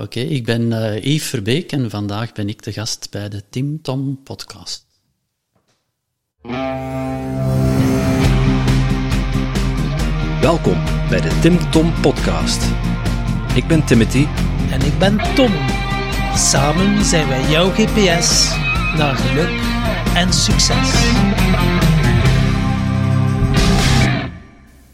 [0.00, 3.82] Oké, ik ben uh, Yves Verbeek en vandaag ben ik de gast bij de Tim
[3.82, 4.86] Tom podcast.
[10.40, 12.62] Welkom bij de Tim Tom podcast.
[13.54, 14.26] Ik ben Timothy.
[14.70, 15.52] En ik ben Tom.
[16.34, 18.48] Samen zijn wij jouw GPS
[18.96, 19.60] naar geluk
[20.14, 20.90] en succes.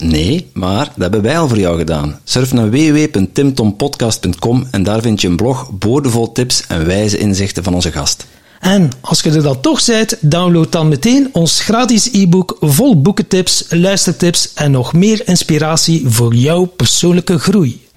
[0.00, 2.20] Nee, maar dat hebben wij al voor jou gedaan.
[2.24, 7.74] Surf naar www.timtompodcast.com en daar vind je een blog boordevol tips en wijze inzichten van
[7.74, 8.26] onze gast.
[8.60, 13.64] En als je er dan toch bent, download dan meteen ons gratis e-book vol boekentips,
[13.68, 17.88] luistertips en nog meer inspiratie voor jouw persoonlijke groei.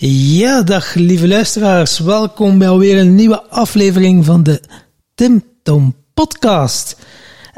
[0.00, 1.98] Ja, dag lieve luisteraars.
[1.98, 4.60] Welkom bij alweer een nieuwe aflevering van de
[5.14, 6.96] Tim Tom Podcast.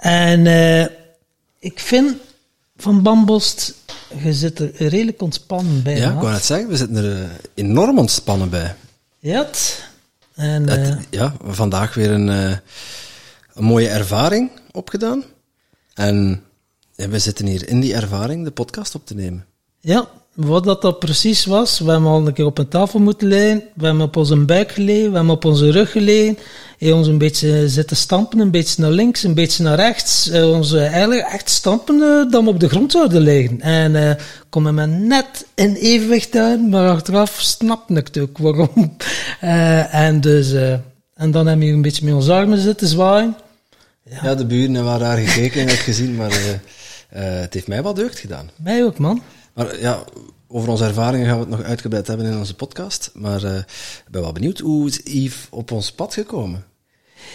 [0.00, 0.84] En uh,
[1.58, 2.16] ik vind
[2.76, 3.74] van Bambost,
[4.22, 5.96] je zit er redelijk ontspannen bij.
[5.96, 8.74] Ja, ik wou net zeggen, we zitten er uh, enorm ontspannen bij.
[9.18, 9.48] Ja,
[10.34, 12.60] en, uh, het, ja, vandaag weer een, een,
[13.54, 15.24] mooie ervaring opgedaan.
[15.94, 16.44] En
[16.94, 19.46] ja, we zitten hier in die ervaring de podcast op te nemen.
[19.80, 20.08] Ja,
[20.46, 23.62] wat dat, dat precies was, we hebben al een keer op een tafel moeten liggen,
[23.74, 26.38] we hebben op onze buik gelegen, we hebben op onze rug gelegen,
[26.78, 30.72] en ons een beetje zitten stampen, een beetje naar links, een beetje naar rechts, ons
[30.72, 31.98] eigenlijk echt stampen
[32.30, 33.60] dat we op de grond zouden liggen.
[33.60, 34.10] En uh,
[34.48, 38.96] kon me net in evenwicht uit, maar achteraf snapte ik het ook waarom.
[39.44, 40.52] Uh, en dus,
[41.14, 43.36] en dan hebben we een beetje met onze armen zitten zwaaien.
[44.04, 46.32] Ja, ja de buren waren daar gekeken en gezien, maar
[47.08, 48.50] het heeft mij wel deugd gedaan.
[48.56, 49.22] Mij ook, man.
[49.60, 50.04] Maar ja,
[50.48, 53.10] over onze ervaringen gaan we het nog uitgebreid hebben in onze podcast.
[53.14, 56.64] Maar uh, ik ben wel benieuwd, hoe is Yves op ons pad gekomen?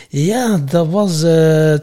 [0.09, 1.75] Ja, dat was uh,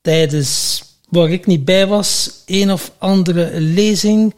[0.00, 4.34] tijdens, waar ik niet bij was, een of andere lezing.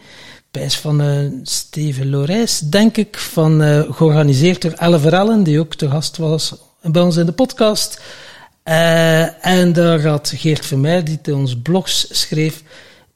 [0.50, 3.60] Bij van uh, Steven Lorijs, denk ik, van,
[3.90, 8.00] georganiseerd door Elle Verellen, die ook te gast was bij ons in de podcast.
[9.40, 12.62] en daar had Geert Vermeer, die ons blogs schreef,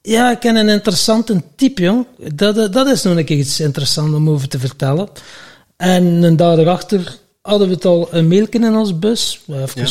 [0.05, 2.05] ja, ik ken een interessante type, jong.
[2.33, 5.07] Dat, dat is nog een keer iets interessants om over te vertellen.
[5.77, 9.41] En een dag erachter hadden we het al een mailje in ons bus.
[9.47, 9.81] Even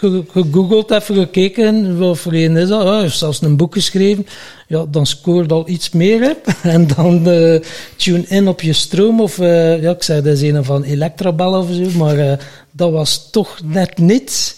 [0.00, 0.22] ja.
[0.28, 1.98] gegoogeld, even gekeken.
[1.98, 2.82] Wat voor een is dat?
[2.82, 4.26] Ja, zelfs een boek geschreven.
[4.66, 6.20] Ja, dan scoort al iets meer.
[6.20, 6.32] Hè.
[6.70, 7.60] En dan uh,
[7.96, 9.20] tune in op je stroom.
[9.20, 11.98] Of, uh, ja, ik zei, dat is een van Electrabel of zo.
[11.98, 12.32] Maar uh,
[12.70, 14.56] dat was toch net niets.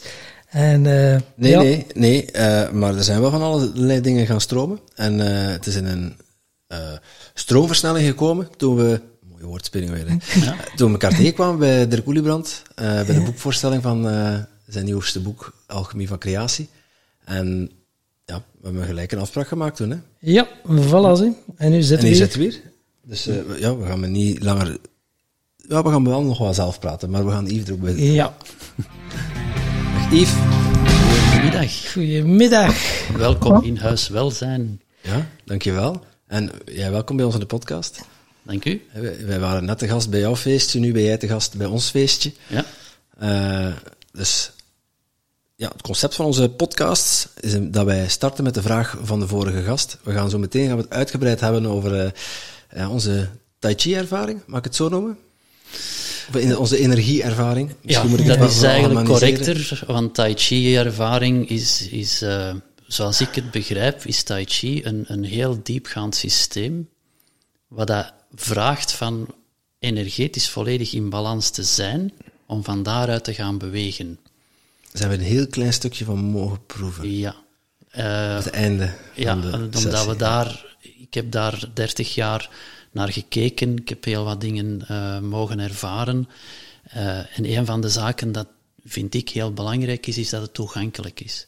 [0.52, 1.60] En, uh, nee, ja.
[1.60, 4.80] nee, nee, uh, maar er zijn wel van allerlei dingen gaan stromen.
[4.94, 6.16] En uh, het is in een
[7.34, 10.06] stroomversnelling gekomen toen we, mooie woordspeling weer,
[10.44, 10.56] ja.
[10.76, 14.02] toen we elkaar tegenkwamen bij Dirk Oeliebrand, bij de boekvoorstelling van
[14.66, 16.68] zijn nieuwste boek Alchemie van Creatie.
[17.24, 17.70] En
[18.24, 19.90] ja, we hebben gelijk een afspraak gemaakt toen.
[19.90, 19.96] Hè?
[20.18, 21.16] Ja, voilà.
[21.16, 21.36] Zie.
[21.56, 22.22] En nu zitten we hier.
[22.22, 22.60] zitten we hier.
[23.02, 24.78] Dus ja, we gaan me niet langer...
[25.56, 27.94] Ja, we gaan wel nog wel zelf praten, maar we gaan Yves er ook bij.
[27.96, 28.36] Ja.
[30.12, 30.32] Yves.
[31.30, 31.92] Goedemiddag.
[31.92, 33.08] Goedemiddag.
[33.16, 34.82] Welkom in Huis Welzijn.
[35.00, 36.04] Ja, dankjewel.
[36.26, 38.00] En jij welkom bij ons in de podcast.
[38.42, 38.82] Dank u.
[39.26, 41.90] Wij waren net de gast bij jouw feestje, nu ben jij de gast bij ons
[41.90, 42.32] feestje.
[42.46, 42.64] Ja.
[43.22, 43.74] Uh,
[44.12, 44.52] dus
[45.56, 49.28] ja, het concept van onze podcast is dat wij starten met de vraag van de
[49.28, 49.98] vorige gast.
[50.02, 52.12] We gaan zo meteen gaan we het uitgebreid hebben over
[52.76, 55.18] uh, onze Tai Chi-ervaring, mag ik het zo noemen?
[56.56, 57.74] Onze energieervaring.
[57.80, 62.54] Ja, moet ik dat is eigenlijk correcter, want Tai Chi-ervaring is, is uh,
[62.86, 66.88] zoals ik het begrijp, is Tai Chi een, een heel diepgaand systeem,
[67.68, 69.34] wat dat vraagt van
[69.78, 72.12] energetisch volledig in balans te zijn,
[72.46, 74.18] om van daaruit te gaan bewegen.
[74.80, 77.16] Daar zijn we een heel klein stukje van mogen proeven.
[77.16, 77.34] Ja.
[77.96, 80.70] Uh, het einde ja, omdat we daar...
[80.80, 82.50] Ik heb daar 30 jaar
[82.92, 83.76] naar gekeken.
[83.76, 86.28] Ik heb heel wat dingen uh, mogen ervaren.
[86.96, 88.46] Uh, en een van de zaken dat
[88.84, 91.46] vind ik heel belangrijk is, is dat het toegankelijk is.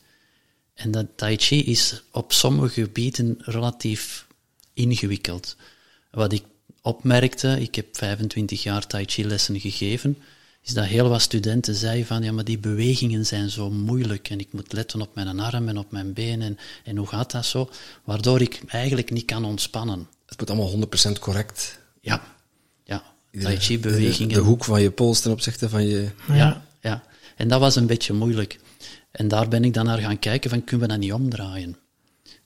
[0.74, 4.26] En dat Tai Chi is op sommige gebieden relatief
[4.72, 5.56] ingewikkeld.
[6.10, 6.44] Wat ik
[6.82, 10.18] opmerkte, ik heb 25 jaar Tai Chi lessen gegeven,
[10.62, 14.38] is dat heel wat studenten zeiden van, ja, maar die bewegingen zijn zo moeilijk en
[14.38, 17.46] ik moet letten op mijn arm en op mijn benen en, en hoe gaat dat
[17.46, 17.70] zo?
[18.04, 20.08] Waardoor ik eigenlijk niet kan ontspannen.
[20.36, 20.86] Het moet allemaal
[21.16, 21.78] 100% correct.
[22.00, 22.22] Ja,
[22.84, 23.02] ja.
[23.42, 24.28] Tai chi bewegingen.
[24.28, 26.08] De, de, hoek van je pols ten opzichte van je...
[26.32, 27.02] Ja, ja.
[27.36, 28.60] En dat was een beetje moeilijk.
[29.10, 31.76] En daar ben ik dan naar gaan kijken van, kunnen we dat niet omdraaien?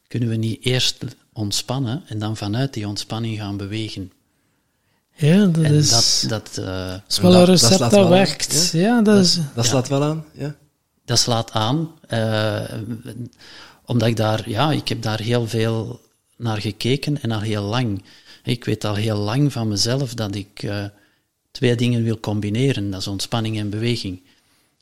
[0.09, 4.13] Kunnen we niet eerst ontspannen en dan vanuit die ontspanning gaan bewegen?
[5.15, 7.91] Ja, dat En is, dat, dat, eh, dat is wel dat- een dat recept slaat
[7.91, 8.71] dat, wel aan, werkt.
[8.73, 9.39] Ja, dat is...
[9.55, 10.55] Dat slaat wel aan, ja.
[11.05, 11.91] dat slaat aan.
[12.09, 12.63] eh,
[13.85, 16.01] omdat ik daar, ja, ik heb daar heel veel
[16.39, 18.03] naar gekeken en al heel lang.
[18.45, 20.85] Ik weet al heel lang van mezelf dat ik eh,
[21.51, 22.91] twee dingen wil combineren.
[22.91, 24.23] Dat is ontspanning en beweging.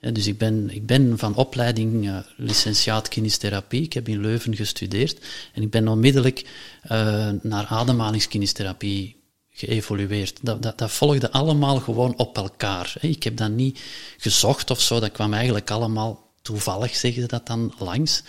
[0.00, 3.82] Eh, Dus ik ben, ik ben van opleiding eh, licentiaat kinestherapie.
[3.82, 5.18] Ik heb in Leuven gestudeerd.
[5.52, 6.44] En ik ben onmiddellijk
[7.42, 9.16] naar ademhalingskinisterapie
[9.52, 10.38] geëvolueerd.
[10.42, 12.94] Dat, dat, dat volgde allemaal gewoon op elkaar.
[13.00, 13.80] Ik heb dat niet
[14.16, 15.00] gezocht of zo.
[15.00, 18.22] Dat kwam eigenlijk allemaal toevallig, zeggen ze dat dan, langs.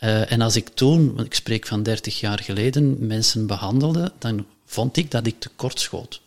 [0.00, 4.46] Eh, en als ik toen, want ik spreek van 30 jaar geleden, mensen behandelde, dan
[4.66, 6.20] vond ik dat ik tekort schoot.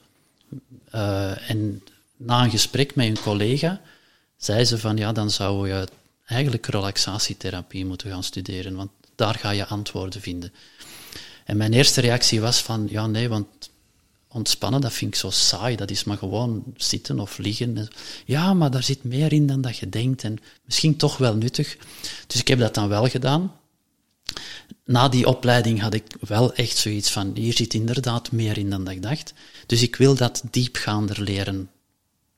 [0.89, 1.83] Eh, en
[2.17, 3.81] na een gesprek met een collega
[4.37, 5.87] zei ze van ja, dan zou je
[6.25, 10.53] eigenlijk relaxatietherapie moeten gaan studeren, want daar ga je antwoorden vinden.
[11.45, 13.47] En mijn eerste reactie was van ja, nee, want
[14.27, 17.87] ontspannen, dat vind ik zo saai, dat is maar gewoon zitten of liggen.
[18.25, 21.77] Ja, maar daar zit meer in dan dat je denkt en misschien toch wel nuttig.
[22.27, 23.51] Dus ik heb dat dan wel gedaan
[24.85, 28.83] na die opleiding had ik wel echt zoiets van, hier zit inderdaad meer in dan
[28.83, 29.33] dat ik dacht.
[29.65, 31.69] Dus ik wil dat diepgaander leren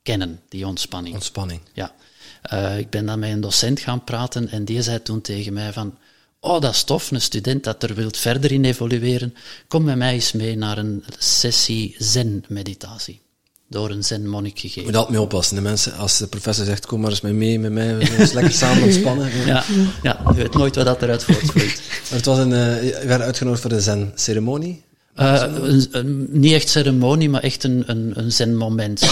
[0.02, 1.14] kennen, die ontspanning.
[1.14, 1.60] Ontspanning.
[1.72, 1.94] Ja.
[2.42, 5.72] Eh, ik ben dan met een docent gaan praten en die zei toen tegen mij
[5.72, 5.98] van,
[6.40, 9.34] oh, dat is tof, een student dat er wilt verder in evolueren,
[9.68, 13.20] kom met mij eens mee naar een sessie zen-meditatie.
[13.68, 14.84] Door een zen-monnik Je gegeven.
[14.84, 15.56] moet altijd mee oppassen.
[15.56, 18.16] De mensen, als de professor zegt, kom maar eens mee, mee met mij, we gaan
[18.20, 19.30] eens lekker samen ontspannen.
[19.46, 19.64] Ja,
[20.02, 21.82] ja, je weet nooit wat dat eruit voortvloeit.
[22.08, 24.82] Maar het was een, eh, je werd uitgenodigd voor de zen-ceremonie.
[25.14, 29.08] Eh, een, een- niet echt ceremonie, maar echt een, een, een zen-moment.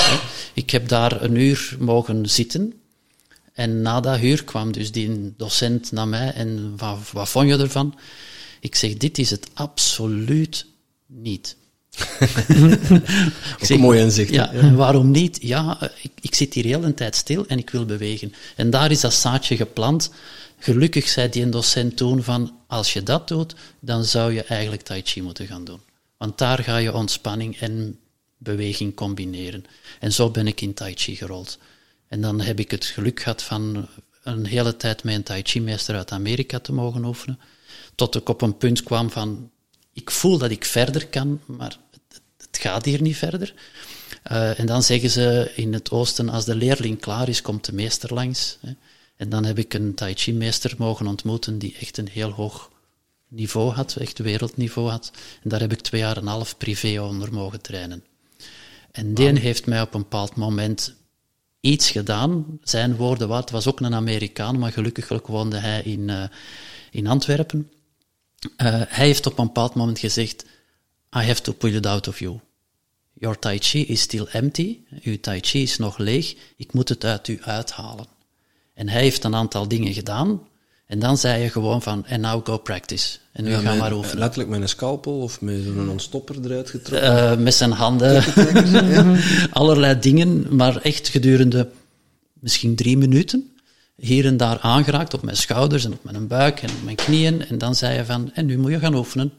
[0.54, 2.72] Ik heb daar een uur mogen zitten.
[3.52, 7.56] En na dat uur kwam dus die docent naar mij en wat, wat vond je
[7.58, 7.94] ervan?
[8.60, 10.66] Ik zeg, dit is het absoluut
[11.06, 11.56] niet.
[13.62, 14.30] Ook een mooi inzicht.
[14.30, 15.38] Ja, en waarom niet?
[15.40, 18.34] Ja, eh, ik, ik zit hier heel een tijd stil en ik wil bewegen.
[18.56, 20.10] En daar is dat zaadje geplant.
[20.58, 24.82] Gelukkig zei die een docent toen van, als je dat doet, dan zou je eigenlijk
[24.82, 25.80] tai chi moeten gaan doen.
[26.16, 27.98] Want daar ga je ontspanning en
[28.38, 29.64] beweging combineren.
[30.00, 31.58] En zo ben ik in tai chi gerold.
[32.08, 33.88] En dan heb ik het geluk gehad van
[34.22, 37.38] een hele tijd met een tai chi meester uit Amerika te mogen oefenen.
[37.94, 39.50] Tot ik op een punt kwam van,
[39.92, 41.76] ik voel dat ik verder kan, maar
[42.54, 43.54] het, gaat hier niet verder.
[44.22, 47.72] Eh, en dan zeggen ze in het oosten, als de leerling klaar is, komt de
[47.72, 48.58] meester langs.
[48.60, 48.72] Hè.
[49.16, 52.70] En dan heb ik een tai chi meester mogen ontmoeten die echt een heel hoog
[53.28, 55.10] niveau had, echt wereldniveau had.
[55.42, 58.04] En daar heb ik twee jaar en een half privé onder mogen trainen.
[58.92, 60.94] En die heeft mij op een bepaald moment
[61.60, 62.58] iets gedaan.
[62.62, 66.24] Zijn woorden wat, was ook een Amerikaan, maar gelukkig woonde hij in, eh,
[66.90, 67.70] in Antwerpen.
[68.56, 70.44] Eh, hij heeft op een bepaald moment gezegd,
[71.16, 72.40] I have to pull it out of you.
[73.12, 74.78] Your tai chi is still empty.
[75.02, 76.34] Uw tai chi is nog leeg.
[76.56, 78.06] Ik moet het uit u uithalen.
[78.74, 80.40] En hij heeft een aantal dingen gedaan.
[80.86, 83.18] En dan zei je gewoon van, and now go practice.
[83.32, 84.18] En nu Ja, gaan met- maar oefenen.
[84.18, 87.30] Letterlijk met een scalpel of met zo'n ontstopper eruit getrokken.
[87.30, 88.24] Eh, met zijn handen.
[89.50, 91.70] Allerlei dingen, maar echt gedurende
[92.32, 93.52] misschien drie minuten.
[93.96, 97.46] Hier en daar aangeraakt op mijn schouders en op mijn buik en op mijn knieën.
[97.46, 99.32] En dan zei je van, en nu moet je gaan oefenen.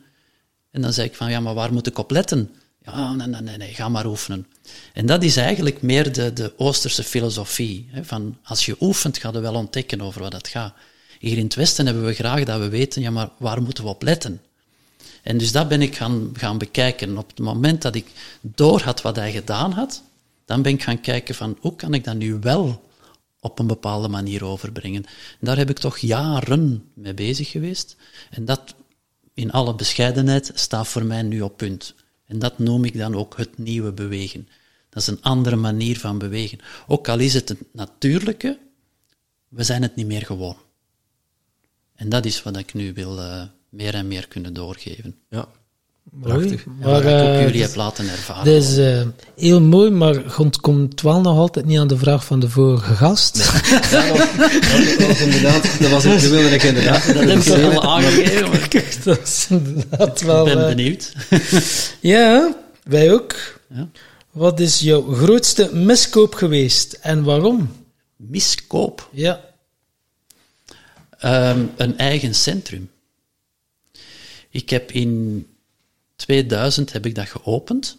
[0.76, 2.50] En dan zei ik van, ja, maar waar moet ik op letten?
[2.84, 4.48] Ja, nee, nee, nee, ga maar oefenen.
[4.94, 7.88] En dat is eigenlijk meer de, de Oosterse filosofie.
[7.92, 10.74] Hè, van als je oefent, ga je wel ontdekken over wat het gaat.
[11.20, 13.90] Hier in het Westen hebben we graag dat we weten, ja, maar waar moeten we
[13.90, 14.42] op letten?
[15.24, 17.18] En dus dat ben ik gaan, gaan bekijken.
[17.18, 18.06] Op het moment dat ik
[18.42, 20.04] door had wat hij gedaan had,
[20.46, 22.84] dan ben ik gaan kijken van hoe kan ik dat nu wel
[23.40, 25.06] op een bepaalde manier overbrengen.
[25.06, 27.96] En daar heb ik toch jaren mee bezig geweest.
[28.30, 28.76] En dat,
[29.36, 31.96] in alle bescheidenheid, staat voor mij nu op punt.
[32.26, 34.48] En dat noem ik dan ook het nieuwe bewegen.
[34.90, 36.60] Dat is een andere manier van bewegen.
[36.88, 38.60] Ook al is het het natuurlijke,
[39.48, 40.58] we zijn het niet meer gewoon.
[41.96, 45.16] En dat is wat ik nu wil eh, meer en meer kunnen doorgeven.
[45.30, 45.48] Ja.
[46.22, 46.66] Prachtig.
[46.66, 48.46] En Maar, wat ik ook eh, jullie heb laten ervaren.
[48.46, 49.02] Dat is eh,
[49.36, 52.96] heel mooi, maar het komt wel nog altijd niet aan de vraag van de vorige
[52.96, 53.38] gast.
[53.92, 54.18] Ja, dat,
[54.98, 57.14] dat was inderdaad, dat was het, dat wilde ik inderdaad.
[57.14, 59.04] dat heb ik al aangegeven.
[59.04, 60.46] dat is inderdaad Ik wel...
[60.46, 61.14] ben eh, benieuwd.
[62.00, 63.60] ja, wij ook.
[63.70, 63.90] Ja.
[64.32, 67.72] Wat is jouw grootste miskoop geweest en waarom?
[68.16, 69.10] Miskoop.
[69.12, 69.42] Ja.
[71.20, 72.90] Ehm, een eigen centrum.
[74.50, 75.46] Ik heb in
[76.16, 77.98] 2000 heb ik dat geopend.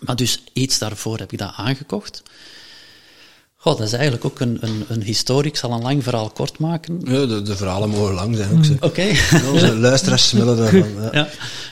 [0.00, 2.22] Maar dus iets daarvoor heb ik dat aangekocht.
[3.64, 5.50] Goh, dat is eigenlijk ook een, een, een historie.
[5.50, 7.00] Ik zal een lang verhaal kort maken.
[7.04, 8.64] Ja, de, de verhalen mogen lang zijn ook.
[8.64, 8.76] Zo.
[8.80, 9.06] Oké.
[9.52, 11.02] Onze luisteraars smullen daarvan.
[11.12, 11.28] Ja.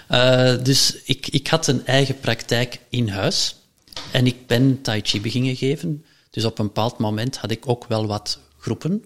[0.08, 0.52] Ja.
[0.52, 3.56] Eh, dus ik, ik had een eigen praktijk in huis.
[4.11, 6.04] En ik ben Tai Chi beginnen geven.
[6.30, 9.04] Dus op een bepaald moment had ik ook wel wat groepen.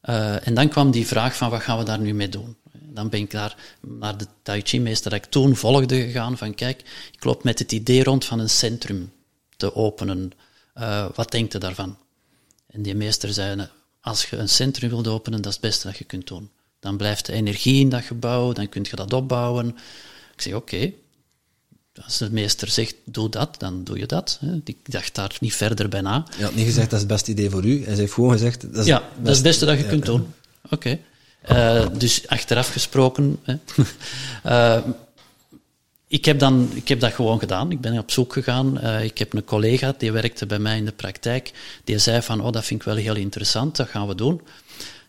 [0.00, 2.56] Eh, en dan kwam die vraag van, wat gaan we daar nu mee doen?
[2.94, 6.54] Dan ben ik daar naar de Tai Chi meester dat ik toen volgde gegaan van,
[6.54, 6.82] kijk,
[7.12, 9.12] ik loop met het idee rond van een centrum
[9.56, 10.32] te openen.
[10.74, 11.96] Eh, wat denkt u daarvan?
[12.66, 13.68] En die meester zei,
[14.00, 16.50] als je een centrum wilt openen, dat is het beste dat je kunt doen.
[16.80, 19.68] Dan blijft de energie in dat gebouw, dan kun je dat opbouwen.
[20.34, 20.92] Ik zeg, oké,
[22.04, 24.40] als de meester zegt, doe dat, dan doe je dat.
[24.64, 26.26] Ik dacht daar niet verder bij na.
[26.38, 27.84] Je had niet gezegd, dat is het beste idee voor u.
[27.84, 29.88] Hij heeft gewoon gezegd, dat is Ja, dat is het beste dat je ja.
[29.88, 30.34] kunt doen.
[30.70, 30.98] Oké.
[31.42, 33.38] Eh, dus achteraf gesproken.
[33.42, 33.54] Hè.
[34.42, 34.78] Eh,
[36.06, 37.70] ik, heb dan, ik heb dat gewoon gedaan.
[37.70, 38.80] Ik ben op zoek gegaan.
[38.80, 41.52] Eh, ik heb een collega, die werkte bij mij in de praktijk.
[41.84, 44.40] Die zei van, oh, dat vind ik wel heel interessant, dat gaan we doen.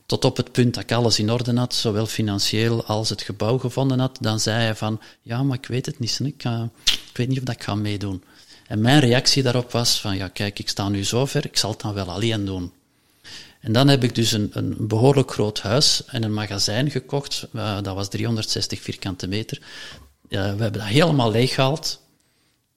[0.05, 3.57] Tot op het punt dat ik alles in orde had, zowel financieel als het gebouw
[3.57, 4.17] gevonden had.
[4.21, 6.19] Dan zei hij van, ja, maar ik weet het niet.
[6.23, 6.43] Ik,
[6.85, 8.23] ik weet niet of dat ik ga meedoen.
[8.67, 11.69] En mijn reactie daarop was van, ja, kijk, ik sta nu zo ver, ik zal
[11.71, 12.71] het dan wel alleen doen.
[13.63, 17.47] En dan heb ik dus een, een behoorlijk groot huis en een magazijn gekocht.
[17.53, 19.61] Eh, dat was 360 vierkante meter.
[20.27, 22.01] We hebben dat helemaal leeggehaald.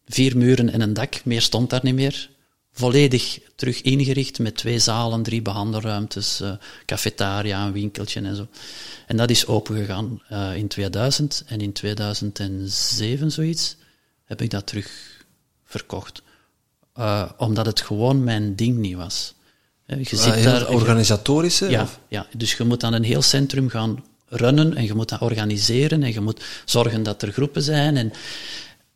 [0.06, 2.30] Vier muren en een dak, meer stond daar niet meer.
[2.72, 6.52] Volledig terug ingericht met twee zalen, drie behandelruimtes, eh,
[6.84, 8.46] cafetaria, een winkeltje en zo.
[9.06, 13.76] En dat is opengegaan eh in 2000 en in 2007 zoiets
[14.24, 15.24] heb ik dat terug
[15.64, 16.22] verkocht.
[17.36, 19.35] Omdat het gewoon mijn ding niet was.
[19.86, 21.68] Je Ah, zit heel daar, organisatorische?
[21.70, 25.08] ja, of- ja, dus je moet dan een heel centrum gaan runnen en je moet
[25.08, 28.12] dat organiseren en je moet zorgen dat er groepen zijn en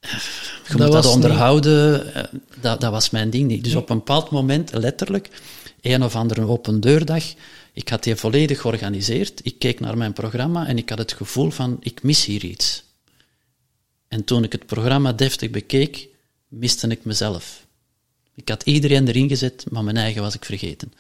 [0.01, 0.11] eh,
[0.69, 2.15] je moet dat onderhouden.
[2.15, 2.25] eh,
[2.61, 3.65] Dat, dat was mijn ding niet.
[3.65, 5.29] Dus op een bepaald moment, letterlijk,
[5.81, 7.25] een of andere open deurdag,
[7.73, 11.51] ik had die volledig georganiseerd, ik keek naar mijn programma en ik had het gevoel
[11.51, 12.83] van, ik mis hier iets.
[14.09, 16.09] En toen ik het programma deftig bekeek,
[16.49, 17.67] miste ik mezelf.
[18.35, 20.93] Ik had iedereen erin gezet, maar mijn eigen was ik vergeten.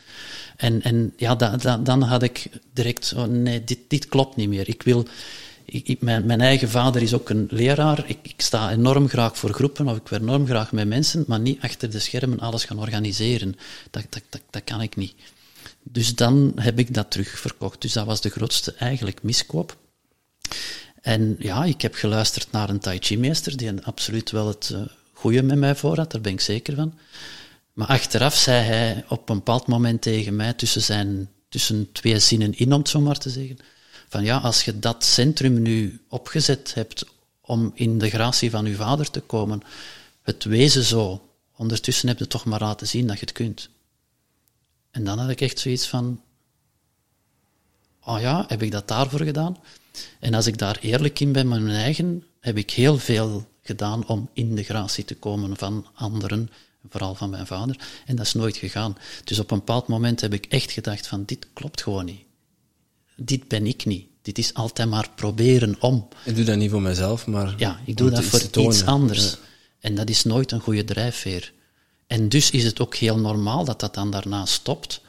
[0.56, 4.68] En, en ja, da, da- dan had ik direct, nee, dit, dit klopt niet meer.
[4.68, 5.06] Ik wil,
[5.64, 8.04] ik, mijn, mijn eigen vader is ook een leraar.
[8.06, 11.40] Ik, ik sta enorm graag voor groepen, of ik werk enorm graag met mensen, maar
[11.40, 13.56] niet achter de schermen alles gaan organiseren.
[13.90, 15.14] Dat, dat, dat, dat kan ik niet.
[15.82, 17.80] Dus dan heb ik dat terugverkocht.
[17.80, 19.76] Dus dat was de grootste eigenlijk miskoop.
[21.00, 24.80] En ja, ik heb geluisterd naar een Tai Chi-meester die absoluut wel het eh,
[25.20, 26.98] goede met mij voor had, daar ben ik zeker van.
[27.72, 32.58] Maar achteraf zei hij op een bepaald moment tegen mij, tussen, zijn, tussen twee zinnen
[32.58, 33.58] in, om het zo maar te zeggen,
[34.08, 37.04] van ja, als je dat centrum nu opgezet hebt
[37.40, 39.60] om in de gratie van uw vader te komen,
[40.22, 43.68] het wezen zo, ondertussen heb je toch maar laten zien dat je het kunt.
[44.90, 46.20] En dan had ik echt zoiets van,
[48.04, 49.56] oh ja, heb ik dat daarvoor gedaan?
[50.18, 54.06] En als ik daar eerlijk in ben met mijn eigen, heb ik heel veel gedaan
[54.06, 56.50] om in de gratie te komen van anderen,
[56.88, 57.76] vooral van mijn vader.
[58.06, 58.96] En dat is nooit gegaan.
[59.24, 62.22] Dus op een bepaald moment heb ik echt gedacht van, dit klopt gewoon niet.
[63.16, 64.06] Dit ben ik niet.
[64.22, 66.08] Dit is altijd maar proberen om.
[66.24, 67.54] Ik doe dat niet voor mezelf, maar...
[67.56, 69.30] Ja, ik doe dat voor iets anders.
[69.30, 69.36] Ja.
[69.80, 71.52] En dat is nooit een goede drijfveer.
[72.06, 75.00] En dus is het ook heel normaal dat dat dan daarna stopt,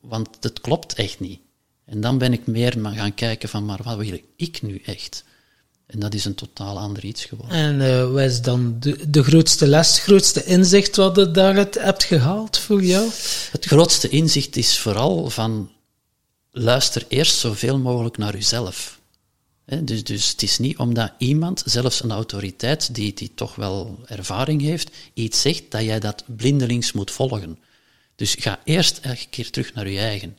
[0.00, 1.40] want het klopt echt niet.
[1.84, 5.24] En dan ben ik meer gaan kijken van, maar wat wil ik nu echt?
[5.90, 7.56] En dat is een totaal ander iets geworden.
[7.56, 11.74] En eh, wat is dan de, de grootste les, het grootste inzicht wat je daaruit
[11.74, 13.10] hebt gehaald voor jou?
[13.50, 15.70] Het grootste inzicht is vooral van,
[16.50, 19.00] luister eerst zoveel mogelijk naar uzelf.
[19.64, 23.98] Hè, Dus, dus het is niet omdat iemand, zelfs een autoriteit die, die toch wel
[24.06, 27.58] ervaring heeft, iets zegt, dat jij dat blindelings moet volgen.
[28.16, 30.38] Dus ga eerst elke keer terug naar je eigen.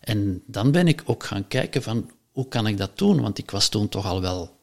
[0.00, 3.20] En dan ben ik ook gaan kijken van, hoe kan ik dat doen?
[3.20, 4.58] Want ik was toen toch al wel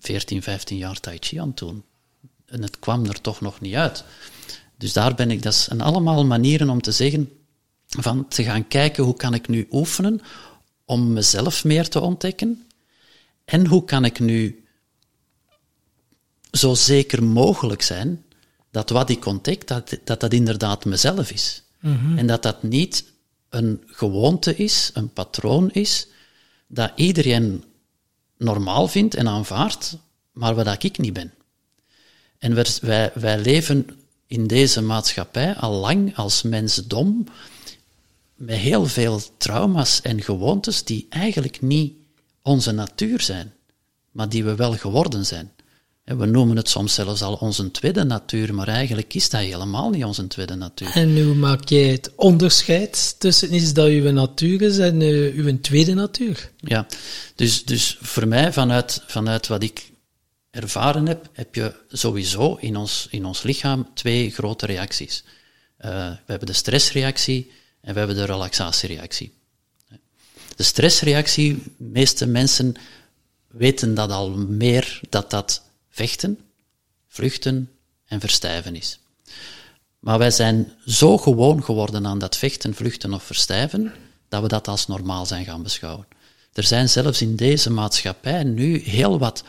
[0.00, 1.84] 14, 15 jaar Tai Chi aan het doen.
[2.46, 4.04] En het kwam er toch nog niet uit.
[4.76, 7.32] Dus daar ben ik, dat zijn allemaal manieren om te zeggen,
[7.88, 10.20] van te gaan kijken hoe kan ik nu oefenen
[10.84, 12.66] om mezelf meer te ontdekken
[13.44, 14.64] en hoe kan ik nu
[16.52, 18.24] zo zeker mogelijk zijn
[18.70, 21.62] dat wat ik ontdek, dat dat, dat inderdaad mezelf is.
[22.16, 23.04] En dat dat niet
[23.48, 26.08] een gewoonte is, een patroon is,
[26.66, 27.64] dat iedereen
[28.38, 29.96] normaal vindt en aanvaardt,
[30.32, 31.32] maar wat ik niet ben.
[32.38, 33.86] En wij, wij, leven
[34.26, 37.26] in deze maatschappij al lang als mensdom
[38.34, 41.92] met heel veel trauma's en gewoontes die eigenlijk niet
[42.42, 43.52] onze natuur zijn,
[44.10, 45.52] maar die we wel geworden zijn.
[46.16, 50.04] We noemen het soms zelfs al onze tweede natuur, maar eigenlijk is dat helemaal niet
[50.04, 50.90] onze tweede natuur.
[50.94, 55.60] En hoe maak jij het onderscheid tussen iets dat uw natuur is en uh, uw
[55.60, 56.50] tweede natuur?
[56.56, 56.86] Ja,
[57.34, 59.90] dus, dus voor mij, vanuit, vanuit wat ik
[60.50, 65.24] ervaren heb, heb je sowieso in ons, in ons lichaam twee grote reacties.
[65.80, 67.50] Uh, we hebben de stressreactie
[67.80, 69.32] en we hebben de relaxatiereactie.
[70.56, 72.74] De stressreactie, de meeste mensen
[73.48, 75.66] weten dat al meer, dat dat
[75.98, 76.38] vechten,
[77.08, 77.70] vluchten
[78.06, 78.98] en verstijven is.
[79.98, 83.92] Maar wij zijn zo gewoon geworden aan dat vechten, vluchten of verstijven,
[84.28, 86.06] dat we dat als normaal zijn gaan beschouwen.
[86.52, 89.44] Er zijn zelfs in deze maatschappij nu heel wat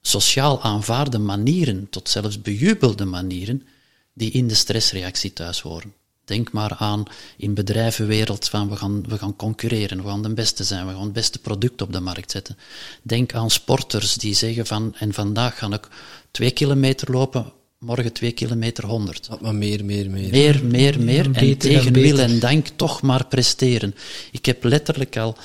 [0.00, 3.66] sociaal aanvaarde manieren, tot zelfs bejubelde manieren,
[4.12, 5.94] die in de stressreactie thuis horen.
[6.26, 7.02] Denk maar aan
[7.36, 11.02] in bedrijvenwereld van we gaan, we gaan concurreren, we gaan de beste zijn, we gaan
[11.02, 12.56] het beste product op de markt zetten.
[13.02, 15.88] Denk aan sporters die zeggen van en vandaag ga ik
[16.30, 19.28] twee kilometer lopen, morgen twee kilometer honderd.
[19.40, 20.30] Maar meer, meer, meer.
[20.30, 21.30] Meer, meer, meer.
[21.32, 23.94] en tegen wil en dank toch maar presteren.
[24.32, 25.36] Ik heb letterlijk al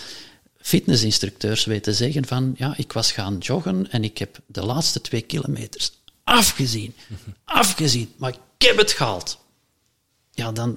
[0.58, 5.22] fitnessinstructeurs weten zeggen van ja, ik was gaan joggen en ik heb de laatste twee
[5.22, 5.92] kilometers
[6.24, 6.94] afgezien.
[7.46, 9.40] Afgezien, maar ik heb het gehaald
[10.42, 10.76] ja, dan,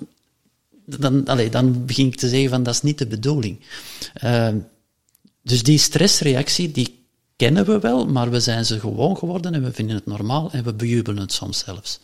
[0.84, 3.60] dan, allez, dan begin ik te zeggen van dat is niet de bedoeling.
[4.24, 4.48] Uh,
[5.42, 7.04] dus die stressreactie, die
[7.36, 10.64] kennen we wel, maar we zijn ze gewoon geworden en we vinden het normaal en
[10.64, 12.00] we bejubelen het soms zelfs.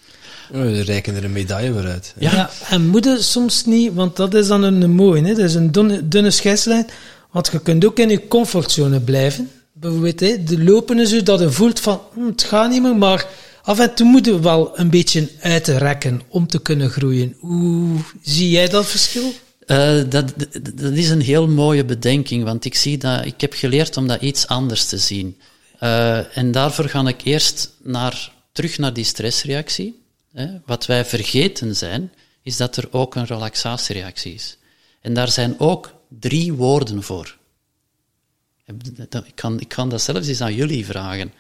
[0.51, 2.15] We reiken er een medaille voor uit.
[2.19, 5.35] Ja, ja en moeten soms niet, want dat is dan een, mooie, hè?
[5.35, 6.87] dat is een dunne, dunne scheidslijn,
[7.31, 9.51] want je kunt ook in je comfortzone blijven.
[9.73, 12.97] Bijvoorbeeld, hè, de lopen is u dat je voelt van, hm, het gaat niet meer,
[12.97, 13.27] maar
[13.63, 17.37] af en toe moeten we wel een beetje uitrekken om te kunnen groeien.
[17.39, 19.33] Hoe zie jij dat verschil?
[19.67, 20.33] Uh, dat,
[20.75, 24.23] dat is een heel mooie bedenking, want ik, zie dat, ik heb geleerd om dat
[24.23, 25.39] iets anders te zien.
[25.81, 29.99] Uh, en daarvoor ga ik eerst naar, terug naar die stressreactie.
[30.65, 32.13] Wat wij vergeten zijn,
[32.43, 34.57] is dat er ook een relaxatiereactie is.
[35.01, 37.37] En daar zijn ook drie woorden voor.
[39.25, 41.33] Ik kan, ik kan dat zelfs eens aan jullie vragen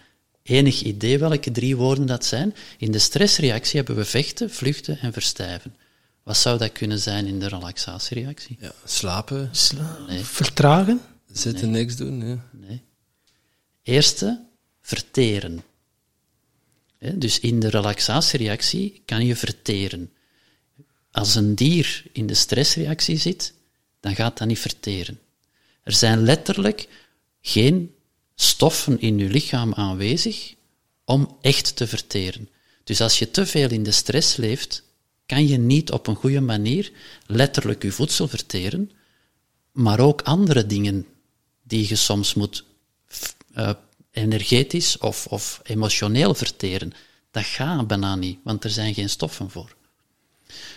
[0.50, 2.54] enig idee welke drie woorden dat zijn.
[2.78, 5.76] In de stressreactie hebben we vechten, vluchten en verstijven.
[6.22, 8.56] Wat zou dat kunnen zijn in de relaxatiereactie?
[8.60, 9.48] Ja, slapen.
[9.52, 10.24] Sla nee.
[10.24, 11.00] Vertragen?
[11.32, 12.28] Zitten, niks doen.
[12.28, 12.44] Ja.
[12.52, 12.82] Nee.
[13.82, 14.44] Eerste,
[14.82, 15.62] verteren.
[17.14, 20.10] Dus in de relaxatiereactie kan je verteren.
[21.10, 23.54] Als een dier in de stressreactie zit,
[24.00, 25.18] dan gaat dat niet verteren.
[25.82, 26.88] Er zijn letterlijk
[27.40, 27.94] geen
[28.40, 30.55] stoffen in je lichaam aanwezig
[31.05, 32.48] om echt te verteren.
[32.85, 34.83] Dus als je te veel in de stress leeft,
[35.26, 36.92] kan je niet op een goede manier
[37.26, 38.90] letterlijk je voedsel verteren,
[39.72, 41.07] maar ook andere dingen
[41.62, 42.64] die je soms moet
[43.57, 43.70] uh,
[44.11, 46.92] energetisch of, of emotioneel verteren.
[47.31, 49.76] Dat gaat bijna niet, want er zijn geen stoffen voor.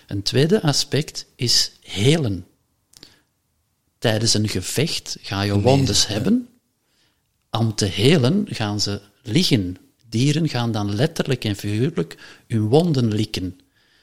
[0.08, 2.47] Een tweede aspect is helen.
[3.97, 6.47] Tijdens een gevecht ga je wondes hebben
[7.57, 9.77] om te helen gaan ze liggen.
[10.09, 13.59] Dieren gaan dan letterlijk en figuurlijk hun wonden likken.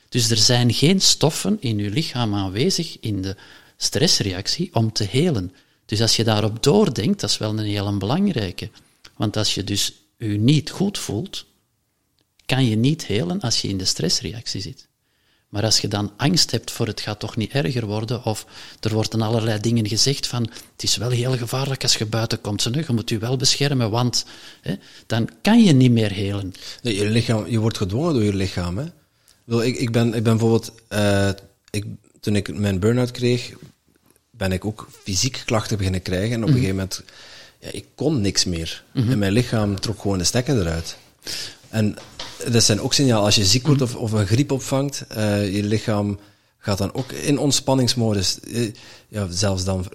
[0.08, 3.36] Dus er zijn geen stoffen in je lichaam aanwezig in de
[3.76, 5.52] stressreactie om te helen.
[5.86, 8.70] Dus als je daarop doordenkt, dat is wel een heel belangrijke.
[9.16, 11.46] Want als je dus je niet goed voelt,
[12.46, 14.88] kan je niet helen als je in de stressreactie zit.
[15.50, 18.46] Maar als je dan angst hebt voor het gaat toch niet erger worden, of
[18.80, 22.62] er worden allerlei dingen gezegd van het is wel heel gevaarlijk als je buiten komt,
[22.62, 24.24] je moet je wel beschermen, want
[24.60, 24.74] hè,
[25.06, 26.52] dan kan je niet meer helen.
[26.82, 28.78] Nee, je, lichaam, je wordt gedwongen door je lichaam.
[28.78, 29.64] Hè?
[29.64, 31.28] Ik, ik, ben, ik ben bijvoorbeeld, uh,
[31.70, 31.84] ik,
[32.20, 33.52] toen ik mijn burn-out kreeg,
[34.30, 36.32] ben ik ook fysiek klachten beginnen krijgen.
[36.32, 36.62] En op een mhm.
[36.62, 37.02] gegeven moment,
[37.58, 38.84] ja, ik kon niks meer.
[38.92, 39.10] Mhm.
[39.10, 40.96] En mijn lichaam trok gewoon de stekker eruit.
[41.68, 41.96] En
[42.50, 43.24] dat zijn ook signalen.
[43.24, 46.18] Als je ziek wordt of, of een griep opvangt, uh, je lichaam
[46.58, 48.38] gaat dan ook in ontspanningsmodus.
[48.42, 48.72] Uh,
[49.08, 49.86] ja, zelfs dan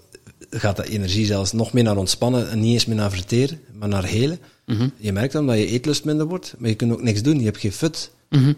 [0.50, 3.90] gaat de energie zelfs nog meer naar ontspannen en niet eens meer naar verteren, maar
[3.90, 4.40] naar helen.
[4.66, 4.92] Mm -hmm.
[4.98, 7.40] Je merkt dan dat je eetlust minder wordt, maar je kunt ook niks doen.
[7.40, 8.12] Je hebt geen fut.
[8.30, 8.56] Mm -hmm.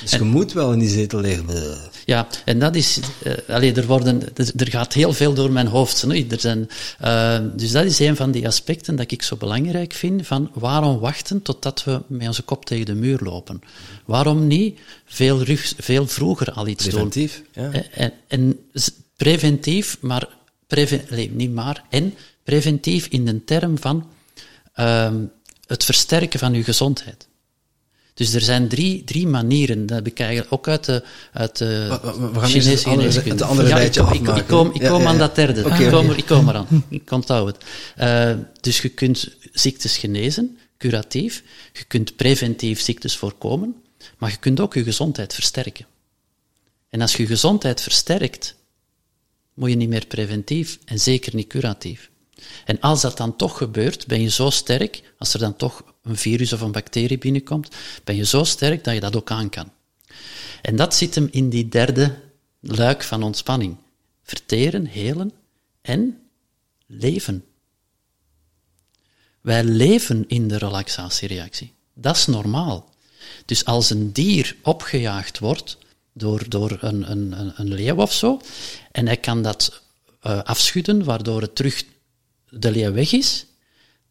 [0.00, 1.78] Dus je moet wel in die zetel liggen.
[2.04, 2.98] Ja, en dat is...
[3.22, 4.22] Uh, allee, er, worden,
[4.56, 6.02] er gaat heel veel door mijn hoofd.
[6.02, 6.68] Er zijn,
[7.04, 10.98] uh, dus dat is een van die aspecten dat ik zo belangrijk vind, van waarom
[10.98, 13.62] wachten totdat we met onze kop tegen de muur lopen?
[14.04, 15.42] Waarom niet veel,
[15.78, 17.64] veel vroeger al iets preventief, doen?
[17.64, 17.72] Ja.
[17.72, 18.58] Eh, en, en,
[19.16, 20.28] preventief, maar...
[20.66, 22.14] Preven, nee, niet maar, en
[22.44, 24.06] preventief in de term van
[24.76, 25.10] uh,
[25.66, 27.28] het versterken van uw gezondheid.
[28.14, 31.98] Dus er zijn drie, drie manieren, dat heb ik eigenlijk ook uit de, uit de
[32.02, 33.30] we, we gaan Chinese geneeskunde.
[33.30, 35.64] Het andere ja, ik, ik, ik, kom, ik kom aan dat derde.
[35.64, 36.66] Okay, ik, kom, ik kom eraan.
[36.88, 37.64] Ik onthoud het.
[37.98, 41.42] Uh, dus je kunt ziektes genezen, curatief.
[41.72, 43.74] Je kunt preventief ziektes voorkomen,
[44.18, 45.86] maar je kunt ook je gezondheid versterken.
[46.88, 48.54] En als je gezondheid versterkt,
[49.54, 52.10] moet je niet meer preventief en zeker niet curatief.
[52.64, 56.16] En als dat dan toch gebeurt, ben je zo sterk, als er dan toch een
[56.16, 59.70] virus of een bacterie binnenkomt, ben je zo sterk dat je dat ook aan kan.
[60.62, 62.18] En dat zit hem in die derde
[62.60, 63.76] luik van ontspanning.
[64.22, 65.32] Verteren, helen
[65.82, 66.18] en
[66.86, 67.44] leven.
[69.40, 71.72] Wij leven in de relaxatiereactie.
[71.94, 72.94] Dat is normaal.
[73.44, 75.78] Dus als een dier opgejaagd wordt
[76.12, 78.40] door, door een, een, een leeuw of zo,
[78.92, 79.82] en hij kan dat
[80.22, 81.84] uh, afschudden, waardoor het terug
[82.48, 83.46] de leeuw weg is,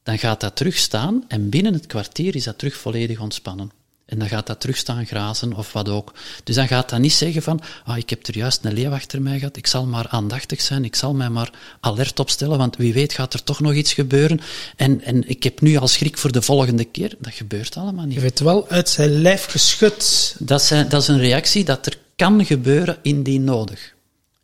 [0.03, 3.71] dan gaat dat terug staan en binnen het kwartier is dat terug volledig ontspannen.
[4.09, 6.13] En dan gaat dat terug staan grazen of wat ook.
[6.43, 9.21] Dus dan gaat dat niet zeggen van, ah, ik heb er juist een leeuw achter
[9.21, 12.93] mij gehad, ik zal maar aandachtig zijn, ik zal mij maar alert opstellen, want wie
[12.93, 14.39] weet gaat er toch nog iets gebeuren.
[14.75, 17.15] En, en ik heb nu al schrik voor de volgende keer.
[17.19, 18.13] Dat gebeurt allemaal niet.
[18.13, 20.35] Je werd wel uit zijn lijf geschud.
[20.39, 23.93] Dat, zijn, dat is een reactie dat er kan gebeuren indien nodig.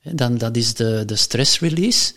[0.01, 2.13] Dan, dat is de, de stress release.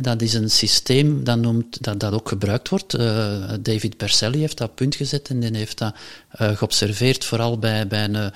[0.00, 2.94] Dat is een systeem dat, noemt, dat, dat ook gebruikt wordt.
[2.94, 5.94] Uh, David Berselli heeft dat punt gezet en die heeft dat
[6.40, 8.32] uh, geobserveerd, vooral bij, bij, een,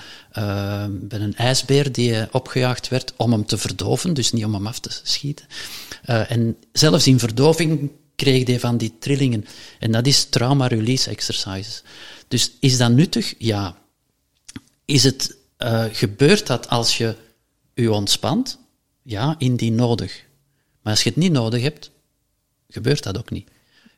[1.09, 4.81] bij een ijsbeer die opgejaagd werd om hem te verdoven, dus niet om hem af
[4.81, 5.47] te schieten.
[6.05, 9.45] en zelfs in verdoving kreeg hij van die trillingen.
[9.79, 11.83] En dat is trauma release exercises.
[12.29, 13.35] Dus is dat nuttig?
[13.39, 13.77] Ja.
[14.85, 15.37] Is het,
[15.93, 17.15] gebeurt dat als je
[17.75, 18.59] je ontspant?
[19.03, 20.26] Ja, indien nodig.
[20.87, 21.91] Maar als je het niet nodig hebt,
[22.69, 23.49] gebeurt dat ook niet.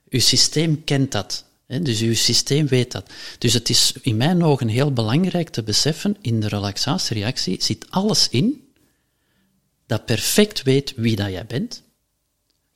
[0.09, 1.44] Uw systeem kent dat.
[1.66, 1.83] Hè?
[1.83, 3.11] Dus uw systeem weet dat.
[3.38, 8.29] Dus het is in mijn ogen heel belangrijk te beseffen, in de relaxatiereactie zit alles
[8.29, 8.68] in
[9.87, 11.83] dat perfect weet wie dat jij bent,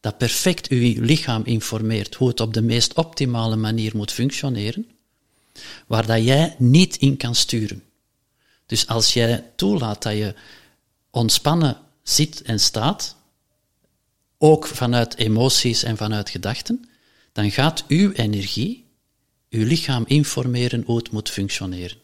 [0.01, 4.90] dat perfect uw lichaam informeert hoe het op de meest optimale manier moet functioneren,
[5.87, 7.83] waar dat jij niet in kan sturen.
[8.66, 10.35] Dus als jij toelaat dat je
[11.11, 13.20] ontspannen zit en staat,
[14.42, 16.88] ook vanuit emoties en vanuit gedachten,
[17.33, 18.85] dan gaat uw energie
[19.50, 21.96] uw lichaam informeren hoe het moet functioneren.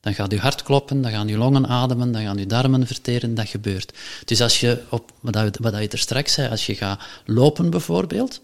[0.00, 3.34] Dan gaat uw hart kloppen, dan gaan uw longen ademen, dan gaan uw darmen verteren,
[3.34, 3.92] dat gebeurt.
[4.24, 8.40] Dus als je, op, wat, je er straks zei, als je gaat lopen bijvoorbeeld,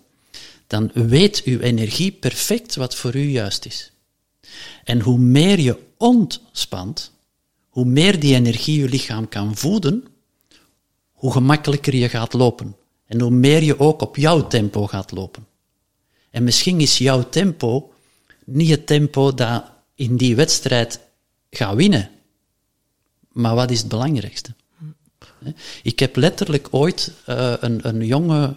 [0.66, 3.92] dan weet uw energie perfect wat voor u juist is.
[4.84, 7.12] En hoe meer je ontspant,
[7.68, 10.04] hoe meer die energie je lichaam kan voeden,
[11.12, 12.76] hoe gemakkelijker je gaat lopen.
[13.12, 15.46] En hoe meer je ook op jouw tempo gaat lopen.
[16.30, 17.92] En misschien is jouw tempo
[18.44, 21.00] niet het tempo dat in die wedstrijd
[21.50, 22.10] gaat winnen.
[23.32, 24.54] Maar wat is het belangrijkste?
[25.82, 28.56] Ik heb letterlijk ooit uh, een, een jonge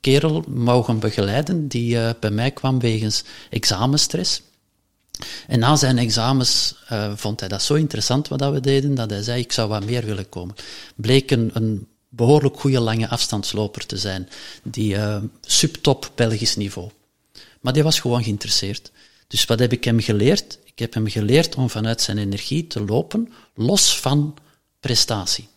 [0.00, 4.42] kerel mogen begeleiden die uh, bij mij kwam wegens examenstress.
[5.46, 9.22] En na zijn examens uh, vond hij dat zo interessant wat we deden, dat hij
[9.22, 10.54] zei, ik zou wat meer willen komen.
[10.96, 14.28] Bleek een behoorlijk goede lange afstandsloper te zijn.
[14.62, 16.90] Die uh, subtop Belgisch niveau.
[17.60, 18.90] Maar die was gewoon geïnteresseerd.
[19.26, 20.58] Dus wat heb ik hem geleerd?
[20.64, 24.34] Ik heb hem geleerd om vanuit zijn energie te lopen, los van
[24.80, 25.48] prestatie.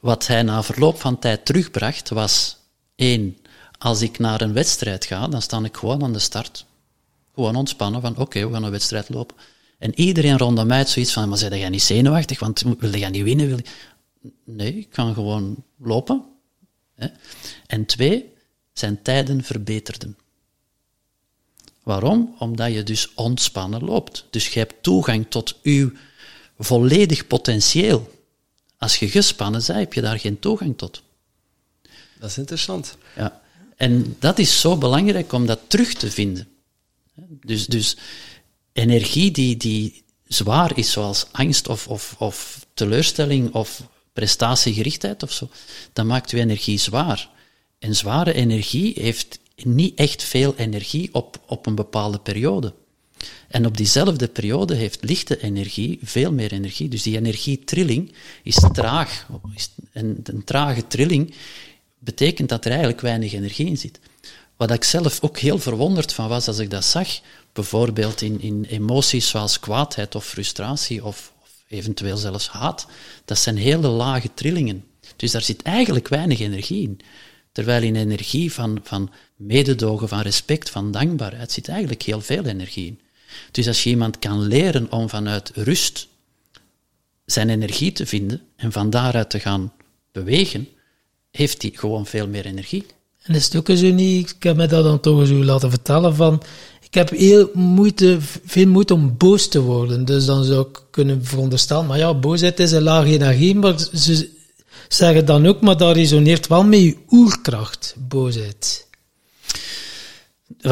[0.00, 2.56] Wat hij na verloop van tijd terugbracht was,
[2.94, 3.36] één,
[3.78, 6.66] als ik naar een wedstrijd ga, dan sta ik gewoon aan de start.
[7.34, 9.36] Gewoon ontspannen van, oké, we gaan een wedstrijd lopen.
[9.78, 13.10] En iedereen rondom mij had zoiets van, maar zei jij niet zenuwachtig, want wil jij
[13.10, 13.46] niet winnen?
[13.46, 13.60] Wil
[14.44, 16.24] Nee, ik kan gewoon lopen.
[17.66, 18.32] En twee,
[18.72, 20.16] zijn tijden verbeterden.
[21.82, 22.34] Waarom?
[22.38, 24.24] Omdat je dus ontspannen loopt.
[24.30, 25.92] Dus je hebt toegang tot uw
[26.58, 28.10] volledig potentieel.
[28.78, 31.02] Als je gespannen bent, heb je daar geen toegang tot.
[32.18, 32.96] Dat is interessant.
[33.16, 33.40] Ja.
[33.76, 36.48] En dat is zo belangrijk om dat terug te vinden.
[37.28, 37.96] Dus, dus
[38.72, 43.82] energie die, die zwaar is, zoals angst of, of, of teleurstelling of
[44.16, 45.48] prestatiegerichtheid of zo,
[45.92, 47.30] dan maakt uw energie zwaar.
[47.78, 52.74] En zware energie heeft niet echt veel energie op, op een bepaalde periode.
[53.48, 56.88] En op diezelfde periode heeft lichte energie veel meer energie.
[56.88, 59.26] Dus die energietrilling is traag.
[59.92, 61.34] En een trage trilling
[61.98, 63.98] betekent dat er eigenlijk weinig energie in zit.
[64.56, 67.08] Wat ik zelf ook heel verwonderd van was als ik dat zag,
[67.52, 71.32] bijvoorbeeld in, in emoties zoals kwaadheid of frustratie of,
[71.68, 72.86] eventueel zelfs haat,
[73.24, 74.84] dat zijn hele lage trillingen.
[75.16, 77.00] Dus daar zit eigenlijk weinig energie in.
[77.52, 82.86] Terwijl in energie van, van mededogen, van respect, van dankbaarheid zit eigenlijk heel veel energie
[82.86, 83.00] in.
[83.50, 86.08] Dus als je iemand kan leren om vanuit rust
[87.24, 89.72] zijn energie te vinden en van daaruit te gaan
[90.12, 90.68] bewegen,
[91.30, 92.86] heeft hij gewoon veel meer energie.
[93.22, 96.14] En is het ook zo niet, ik heb me dat dan toch zo laten vertellen
[96.14, 96.42] van,
[96.86, 100.04] ik heb heel moeite, veel moeite om boos te worden.
[100.04, 104.28] Dus dan zou ik kunnen veronderstellen, maar ja, boosheid is een lage energie, maar ze
[104.88, 108.86] zeggen dan ook, maar dat resoneert wel met je oerkracht, boosheid.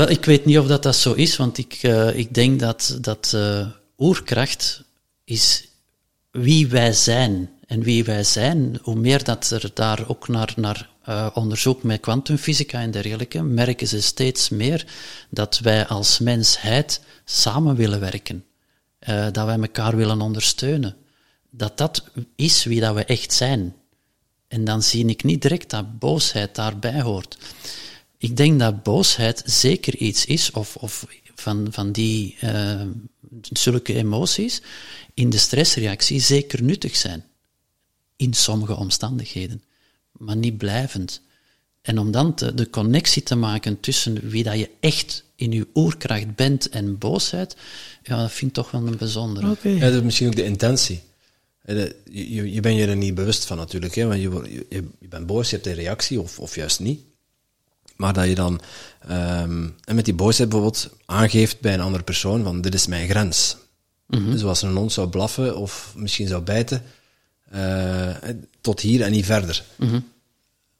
[0.09, 3.33] Ik weet niet of dat, dat zo is, want ik, uh, ik denk dat, dat
[3.35, 3.67] uh,
[3.99, 4.83] oerkracht
[5.25, 5.69] is
[6.31, 7.49] wie wij zijn.
[7.67, 12.01] En wie wij zijn, hoe meer dat er daar ook naar, naar uh, onderzoek met
[12.01, 14.87] kwantumfysica en dergelijke, merken ze steeds meer
[15.31, 18.45] dat wij als mensheid samen willen werken.
[19.09, 20.97] Uh, dat wij elkaar willen ondersteunen.
[21.51, 22.05] Dat dat
[22.37, 23.75] is wie dat we echt zijn.
[24.49, 27.39] En dan zie ik niet direct dat boosheid daarbij hoort.
[28.19, 32.81] Ik denk dat boosheid zeker iets is, of, of van, van die uh,
[33.53, 34.63] zulke emoties,
[35.15, 37.25] in de stressreactie zeker nuttig zijn.
[38.17, 39.63] In sommige omstandigheden
[40.19, 41.21] maar niet blijvend.
[41.83, 45.67] En om dan te, de connectie te maken tussen wie dat je echt in je
[45.75, 47.57] oerkracht bent en boosheid,
[48.03, 49.51] ja, dat vind ik toch wel een bijzondere.
[49.51, 49.73] Okay.
[49.73, 51.03] Ja, dat is misschien ook de intentie.
[51.65, 55.09] Je, je, je bent je er niet bewust van natuurlijk, hè, want je, je, je
[55.09, 57.01] bent boos, je hebt een reactie, of, of juist niet.
[57.97, 58.61] Maar dat je dan,
[59.11, 63.09] um, en met die boosheid bijvoorbeeld, aangeeft bij een andere persoon van dit is mijn
[63.09, 63.57] grens.
[64.07, 64.31] Mm -hmm.
[64.31, 66.83] Dus als een hond zou blaffen of misschien zou bijten,
[67.55, 68.17] uh,
[68.65, 69.65] tot hier en niet verder.
[69.77, 70.09] Mm -hmm.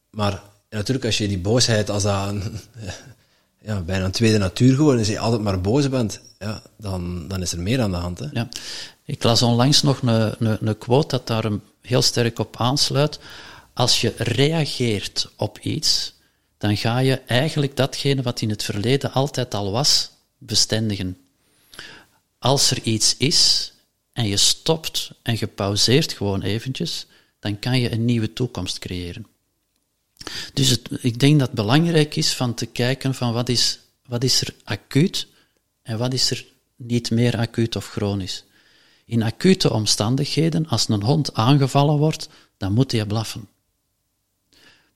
[0.09, 2.59] Maar natuurlijk, als je die boosheid als dat een,
[3.67, 7.41] ja, bijna een tweede natuur geworden is, je altijd maar boos bent, ja, dan, dan
[7.41, 8.19] is er meer aan de hand.
[8.19, 8.27] Hè?
[8.31, 8.49] Ja.
[9.05, 13.19] Ik las onlangs nog een, een, een quote dat daar heel sterk op aansluit.
[13.73, 16.13] Als je reageert op iets,
[16.57, 21.17] dan ga je eigenlijk datgene wat in het verleden altijd al was, bestendigen.
[22.39, 23.73] Als er iets is
[24.13, 27.07] en je stopt en je pauzeert gewoon eventjes,
[27.45, 29.25] dan kan je een nieuwe toekomst creëren.
[30.53, 34.23] Dus het, ik denk dat het belangrijk is van te kijken van wat is, wat
[34.23, 35.27] is er acuut
[35.81, 38.43] en wat is er niet meer acuut of chronisch.
[39.05, 43.47] In acute omstandigheden, als een hond aangevallen wordt, dan moet hij blaffen.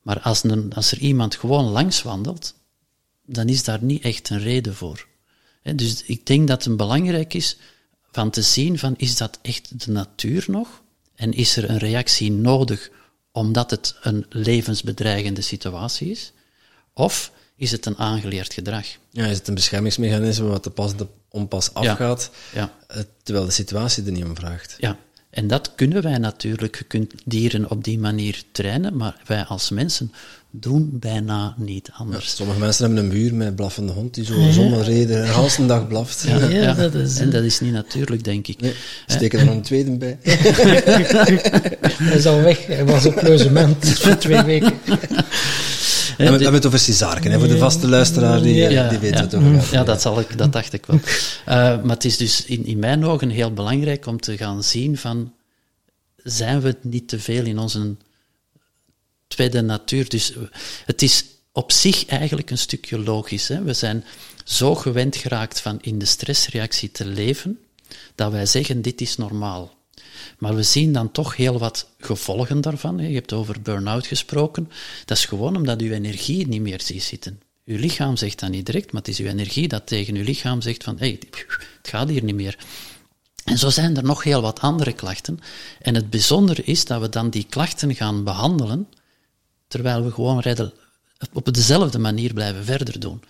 [0.01, 2.55] Maar als, een, als er iemand gewoon langs wandelt,
[3.25, 5.07] dan is daar niet echt een reden voor.
[5.75, 7.57] Dus ik denk dat het belangrijk is
[8.11, 10.81] van te zien van is dat echt de natuur nog?
[11.19, 12.89] En is er een reactie nodig
[13.31, 16.31] omdat het een levensbedreigende situatie is?
[16.93, 18.85] Of is het een aangeleerd gedrag?
[19.11, 22.95] Ja, is het een beschermingsmechanisme wat te pas de onpas afgaat, ja, ja.
[22.95, 24.75] Eh, terwijl de situatie er niet om vraagt?
[24.77, 24.97] Ja,
[25.29, 26.77] en dat kunnen wij natuurlijk.
[26.77, 30.11] Je kunt dieren op die manier trainen, maar wij als mensen
[30.51, 32.25] doen bijna niet anders.
[32.25, 35.65] Ja, sommige mensen hebben een buur met blaffende hond die zo zonder reden een halve
[35.65, 36.23] dag blaft.
[36.27, 38.61] Ja, ja, Dat is, en dat is niet natuurlijk, denk ik.
[38.61, 38.73] Nee,
[39.07, 40.17] steken er nog een tweede bij.
[42.03, 42.65] Hij is al weg.
[42.65, 44.73] Hij was op logement voor twee weken.
[46.17, 49.35] We hebben het over Cesarken, voor de vaste luisteraar, die, ja, die weet ja, het
[49.35, 49.69] over gaat.
[49.69, 50.99] Ja, dat, zal ik, dat dacht ik wel.
[50.99, 51.03] Uh,
[51.83, 55.33] maar het is dus in, in mijn ogen heel belangrijk om te gaan zien van,
[56.15, 57.95] zijn we niet te veel in onze
[59.29, 60.09] tweede natuur?
[60.09, 60.33] Dus
[60.85, 63.47] het is op zich eigenlijk een stukje logisch.
[63.47, 63.63] Hè?
[63.63, 64.05] We zijn
[64.43, 67.59] zo gewend geraakt van in de stressreactie te leven,
[68.15, 69.77] dat wij zeggen, dit is normaal.
[70.37, 72.97] Maar we zien dan toch heel wat gevolgen daarvan.
[72.97, 74.71] Je hebt over burn-out gesproken.
[75.05, 77.41] Dat is gewoon omdat uw energie niet meer ziet zitten.
[77.65, 80.61] Uw lichaam zegt dat niet direct, maar het is uw energie dat tegen uw lichaam
[80.61, 81.19] zegt van, hé, hey,
[81.81, 82.57] het gaat hier niet meer.
[83.43, 85.39] En zo zijn er nog heel wat andere klachten.
[85.81, 88.87] En het bijzondere is dat we dan die klachten gaan behandelen,
[89.69, 90.43] terwijl we gewoon
[91.33, 93.23] op dezelfde manier blijven verder doen.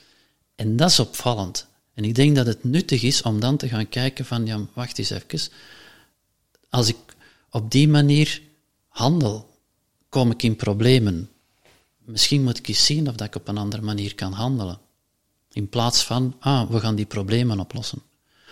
[0.56, 1.68] En dat is opvallend.
[1.94, 4.98] En ik denk dat het nuttig is om dan te gaan kijken van, ja, wacht
[4.98, 5.52] eens even,
[6.70, 6.98] als ik
[7.50, 8.42] op die manier
[8.88, 9.50] handel,
[10.10, 11.30] kom ik in problemen.
[11.98, 14.80] Misschien moet ik eens zien of dat ik op een andere manier kan handelen.
[15.52, 18.02] In plaats van, ah, we gaan die problemen oplossen.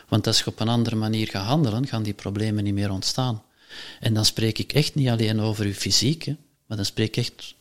[0.08, 3.44] Want als je op een andere manier gaat handelen, gaan die problemen niet meer ontstaan.
[4.00, 6.26] En dan spreek ik echt niet alleen over je fysiek,
[6.66, 7.56] maar dan spreek ik echt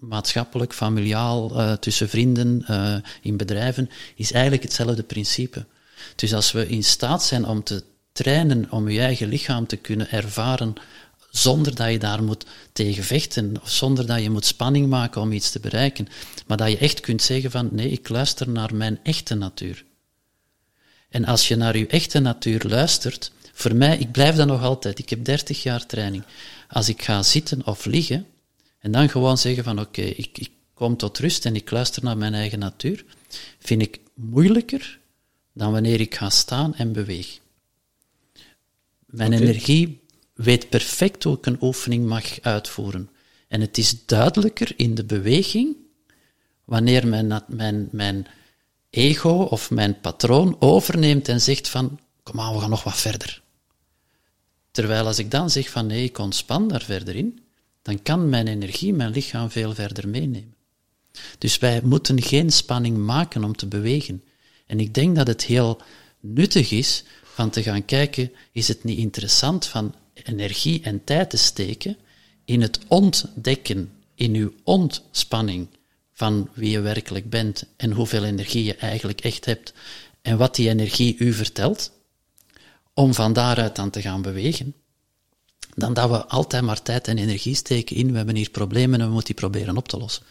[0.00, 5.64] maatschappelijk, familiaal, uh, tussen vrienden, uh, in bedrijven, is eigenlijk hetzelfde principe.
[6.16, 7.82] Dus als we in staat zijn om te
[8.12, 10.74] trainen om je eigen lichaam te kunnen ervaren
[11.30, 15.32] zonder dat je daar moet tegen vechten of zonder dat je moet spanning maken om
[15.32, 16.08] iets te bereiken,
[16.46, 19.84] maar dat je echt kunt zeggen van nee, ik luister naar mijn echte natuur.
[21.08, 24.98] En als je naar je echte natuur luistert, voor mij, ik blijf dat nog altijd,
[24.98, 26.24] ik heb 30 jaar training.
[26.68, 28.26] Als ik ga zitten of liggen
[28.80, 32.04] en dan gewoon zeggen van oké, okay, ik, ik kom tot rust en ik luister
[32.04, 33.04] naar mijn eigen natuur,
[33.58, 34.98] vind ik moeilijker
[35.52, 37.40] dan wanneer ik ga staan en beweeg.
[39.06, 39.46] Mijn okay.
[39.46, 40.00] energie
[40.34, 43.10] weet perfect hoe ik een oefening mag uitvoeren.
[43.48, 45.76] En het is duidelijker in de beweging
[46.64, 48.26] wanneer mijn, mijn, mijn
[48.90, 53.42] ego of mijn patroon overneemt en zegt van, kom aan, we gaan nog wat verder.
[54.70, 57.40] Terwijl als ik dan zeg van nee, ik ontspan daar verder in,
[57.82, 60.54] dan kan mijn energie, mijn lichaam veel verder meenemen.
[61.38, 64.22] Dus wij moeten geen spanning maken om te bewegen.
[64.66, 65.80] En ik denk dat het heel
[66.20, 71.36] nuttig is van te gaan kijken, is het niet interessant van energie en tijd te
[71.36, 71.96] steken
[72.44, 75.68] in het ontdekken, in uw ontspanning
[76.12, 79.72] van wie je werkelijk bent en hoeveel energie je eigenlijk echt hebt
[80.22, 81.92] en wat die energie u vertelt,
[82.94, 84.74] om van daaruit dan te gaan bewegen,
[85.74, 89.06] dan dat we altijd maar tijd en energie steken in, we hebben hier problemen en
[89.06, 90.22] we moeten die proberen op te lossen.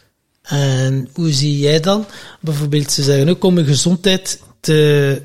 [0.42, 2.06] En hoe zie jij dan,
[2.40, 5.22] bijvoorbeeld, ze zeggen ook om je gezondheid te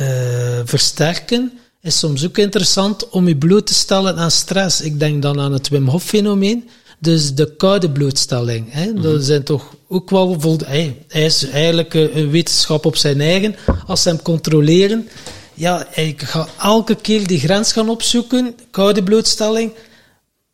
[0.00, 4.80] uh, versterken, is soms ook interessant om je bloot te stellen aan stress.
[4.80, 8.72] Ik denk dan aan het Wim Hof fenomeen, dus de koude blootstelling.
[8.72, 8.86] Hè.
[8.86, 9.02] Mm -hmm.
[9.02, 13.56] Dat zijn toch ook wel hij, hij is eigenlijk een wetenschap op zijn eigen.
[13.86, 15.08] Als ze hem controleren,
[15.54, 19.72] ja, hij gaat elke keer die grens gaan opzoeken, koude blootstelling,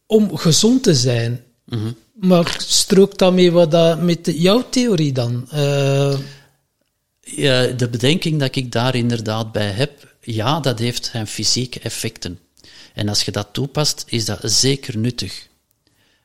[0.06, 1.44] om gezond te zijn.
[1.64, 1.96] Mm -hmm.
[2.14, 5.48] Maar strookt dat mee wat dat met jouw theorie dan?
[5.54, 6.18] Uh...
[7.36, 12.38] Ja, de bedenking dat ik daar inderdaad bij heb, ja, dat heeft zijn fysieke effecten.
[12.94, 15.46] En als je dat toepast, is dat zeker nuttig.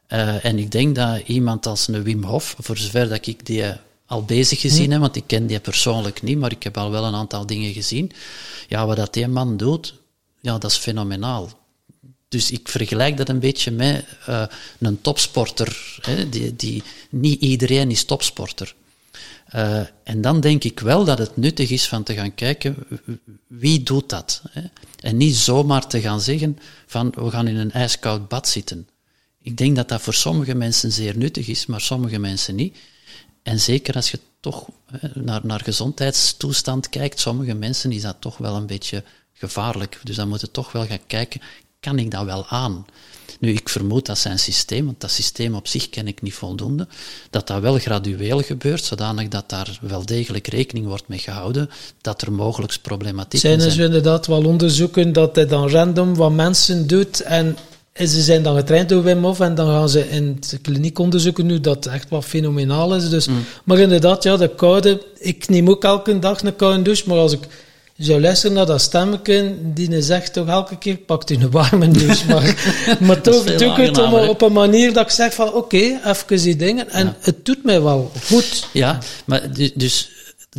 [0.10, 3.64] Uh, en ik denk dat iemand als een Wim Hof, voor zover dat ik die
[4.06, 7.06] al bezig gezien heb, want ik ken die persoonlijk niet, maar ik heb al wel
[7.06, 8.12] een aantal dingen gezien.
[8.68, 9.94] Ja, wat dat die man doet,
[10.42, 11.50] ja, dat is fenomenaal.
[12.28, 14.46] Dus ik vergelijk dat een beetje met uh,
[14.80, 15.98] een topsporter.
[16.02, 18.76] Hè, die, die, niet iedereen is topsporter.
[19.56, 22.76] Uh, en dan denk ik wel dat het nuttig is van te gaan kijken
[23.48, 24.42] wie doet dat.
[24.50, 24.62] Hè?
[25.00, 28.88] En niet zomaar te gaan zeggen van we gaan in een ijskoud bad zitten.
[29.42, 32.78] Ik denk dat dat voor sommige mensen zeer nuttig is, maar sommige mensen niet.
[33.44, 34.68] En zeker als je toch
[35.14, 39.04] naar, naar gezondheidstoestand kijkt, sommige mensen is dat toch wel een beetje
[39.34, 40.00] gevaarlijk.
[40.04, 41.42] Dus dan moet je toch wel gaan kijken,
[41.80, 42.86] kan ik dat wel aan?
[43.40, 46.88] Nu, ik vermoed dat zijn systeem, want dat systeem op zich ken ik niet voldoende,
[47.30, 51.70] dat dat wel gradueel gebeurt, zodanig dat daar wel degelijk rekening wordt mee gehouden,
[52.02, 53.62] dat er mogelijk problematiek zijn.
[53.62, 57.58] Zijn er inderdaad wel onderzoeken dat hij dan random wat mensen doet en
[57.94, 61.00] en ze zijn dan getraind door Wim Hof en dan gaan ze in de kliniek
[61.00, 63.10] onderzoeken nu dat echt wat fenomenaal is.
[63.10, 63.46] Dus, mm.
[63.64, 67.32] Maar inderdaad, ja, de koude, ik neem ook elke dag een koude douche, maar als
[67.32, 67.48] ik
[67.98, 72.28] zou luisteren naar dat stemmetje, die zegt toch elke keer, pakt u een warme douche.
[72.28, 72.76] Maar,
[73.08, 76.00] maar toch doe ik het op, op, een manier dat ik zeg van, oké, okay,
[76.04, 76.90] even die dingen.
[76.90, 77.16] En ja.
[77.20, 78.68] het doet mij wel goed.
[78.72, 79.42] Ja, maar
[79.76, 80.10] dus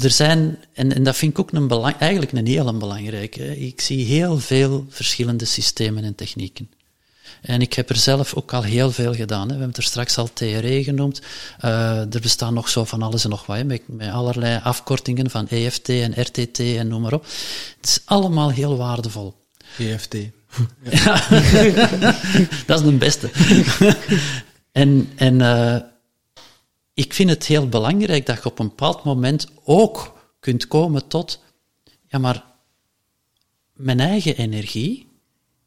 [0.02, 3.80] er zijn, en, en dat vind ik ook een belang, eigenlijk een heel belangrijke, ik
[3.80, 6.68] zie heel veel verschillende systemen en technieken.
[7.44, 9.40] En ik heb er zelf ook al heel veel gedaan.
[9.40, 9.46] Hè.
[9.46, 11.20] We hebben het er straks al TRE genoemd.
[11.64, 15.30] Uh, er bestaan nog zo van alles en nog wat, hè, met, met, allerlei afkortingen
[15.30, 17.24] van EFT en RTT en noem maar op.
[17.76, 19.34] Het is allemaal heel waardevol.
[19.78, 20.16] EFT.
[20.82, 21.28] Ja.
[22.66, 23.30] dat is de beste.
[24.72, 25.76] en en uh,
[26.94, 31.42] ik vind het heel belangrijk dat je op een bepaald moment ook kunt komen tot,
[32.06, 32.44] ja maar,
[33.72, 35.08] mijn eigen energie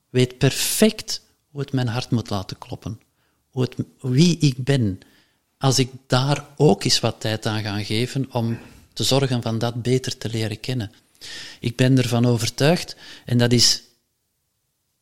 [0.10, 1.26] weet perfect
[1.58, 3.00] hoe het mijn hart moet laten kloppen.
[3.50, 5.00] Hoe het, wie ik ben.
[5.58, 8.58] Als ik daar ook eens wat tijd aan ga geven om
[8.94, 10.92] te zorgen van dat beter te leren kennen.
[11.60, 13.84] Ik ben ervan overtuigd, en dat is,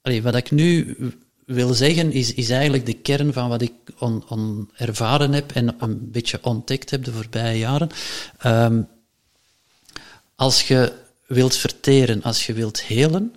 [0.01, 0.97] wat ik nu
[1.45, 6.11] wil zeggen, is, is eigenlijk de kern van wat ik on, ervaren heb en een
[6.11, 7.89] beetje ontdekt heb de voorbije jaren.
[8.45, 8.87] Um,
[10.35, 10.93] als je
[11.27, 13.35] wilt verteren, als je wilt helen,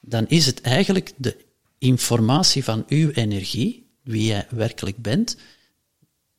[0.00, 1.43] dan is het eigenlijk de
[1.84, 5.36] informatie van uw energie, wie jij werkelijk bent,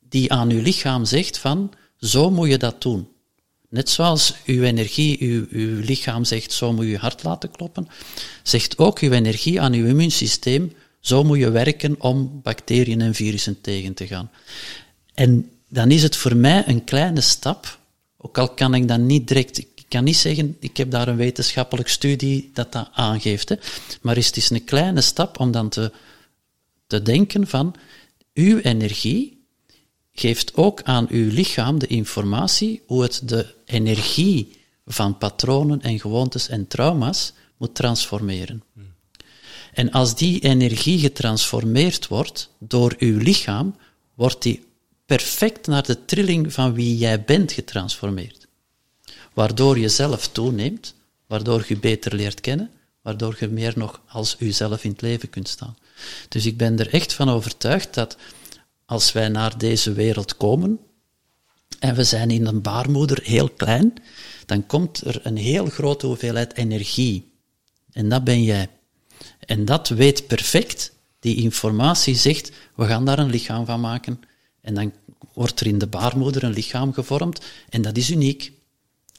[0.08, 3.08] die aan uw lichaam zegt van, zo moet je dat doen.
[3.68, 7.88] Net zoals uw energie, uw, uw lichaam zegt, zo moet je hart laten kloppen,
[8.42, 13.60] zegt ook uw energie aan uw immuunsysteem, zo moet je werken om bacteriën en virussen
[13.60, 14.30] tegen te gaan.
[15.14, 17.78] En dan is het voor mij een kleine stap,
[18.16, 21.88] ook al kan ik dan niet direct kan niet zeggen, ik heb daar een wetenschappelijk
[21.88, 23.48] studie dat dat aangeeft.
[23.48, 23.56] Hè.
[24.02, 25.92] Maar het is een kleine stap om dan te,
[26.86, 27.74] te denken van,
[28.34, 29.46] uw energie
[30.12, 34.50] geeft ook aan uw lichaam de informatie hoe het de energie
[34.86, 38.62] van patronen en gewoontes en trauma's moet transformeren.
[39.72, 43.76] En als die energie getransformeerd wordt door uw lichaam,
[44.14, 44.64] wordt die
[45.06, 48.45] perfect naar de trilling van wie jij bent getransformeerd
[49.36, 50.94] waardoor je zelf toeneemt,
[51.26, 52.70] waardoor je beter leert kennen,
[53.02, 55.76] waardoor je meer nog als uzelf in het leven kunt staan.
[56.28, 58.16] Dus ik ben er echt van overtuigd dat
[58.84, 60.78] als wij naar deze wereld komen,
[61.78, 63.94] en we zijn in een baarmoeder heel klein,
[64.46, 67.32] dan komt er een heel grote hoeveelheid energie.
[67.92, 68.68] En dat ben jij.
[69.38, 70.92] En dat weet perfect.
[71.20, 74.20] Die informatie zegt, we gaan daar een lichaam van maken.
[74.60, 74.92] En dan
[75.34, 77.44] wordt er in de baarmoeder een lichaam gevormd.
[77.68, 78.54] En dat is uniek.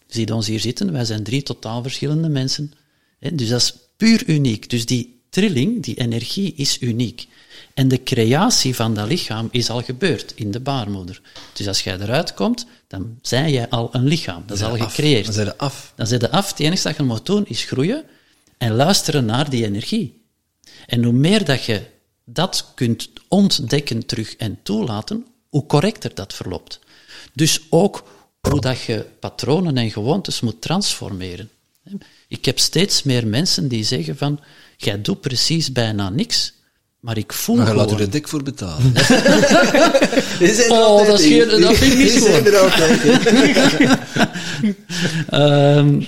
[0.07, 2.73] Zie ons hier zitten, wij zijn drie totaal verschillende mensen.
[3.33, 4.69] Dus dat is puur uniek.
[4.69, 7.27] Dus die trilling, die energie is uniek.
[7.73, 11.21] En de creatie van dat lichaam is al gebeurd in de baarmoeder.
[11.53, 14.43] Dus als jij eruit komt, dan zijn jij al een lichaam.
[14.45, 15.25] Dat is al gecreëerd.
[15.25, 15.93] Dan zijn je af.
[15.95, 16.49] Dan zijn je af.
[16.49, 18.03] Het enige dat je moet doen is groeien
[18.57, 20.21] en luisteren naar die energie.
[20.85, 21.81] En hoe meer dat je
[22.25, 26.79] dat kunt ontdekken terug en toelaten, hoe correcter dat verloopt.
[27.33, 28.03] Dus ook
[28.41, 31.49] hoe dat je patronen en gewoontes moet transformeren.
[32.27, 34.39] Ik heb steeds meer mensen die zeggen van,
[34.77, 36.53] jij doet precies bijna niks,
[36.99, 37.85] maar ik voel maar gewoon...
[37.85, 38.85] laat u er dik voor betalen.
[40.69, 42.67] oh, dat, is geen, dat vind ik niet zo.
[45.37, 46.05] um,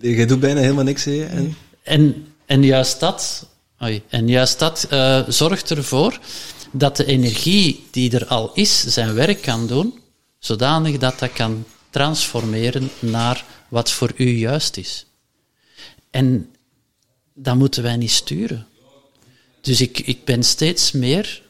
[0.00, 1.24] Jij doet bijna helemaal niks, hè?
[1.24, 1.56] En...
[1.82, 3.46] En, en juist dat,
[3.82, 6.18] oei, en juist dat uh, zorgt ervoor
[6.72, 10.00] dat de energie die er al is, zijn werk kan doen,
[10.40, 15.06] zodanig dat dat kan transformeren naar wat voor u juist is.
[16.10, 16.54] En
[17.34, 18.66] dat moeten wij niet sturen.
[19.60, 21.42] Dus ik, ik ben steeds meer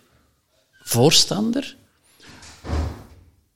[0.82, 1.76] voorstander.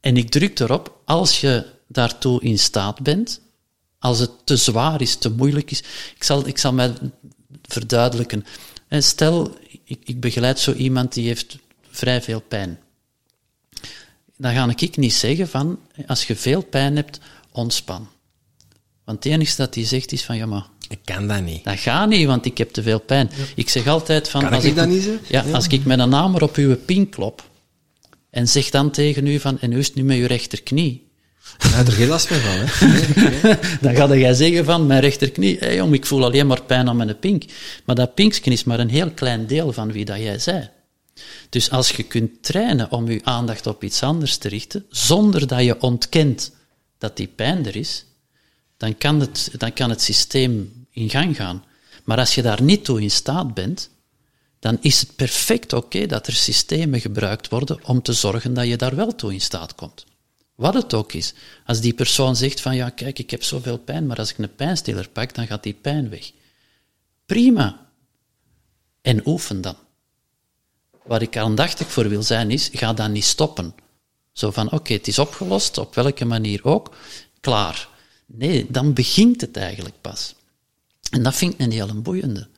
[0.00, 3.40] En ik druk erop, als je daartoe in staat bent,
[3.98, 5.78] als het te zwaar is, te moeilijk is.
[6.14, 6.94] Ik zal, ik zal mij
[7.62, 8.44] verduidelijken.
[8.88, 11.58] En stel, ik, ik begeleid zo iemand die heeft
[11.90, 12.78] vrij veel pijn.
[14.36, 17.20] Dan ga ik niet zeggen van, als je veel pijn hebt,
[17.52, 18.08] ontspan.
[19.04, 20.66] Want het enige dat hij zegt is van, ja maar...
[20.88, 21.64] Ik kan dat niet.
[21.64, 23.30] Dat gaat niet, want ik heb te veel pijn.
[23.54, 24.40] Ik zeg altijd van...
[24.40, 25.10] Kan als ik, ik dat niet zo?
[25.28, 27.48] Ja, als ik met een namer op uw pink klop
[28.30, 31.08] en zeg dan tegen u van, en u is het nu met uw rechterknie.
[31.58, 33.56] Daar heb je er geen last meer van, hè?
[33.86, 36.96] dan ga jij zeggen van, mijn rechterknie, hey jong, ik voel alleen maar pijn aan
[36.96, 37.44] mijn pink.
[37.84, 40.68] Maar dat pinkje is maar een heel klein deel van wie dat jij zei.
[41.48, 45.64] Dus als je kunt trainen om je aandacht op iets anders te richten, zonder dat
[45.64, 46.52] je ontkent
[46.98, 48.04] dat die pijn er is,
[48.76, 51.64] dan kan het, dan kan het systeem in gang gaan.
[52.04, 53.90] Maar als je daar niet toe in staat bent,
[54.58, 58.76] dan is het perfect oké dat er systemen gebruikt worden om te zorgen dat je
[58.76, 60.04] daar wel toe in staat komt.
[60.54, 61.34] Wat het ook is.
[61.66, 64.54] Als die persoon zegt van ja, kijk, ik heb zoveel pijn, maar als ik een
[64.54, 66.32] pijnstiller pak, dan gaat die pijn weg.
[67.26, 67.86] Prima.
[69.02, 69.76] En oefen dan.
[71.04, 73.74] Waar ik aandachtig voor wil zijn is, ga dan niet stoppen.
[74.32, 76.94] Zo van, oké, het is opgelost, op welke manier ook,
[77.40, 77.88] klaar.
[78.26, 80.34] Nee, dan begint het eigenlijk pas.
[81.10, 82.48] En dat vind ik een heel boeiende.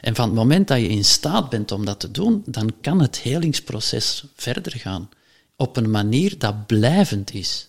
[0.00, 3.00] En van het moment dat je in staat bent om dat te doen, dan kan
[3.00, 5.08] het helingsproces verder gaan.
[5.56, 7.68] Op een manier dat blijvend is.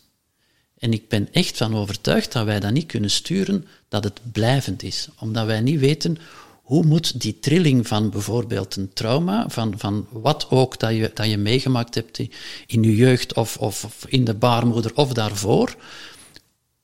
[0.78, 4.84] En ik ben echt van overtuigd dat wij dat niet kunnen sturen, dat het blijvend
[4.84, 5.08] is.
[5.20, 6.18] Omdat wij niet weten
[6.66, 11.30] hoe moet die trilling van bijvoorbeeld een trauma, van, van wat ook dat je, dat
[11.30, 12.20] je meegemaakt hebt
[12.68, 15.76] in je jeugd of, of in de baarmoeder of daarvoor,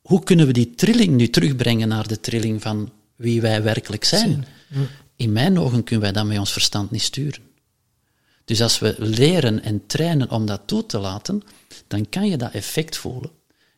[0.02, 4.46] hoe kunnen we die trilling nu terugbrengen naar de trilling van wie wij werkelijk zijn?
[5.16, 7.42] In mijn ogen kunnen wij dat met ons verstand niet sturen.
[8.46, 11.44] Dus als we leren en trainen om dat toe te laten,
[11.88, 13.32] dan kan je dat effect voelen.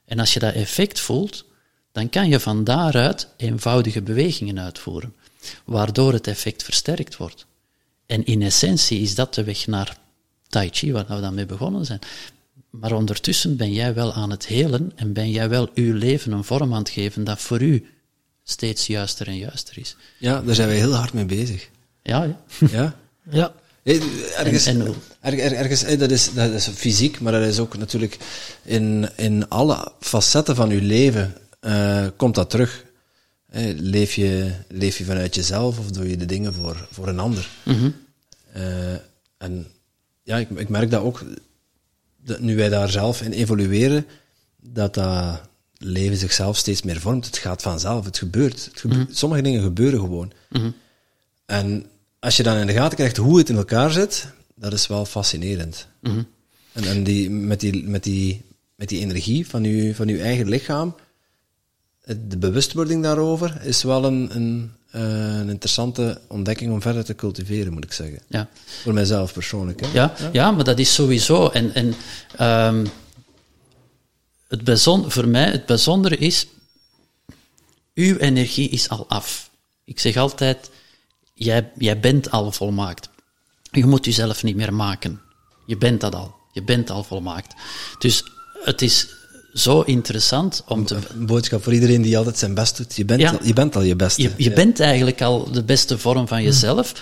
[0.06, 1.46] En als je dat effect voelt,
[1.92, 5.14] dan kan je van daaruit eenvoudige bewegingen uitvoeren,
[5.66, 7.46] waardoor het effect versterkt wordt.
[8.06, 9.98] En in essentie is dat de weg naar
[10.48, 12.00] Tai Chi, waar we dan mee begonnen zijn.
[12.70, 16.44] Maar ondertussen ben jij wel aan het helen en ben jij wel uw leven een
[16.44, 17.86] vorm aan het geven dat voor u
[18.44, 19.96] steeds juister en juister is.
[20.18, 21.70] Ja, daar zijn wij heel hard mee bezig.
[22.04, 22.42] Ja, ja.
[22.72, 22.96] Ja?
[23.30, 23.54] ja.
[23.84, 28.18] Ergens, en, en, ergens, dat, is, dat is fysiek, maar dat is ook natuurlijk
[28.64, 32.86] in, in alle facetten van je leven uh, komt dat terug.
[33.76, 37.50] Leef je, leef je vanuit jezelf of doe je de dingen voor, voor een ander?
[37.64, 37.94] Mm -hmm.
[38.56, 38.94] uh,
[39.38, 39.68] en
[40.24, 41.24] ja, ik, ik merk dat ook,
[42.24, 44.06] dat nu wij daar zelf in evolueren,
[44.62, 45.42] dat dat
[45.78, 47.26] leven zichzelf steeds meer vormt.
[47.26, 48.66] Het gaat vanzelf, het gebeurt.
[48.66, 49.14] Het gebe mm -hmm.
[49.14, 50.32] Sommige dingen gebeuren gewoon.
[50.50, 50.74] Mm -hmm.
[51.46, 51.86] En
[52.20, 55.06] als je dan in de gaten krijgt hoe het in elkaar zit, dat is wel
[55.06, 55.88] fascinerend.
[56.72, 58.42] En, en die, met, die, met, die,
[58.76, 60.96] met die energie van je, van uw eigen lichaam,
[62.06, 67.74] de bewustwording daarover is wel een, een, uh, een interessante ontdekking om verder te cultiveren,
[67.74, 68.20] moet ik zeggen.
[68.28, 68.50] Ja.
[68.82, 69.82] Voor mijzelf persoonlijk.
[69.82, 69.88] Hè?
[69.88, 71.50] Ja, ja, ja, maar dat is sowieso.
[71.50, 71.96] En, en
[72.68, 72.88] um,
[74.48, 76.48] het bijzonder, voor mij, het bijzondere is,
[77.94, 79.50] uw energie is al af.
[79.84, 80.70] Ik zeg altijd,
[81.34, 83.10] jij, jij bent al volmaakt.
[83.72, 85.22] Je moet jezelf niet meer maken.
[85.66, 86.36] Je bent dat al.
[86.52, 87.56] Je bent al volmaakt.
[88.00, 88.24] Dus
[88.64, 89.08] het is
[89.54, 90.98] zo interessant om te...
[91.18, 92.96] Een boodschap voor iedereen die altijd zijn best doet.
[92.96, 93.32] Je bent, Ja.
[93.32, 94.22] al, je bent al je beste.
[94.22, 94.56] Je, je Ja.
[94.56, 96.94] bent eigenlijk al de beste vorm van jezelf,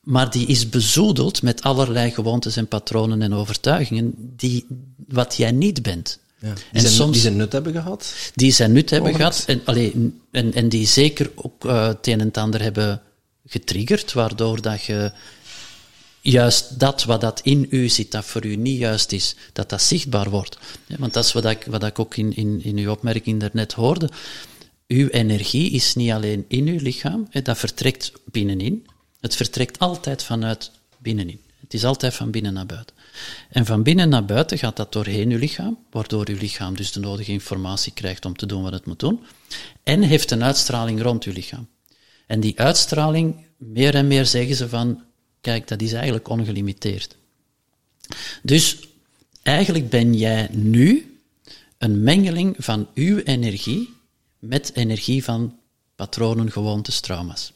[0.00, 4.66] maar die is bezoedeld met allerlei gewoontes en patronen en overtuigingen die,
[5.08, 6.18] wat jij niet bent.
[6.40, 6.48] Ja.
[6.72, 8.12] En zijn, soms- die zijn nut hebben gehad.
[8.34, 12.20] die zijn nut hebben gehad en, allee, en, en die zeker ook eh, het een
[12.20, 13.00] en het ander hebben
[13.46, 15.12] getriggerd, waardoor dat je
[16.30, 19.82] juist dat wat dat in u zit, dat voor u niet juist is, dat dat
[19.82, 20.58] zichtbaar wordt.
[20.98, 24.08] Want dat is wat ik, wat ik ook in, in, in uw opmerking daarnet hoorde.
[24.86, 28.86] Uw energie is niet alleen in uw lichaam, dat vertrekt binnenin.
[29.20, 31.40] Het vertrekt altijd vanuit binnenin.
[31.60, 32.96] Het is altijd van binnen naar buiten.
[33.50, 37.00] En van binnen naar buiten gaat dat doorheen uw lichaam, waardoor uw lichaam dus de
[37.00, 39.20] nodige informatie krijgt om te doen wat het moet doen.
[39.82, 41.68] En heeft een uitstraling rond uw lichaam.
[42.26, 45.02] En die uitstraling, meer en meer zeggen ze van,
[45.40, 47.16] kijk, dat is eigenlijk ongelimiteerd.
[48.42, 48.88] Dus
[49.42, 51.18] eigenlijk ben jij nu
[51.78, 53.94] een mengeling van uw energie
[54.38, 55.58] met energie van
[55.94, 57.52] patronen, gewoontes, trauma's.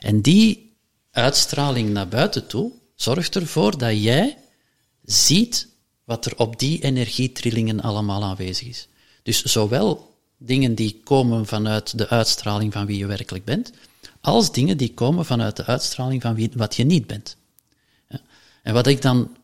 [0.00, 0.76] En die
[1.10, 4.36] uitstraling naar buiten toe zorgt ervoor dat jij
[5.04, 5.68] ziet
[6.04, 8.88] wat er op die energietrillingen allemaal aanwezig is.
[9.22, 13.72] Dus zowel dingen die komen vanuit de uitstraling van wie je werkelijk bent,
[14.20, 17.36] als dingen die komen vanuit de uitstraling van wie, wat je niet bent.
[18.62, 19.36] En wat ik dan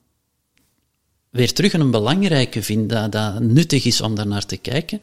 [1.31, 5.03] weer terug een belangrijke vind, dat, nuttig is om daar naar te kijken,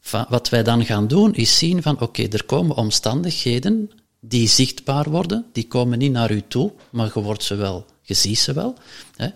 [0.00, 3.90] va- wat wij dan gaan doen, is zien van, oké, er komen omstandigheden
[4.20, 8.14] die zichtbaar worden, die komen niet naar u toe, maar je wordt ze wel, je
[8.14, 8.74] ziet ze wel,
[9.16, 9.28] hè,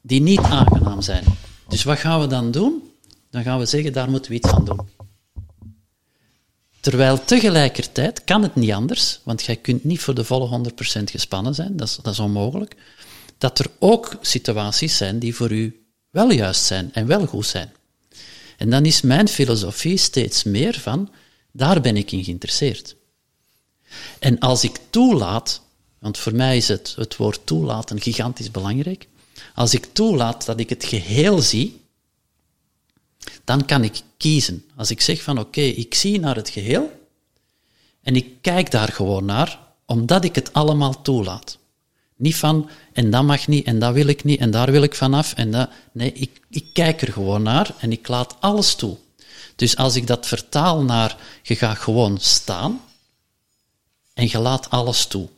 [0.00, 1.24] die niet aangenaam zijn.
[1.68, 2.82] Dus wat gaan we dan doen?
[3.30, 4.80] Dan gaan we zeggen, daar moeten we iets aan doen.
[6.88, 11.54] Terwijl tegelijkertijd kan het niet anders, want jij kunt niet voor de volle 100% gespannen
[11.54, 12.76] zijn, dat is, dat is onmogelijk,
[13.38, 17.72] dat er ook situaties zijn die voor u wel juist zijn en wel goed zijn.
[18.56, 21.10] En dan is mijn filosofie steeds meer van,
[21.52, 22.96] daar ben ik in geïnteresseerd.
[24.18, 25.62] En als ik toelaat,
[25.98, 29.06] want voor mij is het, het woord toelaten gigantisch belangrijk,
[29.54, 31.80] als ik toelaat dat ik het geheel zie,
[33.44, 34.64] dan kan ik kiezen.
[34.76, 37.06] Als ik zeg van oké, ik zie naar het geheel
[38.02, 41.58] en ik kijk daar gewoon naar, omdat ik het allemaal toelaat.
[42.16, 44.94] Niet van, en dat mag niet, en dat wil ik niet, en daar wil ik
[44.94, 45.70] vanaf, en dat...
[45.92, 48.96] Nee, ik, ik kijk er gewoon naar en ik laat alles toe.
[49.56, 52.80] Dus als ik dat vertaal naar, je gaat gewoon staan
[54.14, 55.28] en je laat alles toe.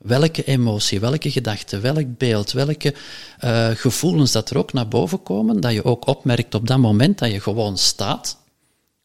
[0.00, 2.94] Welke emotie, welke gedachte, welk beeld, welke
[3.38, 7.18] eh, gevoelens dat er ook naar boven komen, dat je ook opmerkt op dat moment
[7.18, 8.38] dat je gewoon staat,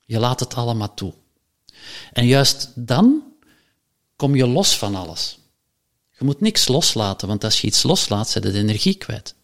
[0.05, 1.13] je laat het allemaal toe.
[2.13, 3.23] En juist dan
[4.15, 5.39] kom je los van alles.
[6.17, 9.35] Je moet niks loslaten, want als je iets loslaat, zet je de energie kwijt.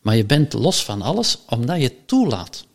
[0.00, 2.66] Maar je bent los van alles omdat je het toelaat.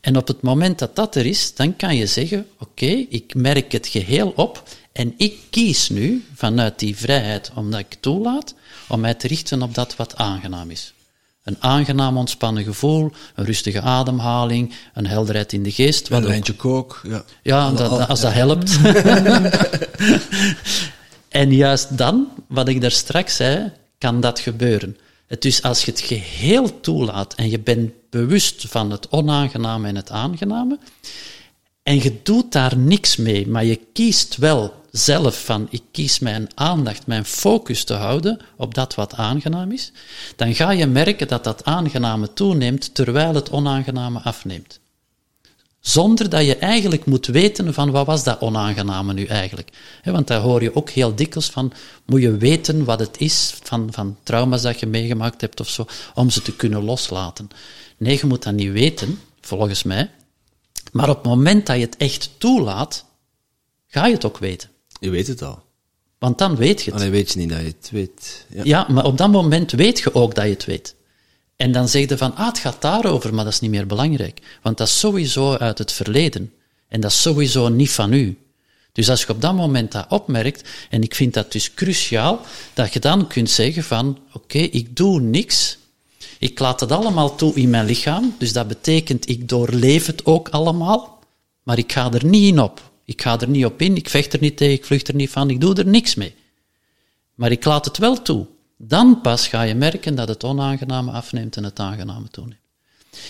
[0.00, 3.72] En op het moment dat dat er is, dan kan je zeggen, oké, ik merk
[3.72, 4.62] het geheel op
[4.92, 8.54] en ik kies nu vanuit die vrijheid, omdat ik toelaat,
[8.88, 10.92] om mij te richten op dat wat aangenaam is.
[11.42, 16.08] Een aangenaam ontspannen gevoel, een rustige ademhaling, een helderheid in de geest.
[16.08, 17.00] wat Een lijntje kook.
[17.02, 18.78] Ja, ja, dat, als dat helpt.
[21.28, 24.96] en juist dan, wat ik daar straks zei, kan dat gebeuren.
[25.26, 29.96] Het is als je het geheel toelaat en je bent bewust van het onaangename en
[29.96, 30.78] het aangename,
[31.82, 36.48] en je doet daar niks mee, maar je kiest wel zelf van, ik kies mijn
[36.54, 39.92] aandacht, mijn focus te houden op dat wat aangenaam is,
[40.36, 44.80] dan ga je merken dat dat aangename toeneemt terwijl het onaangename afneemt
[45.82, 49.70] zonder dat je eigenlijk moet weten van wat was dat onaangename nu eigenlijk.
[50.04, 51.72] Want daar hoor je ook heel dikwijls van,
[52.06, 55.86] moet je weten wat het is van, van trauma's dat je meegemaakt hebt of zo,
[56.14, 57.48] om ze te kunnen loslaten.
[57.96, 60.10] Nee, je moet dat niet weten, volgens mij.
[60.92, 63.04] Maar op het moment dat je het echt toelaat,
[63.86, 64.70] ga je het ook weten.
[65.02, 65.62] Je weet het al.
[66.18, 67.00] Want dan weet je het.
[67.00, 68.46] Alleen weet je niet dat je het weet.
[68.48, 68.60] Ja.
[68.64, 70.94] Ja, maar op dat moment weet je ook dat je het weet.
[71.56, 74.40] En dan zeg je van, ah, het gaat daarover, maar dat is niet meer belangrijk.
[74.62, 76.52] Want dat is sowieso uit het verleden.
[76.88, 78.38] En dat is sowieso niet van u.
[78.92, 82.40] Dus als je op dat moment dat opmerkt, en ik vind dat dus cruciaal,
[82.74, 85.78] dat je dan kunt zeggen van, oké, ik doe niks.
[86.38, 88.34] Ik laat het allemaal toe in mijn lichaam.
[88.38, 91.18] Dus dat betekent, ik doorleef het ook allemaal.
[91.62, 92.91] Maar ik ga er niet in op.
[93.12, 95.30] Ik ga er niet op in, ik vecht er niet tegen, ik vlucht er niet
[95.30, 96.34] van, ik doe er niks mee.
[97.34, 98.46] Maar ik laat het wel toe.
[98.76, 102.60] Dan pas ga je merken dat het onaangename afneemt en het aangename toeneemt.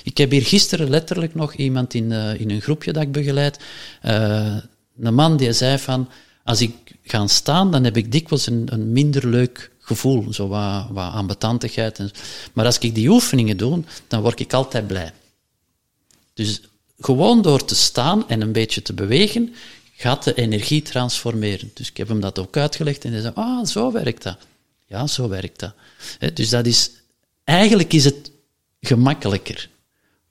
[0.04, 3.58] Ik heb hier gisteren letterlijk nog iemand in, eh, in een groepje dat ik begeleid.
[4.00, 4.56] eh,
[5.00, 6.08] een man die zei van,
[6.44, 10.86] als ik ga staan, dan heb ik dikwijls een, een minder leuk gevoel, zo wat,
[10.90, 11.98] wat ambetantigheid.
[11.98, 12.10] En,
[12.52, 15.12] maar als ik die oefeningen doe, dan word ik altijd blij.
[16.34, 16.60] Dus
[16.98, 19.54] gewoon door te staan en een beetje te bewegen,
[19.96, 21.70] gaat de energie transformeren.
[21.74, 24.36] Dus ik heb hem dat ook uitgelegd en hij zei, ah, zo werkt dat.
[24.86, 25.74] Ja, zo werkt dat.
[26.36, 26.90] dus dat is,
[27.44, 28.30] eigenlijk is het
[28.80, 29.68] gemakkelijker,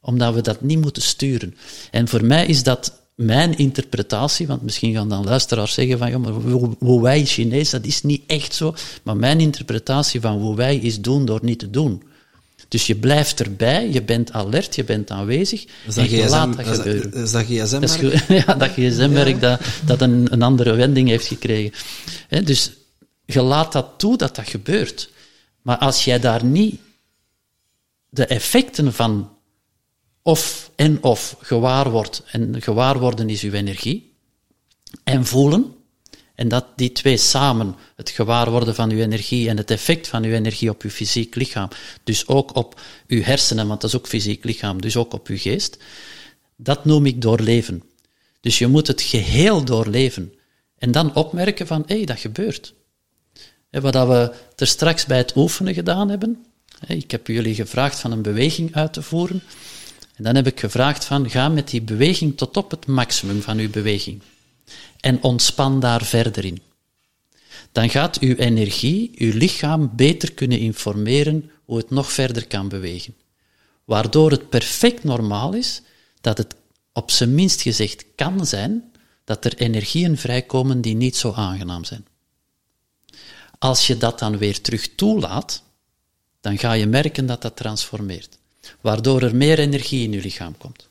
[0.02, 1.56] omdat we dat niet moeten sturen.
[1.92, 6.18] En voor mij is dat mijn interpretatie, want misschien gaan dan luisteraars zeggen van, ja,
[6.18, 6.32] maar
[6.80, 11.02] hoe wij Chinees, dat is niet echt zo, maar mijn interpretatie van hoe wij is
[11.02, 12.04] doen door niet te doen.
[12.72, 16.30] Dus je blijft erbij, je bent alert, je bent aanwezig Is en dat je GSM,
[16.30, 17.12] laat dat gebeuren.
[17.12, 17.92] dat, is dat gsm Dat
[18.46, 21.72] ja, dat dat, dat een, een andere wending heeft gekregen.
[22.44, 22.72] Dus
[23.26, 25.10] je laat dat toe dat dat gebeurt.
[25.62, 26.80] Maar als jij daar niet
[28.10, 29.38] de effecten van
[30.22, 34.14] of en of gewaar wordt, en gewaar worden is uw energie,
[35.04, 35.76] en voelen,
[36.36, 40.24] en dat die twee samen, het gewaar worden van uw energie en het effect van
[40.24, 41.70] uw energie op uw fysiek lichaam,
[42.04, 45.38] dus ook op uw hersenen, want dat is ook fysiek lichaam, dus ook op uw
[45.38, 45.78] geest,
[46.56, 47.84] dat noem ik doorleven.
[48.42, 50.34] Dus je moet het geheel doorleven.
[50.78, 52.74] En dan opmerken van, hé, hey, dat gebeurt.
[53.70, 56.46] Wat we er straks bij het oefenen gedaan hebben.
[56.88, 59.44] Ik heb jullie gevraagd van een beweging uit te voeren.
[60.16, 63.58] En dan heb ik gevraagd van, ga met die beweging tot op het maximum van
[63.58, 64.22] uw beweging.
[65.00, 66.62] En ontspan daar verder in.
[67.72, 73.16] Dan gaat uw energie, uw lichaam beter kunnen informeren hoe het nog verder kan bewegen.
[73.86, 75.82] Waardoor het perfect normaal is
[76.22, 76.56] dat het
[76.94, 78.92] op zijn minst gezegd kan zijn
[79.24, 82.06] dat er energieën vrijkomen die niet zo aangenaam zijn.
[83.60, 85.64] Als je dat dan weer terug toelaat,
[86.42, 88.38] dan ga je merken dat dat transformeert.
[88.82, 90.90] Waardoor er meer energie in je lichaam komt.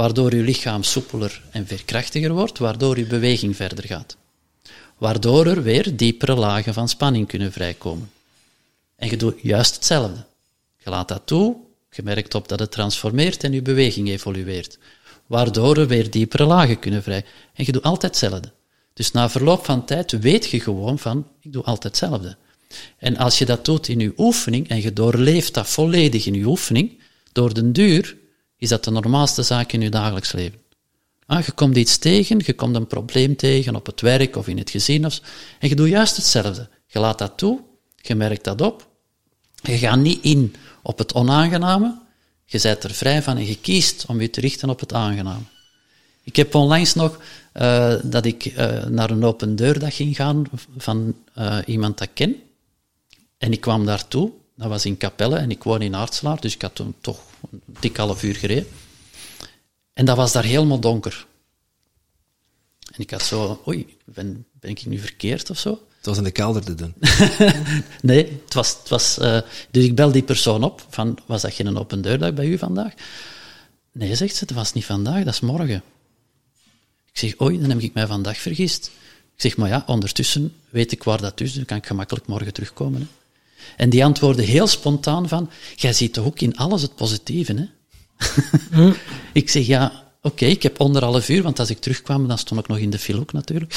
[0.00, 4.16] Waardoor je lichaam soepeler en veerkrachtiger wordt, waardoor je beweging verder gaat.
[4.98, 8.10] Waardoor er weer diepere lagen van spanning kunnen vrijkomen.
[8.96, 10.24] En je doet juist hetzelfde.
[10.84, 11.56] Je laat dat toe,
[11.90, 14.78] je merkt op dat het transformeert en je beweging evolueert.
[15.26, 17.24] Waardoor er weer diepere lagen kunnen vrij.
[17.54, 18.52] En je doet altijd hetzelfde.
[18.92, 22.36] Dus na verloop van tijd weet je gewoon van, ik doe altijd hetzelfde.
[22.98, 26.44] En als je dat doet in je oefening en je doorleeft dat volledig in je
[26.44, 26.98] oefening,
[27.32, 28.18] door den duur
[28.60, 30.58] is dat de normaalste zaak in je dagelijks leven.
[31.26, 34.58] Ah, je komt iets tegen, je komt een probleem tegen op het werk of in
[34.58, 35.20] het gezin, of,
[35.58, 36.68] en je doet juist hetzelfde.
[36.86, 37.60] Je laat dat toe,
[37.96, 38.88] je merkt dat op,
[39.62, 41.98] je gaat niet in op het onaangename,
[42.44, 45.44] je bent er vrij van en je kiest om je te richten op het aangename.
[46.22, 47.20] Ik heb onlangs nog
[47.54, 50.44] uh, dat ik uh, naar een open deurdag ging gaan
[50.76, 52.36] van uh, iemand dat ik ken.
[53.38, 56.62] En ik kwam daartoe, dat was in Capelle en ik woon in Aartselaar, dus ik
[56.62, 58.66] had toen toch een dik half uur gereden.
[59.92, 61.26] En dat was daar helemaal donker.
[62.92, 65.70] En ik had zo, oei, ben, ben ik nu verkeerd of zo?
[65.70, 66.94] Het was in de kelder te doen.
[68.10, 68.76] nee, het was...
[68.78, 69.40] Het was uh,
[69.70, 72.94] dus ik bel die persoon op, van, was dat geen open deurdag bij u vandaag?
[73.92, 75.82] Nee, zegt ze, het was niet vandaag, dat is morgen.
[77.12, 78.86] Ik zeg, oei, dan heb ik mij vandaag vergist.
[79.34, 82.52] Ik zeg, maar ja, ondertussen weet ik waar dat is, dan kan ik gemakkelijk morgen
[82.52, 83.00] terugkomen.
[83.00, 83.19] Hè.
[83.76, 87.64] En die antwoordde heel spontaan van, jij ziet toch ook in alles het positieve, hè?
[88.70, 88.92] hm.
[89.32, 89.92] ik zeg, ja,
[90.22, 92.90] oké, okay, ik heb anderhalf uur, want als ik terugkwam, dan stond ik nog in
[92.90, 93.74] de file ook natuurlijk.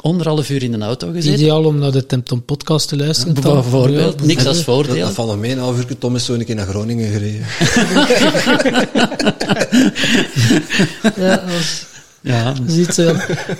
[0.00, 1.40] Anderhalf uur in de auto gezeten.
[1.40, 3.34] Ideaal om naar de Tempton podcast te luisteren.
[3.34, 4.94] Ja, bijvoorbeeld, ja, niks als voordeel.
[4.94, 7.12] Dat, dat valt nog mee, een half uur, Tom is zo een keer naar Groningen
[7.12, 7.46] gereden.
[11.26, 11.44] ja.
[12.26, 12.52] Ja.
[12.66, 13.10] Ziet, uh,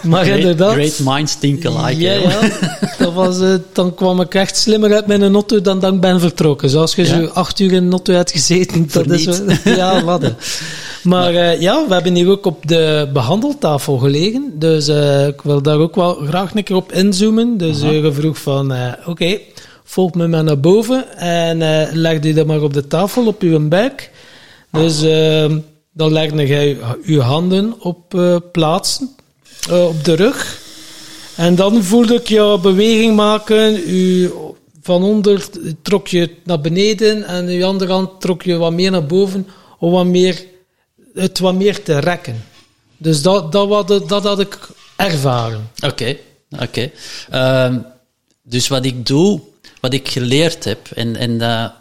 [0.03, 0.73] maar great, inderdaad...
[0.73, 2.01] Great minds think alike.
[2.01, 2.41] Ja, ja.
[2.99, 6.21] Dat was, uh, dan kwam ik echt slimmer uit mijn auto dan dat ik ben
[6.21, 6.71] vertrokken.
[6.71, 7.09] Zoals je ja.
[7.09, 8.89] zo acht uur in een auto hebt gezeten.
[8.93, 10.33] Dat is, ja, wat.
[11.03, 14.53] Maar uh, ja, we hebben hier ook op de behandeltafel gelegen.
[14.55, 14.89] Dus
[15.29, 17.57] ik wil daar ook wel graag een keer op inzoomen.
[17.57, 19.43] Dus je vroeg van, oké, okay,
[19.85, 21.19] volg me maar naar boven.
[21.19, 21.59] En
[21.93, 24.11] leg die dat maar op de tafel, op uw buik.
[24.71, 25.05] Dus...
[25.97, 29.17] Dan legde jij je handen op uh, plaatsen,
[29.71, 30.61] uh, op de rug.
[31.37, 33.91] En dan voelde ik jou beweging maken.
[33.91, 34.31] U,
[34.83, 35.47] van onder
[35.83, 39.47] trok je naar beneden en je andere hand trok je wat meer naar boven
[39.79, 40.45] om wat meer,
[41.15, 42.45] het wat meer te rekken.
[42.97, 44.59] Dus dat, dat, dat, dat had ik
[44.97, 45.71] ervaren.
[45.85, 46.17] Oké,
[46.61, 46.91] oké.
[47.33, 47.75] Uh,
[48.43, 49.41] dus wat ik doe,
[49.81, 51.73] wat ik geleerd heb, en, en dat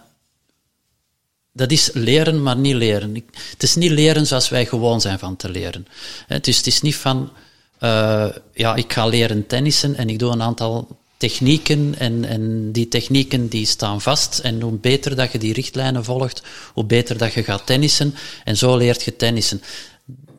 [1.56, 3.16] dat is leren, maar niet leren.
[3.16, 5.88] Ik, het is niet leren zoals wij gewoon zijn van te leren.
[6.28, 7.32] Het is, het is niet van,
[7.80, 12.88] uh, ja, ik ga leren tennissen en ik doe een aantal technieken en, en die
[12.88, 14.40] technieken die staan vast.
[14.40, 16.44] En hoe beter dat je die richtlijnen volgt,
[16.74, 18.14] hoe beter dat je gaat tennissen.
[18.44, 19.62] En zo leert je tennissen.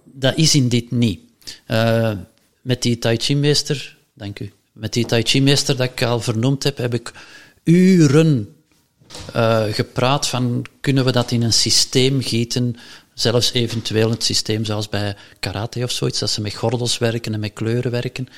[0.04, 1.20] Dat is in dit niet.
[1.68, 2.10] Uh,
[2.60, 6.76] met die Tai Chi-meester, dank u, met die Tai Chi-meester dat ik al vernoemd heb,
[6.76, 7.12] heb ik
[7.64, 8.55] uren
[9.36, 12.76] uh, gepraat van kunnen we dat in een systeem gieten
[13.16, 17.40] Zelfs eventueel het systeem zoals bij karate of zoiets, dat ze met gordels werken en
[17.40, 18.28] met kleuren werken.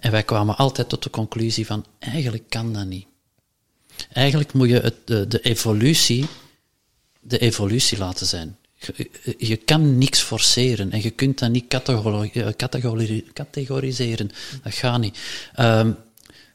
[0.00, 3.06] En wij kwamen altijd tot de conclusie van, eigenlijk kan dat niet.
[4.12, 6.26] Eigenlijk moet je het, de, evolutie
[7.20, 8.56] de evolutie laten zijn.
[9.38, 14.30] Je, kan niks forceren en je kunt dat niet categori categoriseren.
[14.62, 15.18] Dat gaat niet.
[15.60, 15.96] Um,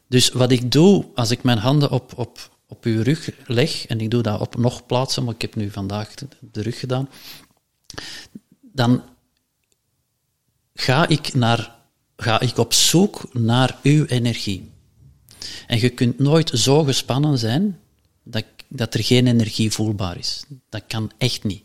[0.08, 4.00] dus wat ik doe, als ik mijn handen op, op, op uw rug leg, en
[4.00, 7.08] ik doe dat op nog plaatsen, maar ik heb nu vandaag de, rug gedaan,
[8.60, 9.02] dan
[10.74, 11.74] ga ik, naar,
[12.16, 14.70] ga ik op zoek naar uw energie.
[15.66, 17.78] En je kunt nooit zo gespannen zijn
[18.22, 20.44] dat, dat er geen energie voelbaar is.
[20.68, 21.62] Dat kan echt niet.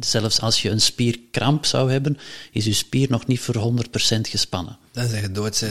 [0.00, 2.18] Zelfs als je een spierkramp zou hebben,
[2.52, 3.74] is je spier nog niet voor
[4.16, 4.78] 100% gespannen.
[4.92, 5.64] Dan zeg je dood.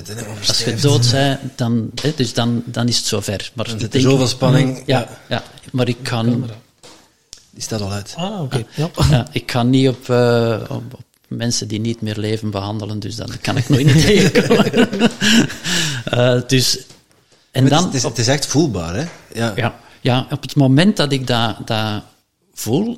[0.47, 3.51] Als je dood bent, dan, dus dan, dan is het zover.
[3.53, 4.83] Maar dan zit er zoveel spanning.
[4.85, 6.49] Ja, ja, maar ik kan...
[7.49, 8.13] Die staat al uit.
[8.17, 8.65] Ah, oké.
[8.75, 8.89] Ja.
[9.09, 9.27] ja.
[9.31, 13.29] ik kan niet op, uh, op, op, mensen die niet meer leven behandelen, dus dan
[13.41, 14.89] kan ik nooit niet tegenkomen.
[16.13, 16.79] uh, dus...
[17.51, 19.05] En dan, het, is, het is echt voelbaar, hè?
[19.33, 19.53] Ja.
[19.55, 19.79] ja.
[20.01, 22.03] Ja, op het moment dat ik dat, dat
[22.53, 22.97] voel,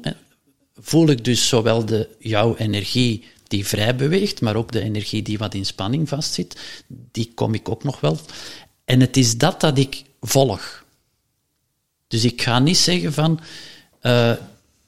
[0.82, 5.38] voel ik dus zowel de, jouw energie die vrij beweegt, maar ook de energie die
[5.38, 8.19] wat in spanning vastzit, die kom ik ook nog wel.
[8.86, 10.84] En het is dat dat ik volg.
[12.07, 13.39] Dus ik ga niet zeggen van,
[14.01, 14.32] uh,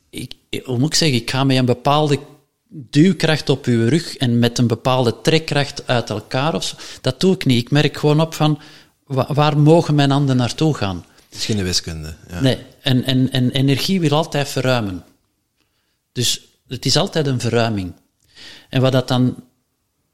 [0.10, 0.34] ik,
[0.64, 2.20] hoe moet ik zeggen, ik ga met een bepaalde
[2.68, 6.76] duwkracht op uw rug en met een bepaalde trekkracht uit elkaar of zo.
[7.02, 7.62] Dat doe ik niet.
[7.62, 8.60] Ik merk gewoon op van,
[9.08, 11.06] waar mogen mijn handen naartoe gaan?
[11.30, 12.16] Het is geen wiskunde.
[12.30, 12.42] Ja.
[12.42, 15.04] Nee, en, en, en energie wil altijd verruimen.
[16.16, 17.94] Dus het is altijd een verruiming.
[18.70, 19.44] En wat dat dan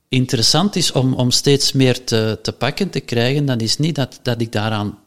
[0.09, 4.19] interessant is om, om steeds meer te, te pakken te krijgen, dat is niet dat,
[4.21, 4.99] dat ik daaraan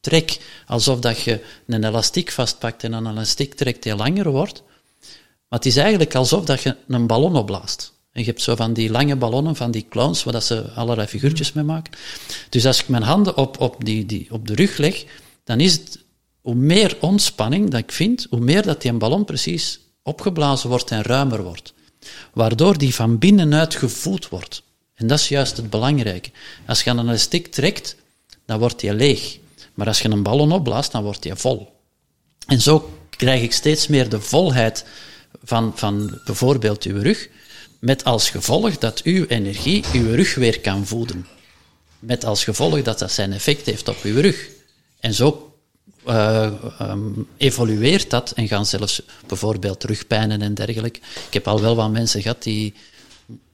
[0.00, 4.62] trek, alsof dat je een elastiek vastpakt en een elastiek trekt die langer wordt.
[5.48, 7.92] Maar het is eigenlijk alsof dat je een ballon opblaast.
[8.12, 11.08] En je hebt zo van die lange ballonnen, van die clowns, waar dat ze allerlei
[11.08, 11.92] figuurtjes mee maken.
[12.48, 15.04] Dus als ik mijn handen op, op, die, die, op de rug leg,
[15.44, 16.04] dan is het,
[16.40, 20.90] hoe meer ontspanning dat ik vind, hoe meer dat die een ballon precies opgeblazen wordt
[20.90, 21.74] en ruimer wordt.
[22.32, 24.62] Waardoor die van binnenuit gevoed wordt.
[24.94, 26.30] En dat is juist het belangrijke.
[26.66, 27.96] Als je een elastiek trekt,
[28.46, 29.38] dan wordt die leeg.
[29.74, 31.72] Maar als je een ballon opblaast, dan wordt die vol.
[32.46, 34.84] En zo krijg ik steeds meer de volheid
[35.42, 37.28] van, van bijvoorbeeld uw rug,
[37.78, 41.26] met als gevolg dat uw energie uw rug weer kan voeden.
[41.98, 44.48] Met als gevolg dat dat zijn effect heeft op uw rug.
[45.00, 45.55] En zo
[46.06, 51.00] uh, um, evolueert dat en gaan zelfs bijvoorbeeld rugpijnen en dergelijke.
[51.26, 52.74] Ik heb al wel wat mensen gehad die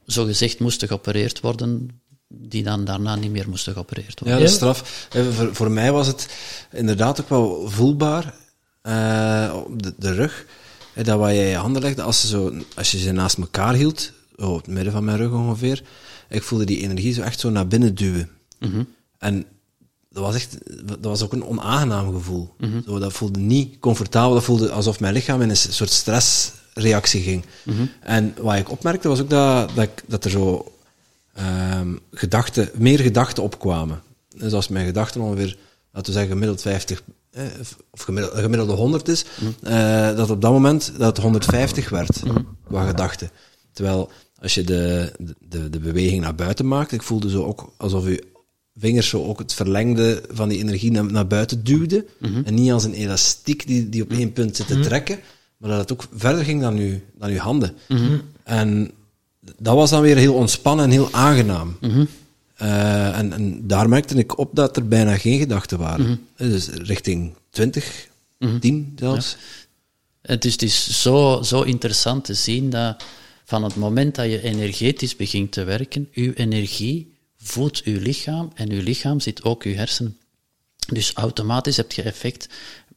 [0.05, 4.39] zogezegd moesten geopereerd worden, die dan daarna niet meer moesten geopereerd worden.
[4.39, 5.09] Ja, dat is straf.
[5.11, 6.29] Voor, voor mij was het
[6.73, 8.35] inderdaad ook wel voelbaar
[8.83, 10.47] uh, op de, de, rug.
[10.95, 14.13] Dat wat je je handen legde, als, ze zo, als je ze naast elkaar hield,
[14.37, 15.83] op het midden van mijn rug ongeveer,
[16.29, 18.31] ik voelde die energie zo echt zo naar binnen duwen.
[18.59, 18.87] Mm -hmm.
[19.19, 19.47] En
[20.13, 22.55] dat was echt, dat was ook een onaangenaam gevoel.
[22.59, 27.23] Mm Zo, dat voelde niet comfortabel, dat voelde alsof mijn lichaam in een soort stressreactie
[27.23, 27.45] ging.
[27.65, 27.91] Mm -hmm.
[28.01, 30.73] En wat ik opmerkte was ook dat, dat, dat er zo
[31.81, 34.03] um, gedachten, meer gedachten opkwamen.
[34.37, 35.57] Dus als mijn gedachten ongeveer,
[35.93, 37.45] laten we zeggen, gemiddeld 50 eh,
[37.91, 39.73] of gemiddelde, gemiddelde 100 is, mm -hmm.
[39.73, 42.23] uh, dat op dat moment dat het 150 werd,
[42.65, 43.31] qua gedachten.
[43.73, 44.11] Terwijl
[44.41, 45.13] als je de,
[45.49, 48.32] de, de beweging naar buiten maakt, ik voelde zo ook alsof je
[48.79, 52.07] vingers zo ook het verlengde van die energie naar, naar buiten duwde.
[52.19, 52.45] Mm -hmm.
[52.45, 54.19] En niet als een elastiek die, die op mhm.
[54.19, 54.83] één punt zit te -hmm.
[54.83, 55.19] trekken,
[55.57, 57.77] maar dat het ook verder ging dan uw, dan uw handen.
[57.89, 58.21] Mm -hmm.
[58.45, 58.91] En
[59.57, 61.77] dat was dan weer heel ontspannen en heel aangenaam.
[62.63, 66.27] Uh, en, en, daar merkte ik op dat er bijna geen gedachten waren.
[66.37, 68.09] Dus richting 20,
[68.61, 69.37] 10 zelfs.
[70.23, 70.33] Ja.
[70.33, 73.05] Het is, het is zo, zo interessant te zien dat
[73.45, 77.12] van het moment dat je energetisch begint te werken, uw energie
[77.43, 80.19] voedt uw lichaam en uw lichaam zit ook uw hersenen.
[80.93, 82.49] Dus automatisch heb je effect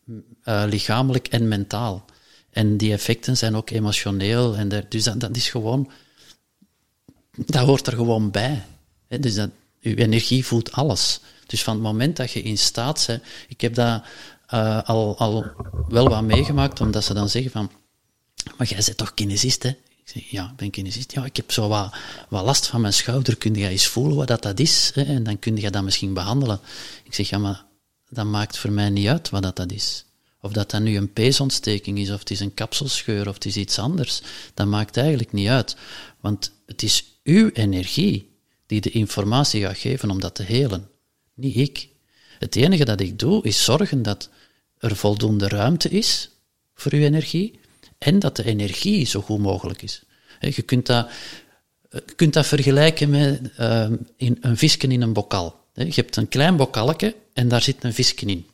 [0.08, 2.06] uh, lichamelijk en mentaal.
[2.50, 4.56] En die effecten zijn ook emotioneel.
[4.56, 5.92] En dus dat, dat, is gewoon,
[7.32, 8.64] dat hoort er gewoon bij.
[9.08, 9.50] He, dus dat,
[9.82, 11.20] uw energie voedt alles.
[11.46, 14.04] Dus van het moment dat je in staat bent, ik heb dat
[14.54, 15.46] uh, al, al
[15.88, 17.72] wel wat meegemaakt, omdat ze dan zeggen van,
[18.58, 19.76] maar jij bent toch kinesist, hè?
[20.06, 21.12] Ik zeg, ja, ben kinesist.
[21.12, 21.96] Ja, ik heb zo wat,
[22.30, 23.38] wat last van mijn schouder.
[23.38, 24.92] Kun je eens voelen wat dat, dat is?
[24.94, 25.04] Hè?
[25.04, 26.60] En dan kun je dat misschien behandelen.
[27.04, 27.66] Ik zeg, ja, maar
[28.10, 30.06] dat maakt voor mij niet uit wat dat, dat is.
[30.42, 33.58] Of dat dat nu een peesontsteking is, of het is een kapselscheur, of het is
[33.58, 34.22] iets anders.
[34.54, 35.76] Dat maakt eigenlijk niet uit.
[36.20, 40.90] Want het is uw energie die de informatie gaat geven om dat te helen.
[41.34, 41.90] Niet ik.
[42.40, 44.30] Het enige dat ik doe, is zorgen dat
[44.78, 46.30] er voldoende ruimte is
[46.74, 47.60] voor uw energie
[48.06, 50.02] en dat de energie zo goed mogelijk is.
[50.40, 51.10] Je kunt dat,
[51.90, 53.88] je kunt dat vergelijken met uh,
[54.18, 55.56] in, een visje in een bokal.
[55.74, 58.46] Je hebt een klein bokaletje en daar zit een visje in.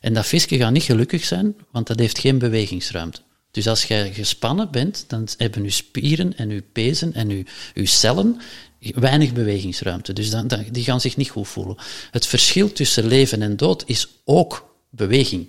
[0.00, 3.20] En dat visje gaat niet gelukkig zijn, want dat heeft geen bewegingsruimte.
[3.50, 7.44] Dus als jij gespannen bent, dan hebben je spieren en je pezen en je,
[7.74, 8.40] je cellen
[8.80, 10.12] weinig bewegingsruimte.
[10.12, 11.76] Dus dan, dan, die gaan zich niet goed voelen.
[12.10, 15.48] Het verschil tussen leven en dood is ook beweging.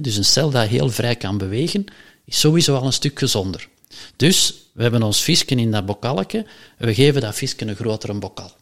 [0.00, 1.84] Dus een cel dat heel vrij kan bewegen,
[2.24, 3.68] is sowieso al een stuk gezonder.
[4.16, 6.46] Dus we hebben ons visje in dat bokaletje
[6.76, 8.52] en we geven dat visje een grotere bokal.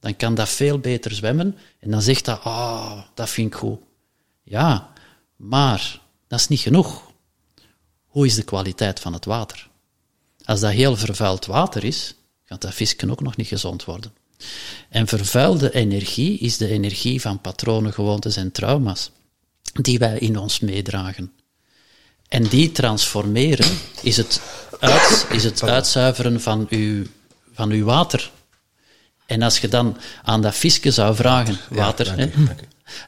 [0.00, 3.58] Dan kan dat veel beter zwemmen en dan zegt dat, ah, oh, dat vind ik
[3.58, 3.78] goed.
[4.42, 4.92] Ja,
[5.36, 7.10] maar dat is niet genoeg.
[8.06, 9.68] Hoe is de kwaliteit van het water?
[10.44, 12.14] Als dat heel vervuild water is,
[12.44, 14.12] gaat dat visje ook nog niet gezond worden.
[14.88, 19.10] En vervuilde energie is de energie van patronen, gewoontes en trauma's
[19.72, 21.32] die wij in ons meedragen.
[22.28, 24.40] En die transformeren is het,
[24.80, 27.04] uit, is het uitzuiveren van uw,
[27.52, 28.30] van uw water.
[29.26, 32.30] En als je dan aan dat visje zou vragen, water, hè,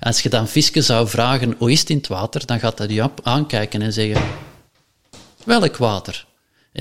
[0.01, 2.91] als je dan visje zou vragen, hoe is het in het water, dan gaat dat
[2.91, 4.23] je aankijken en zeggen,
[5.45, 6.27] welk water?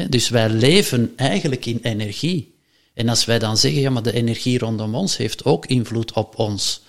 [0.09, 2.55] Dus wij leven eigenlijk in energie.
[2.93, 6.39] En als wij dan zeggen, ja, maar de energie rondom ons heeft ook invloed op
[6.39, 6.81] ons,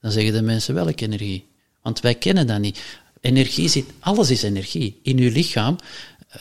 [0.00, 1.50] dan zeggen de mensen, welke energie?
[1.82, 2.80] Want wij kennen dat niet.
[3.22, 5.00] Energie zit, alles is energie.
[5.02, 5.76] In uw lichaam,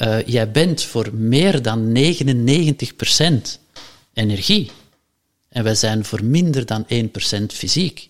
[0.02, 3.60] uh, jij bent voor meer dan 99%
[4.14, 4.72] energie.
[5.50, 8.10] En wij zijn voor minder dan 1% fysiek.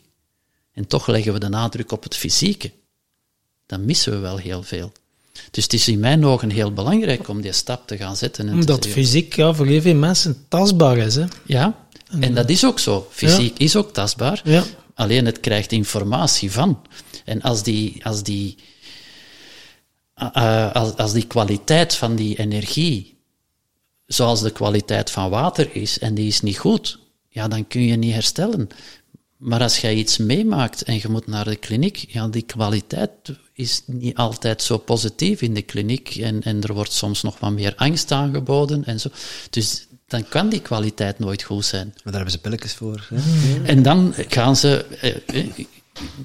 [0.73, 2.71] En toch leggen we de nadruk op het fysieke.
[3.65, 4.91] Dan missen we wel heel veel.
[5.51, 8.47] Dus het is in mijn ogen heel belangrijk om die stap te gaan zetten.
[8.47, 11.15] En Omdat fysiek ja, voor heel veel mensen tastbaar is.
[11.15, 11.25] Hè?
[11.45, 11.85] Ja,
[12.19, 13.07] en dat is ook zo.
[13.11, 14.41] Fysiek is ook tastbaar.
[14.43, 14.63] Ja.
[14.93, 16.81] Alleen het krijgt informatie van.
[17.25, 18.57] En als die, als die,
[20.17, 23.17] uh, als, als die kwaliteit van die energie,
[24.05, 26.99] zoals de kwaliteit van water is, en die is niet goed,
[27.29, 28.69] ja, dan kun je niet herstellen.
[29.37, 33.11] Maar als jij iets meemaakt en je moet naar de kliniek, ja, die kwaliteit
[33.53, 37.51] is niet altijd zo positief in de kliniek en, en er wordt soms nog wat
[37.51, 39.09] meer angst aangeboden en zo.
[39.49, 41.85] Dus dan kan die kwaliteit nooit goed zijn.
[41.85, 43.07] Maar daar hebben ze pilletjes voor.
[43.09, 43.63] Hè?
[43.63, 45.65] En dan gaan ze, eh, eh,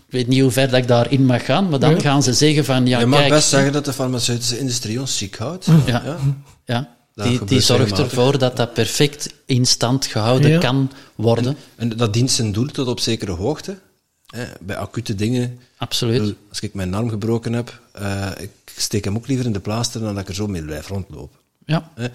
[0.08, 2.86] weet niet hoe ver dat ik daarin mag gaan, maar dan gaan ze zeggen van,
[2.86, 5.66] ja, Je mag kijk, best zeggen dat de farmaceutische industrie ons ziek houdt.
[5.86, 6.16] Ja, ja.
[6.64, 6.94] ja.
[7.14, 11.56] Die, die zorgt ervoor dat dat perfect in stand gehouden kan worden.
[11.76, 13.78] En, en, dat dient zijn doel tot op zekere hoogte.
[14.26, 15.58] Hè, bij acute dingen.
[15.76, 16.34] Absoluut.
[16.48, 20.00] Als ik mijn arm gebroken heb, uh, ik steek hem ook liever in de plaaster
[20.00, 21.38] dan dat ik er zo mee blijf rondlopen.
[21.66, 21.90] Ja.
[21.94, 22.06] Hè.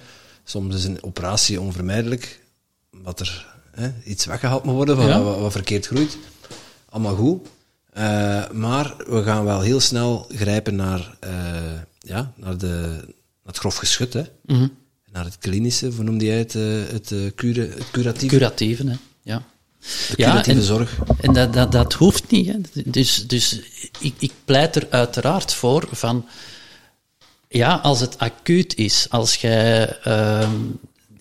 [0.43, 2.39] Soms is een operatie onvermijdelijk,
[2.93, 6.17] omdat er hè, iets weggehaald moet worden wat, wat, wat, verkeerd groeit.
[6.91, 7.47] Allemaal goed.
[7.97, 11.31] Uh, maar we gaan wel heel snel grijpen naar, uh,
[11.99, 14.13] ja, naar, de, naar het grof geschut.
[14.13, 14.23] Hè.
[14.45, 14.71] Mm -hmm.
[15.11, 16.53] Naar het klinische, hoe noemde jij het?
[16.53, 18.35] Uh, het, cure, het curatieve?
[18.35, 18.95] Curatieve, hè.
[19.21, 19.43] ja.
[20.07, 20.99] De curatieve ja, en, zorg.
[21.21, 22.47] En dat, dat, dat hoeft niet.
[22.47, 22.81] Hè.
[22.85, 23.59] Dus, dus
[23.99, 26.25] ik, ik pleit er uiteraard voor van
[27.47, 29.97] ja, als het acuut is, als jij.
[30.07, 30.49] Uh,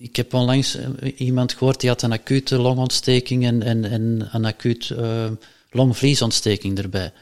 [0.00, 4.44] ik heb onlangs eh, iemand gehoord die had een acute longontsteking en, en, en een
[4.44, 5.24] acuut uh,
[5.70, 7.12] longvliesontsteking erbij.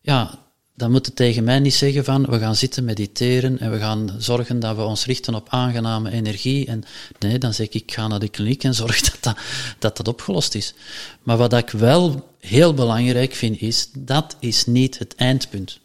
[0.00, 3.78] Ja, dan moet het tegen mij niet zeggen van we gaan zitten mediteren en we
[3.78, 6.66] gaan zorgen dat we ons richten op aangename energie.
[6.66, 6.82] En
[7.18, 9.36] nee, dan zeg ik, ik ga naar de kliniek en zorg dat dat,
[9.78, 10.74] dat, dat opgelost is.
[11.22, 15.78] Maar wat ik wel heel belangrijk vind is, dat is niet het eindpunt.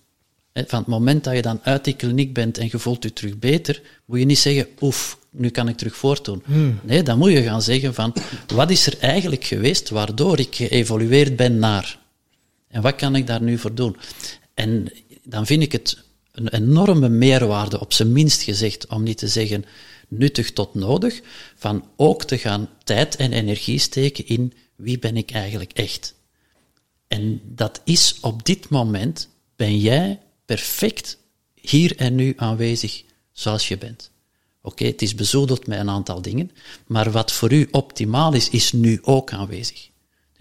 [0.54, 3.40] Van het moment dat je dan uit die kliniek bent en je voelt je terug
[3.40, 6.44] beter, moet je niet zeggen, oef, nu kan ik terug voortdoen.
[6.46, 6.80] Hmm.
[6.84, 8.14] Nee, dan moet je gaan zeggen van,
[8.54, 12.00] wat is er eigenlijk geweest waardoor ik geëvolueerd ben naar?
[12.72, 13.98] En wat kan ik daar nu voor doen?
[14.54, 14.92] En
[15.24, 19.66] dan vind ik het een enorme meerwaarde, op zijn minst gezegd, om niet te zeggen
[20.08, 21.22] nuttig tot nodig,
[21.56, 26.16] van ook te gaan tijd en energie steken in wie ben ik eigenlijk echt.
[27.08, 31.18] En dat is op dit moment, ben jij perfect
[31.56, 34.12] hier en nu aanwezig zoals je bent.
[34.62, 36.52] Oké, het is bezoedeld met een aantal dingen,
[36.88, 39.91] maar wat voor u optimaal is, is nu ook aanwezig.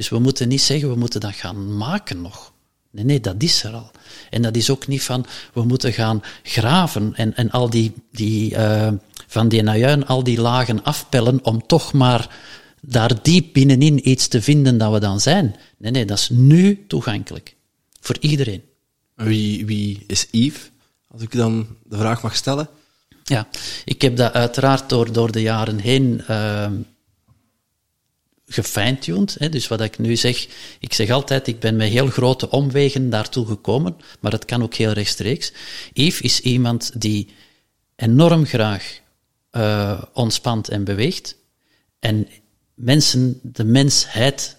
[0.01, 2.53] Dus we moeten niet zeggen, we moeten dat gaan maken nog.
[2.91, 3.91] Nee, nee, dat is er al.
[4.31, 8.53] En dat is ook niet van, we moeten gaan graven en, en al die, die
[8.53, 8.89] uh,
[9.27, 12.37] van die najuin, al die lagen afpellen om toch maar
[12.81, 15.57] daar diep binnenin iets te vinden dat we dan zijn.
[15.79, 17.57] Nee, nee, dat is nu toegankelijk.
[18.01, 18.63] Voor iedereen.
[19.15, 20.71] Wie, wie is Yves?
[21.09, 22.69] Als ik dan de vraag mag stellen.
[23.25, 23.49] Ja,
[23.85, 26.67] ik heb dat uiteraard door, door de jaren heen uh,
[28.53, 29.53] gefine-tuned.
[29.53, 30.47] Dus wat ik nu zeg,
[30.81, 34.75] ik zeg altijd, ik ben met heel grote omwegen daartoe gekomen, maar het kan ook
[34.75, 35.53] heel rechtstreeks.
[35.93, 37.29] Yves is iemand die
[37.97, 39.01] enorm graag
[39.53, 41.37] uh, ontspant en beweegt.
[41.99, 42.29] En
[42.75, 44.57] mensen, de mensheid,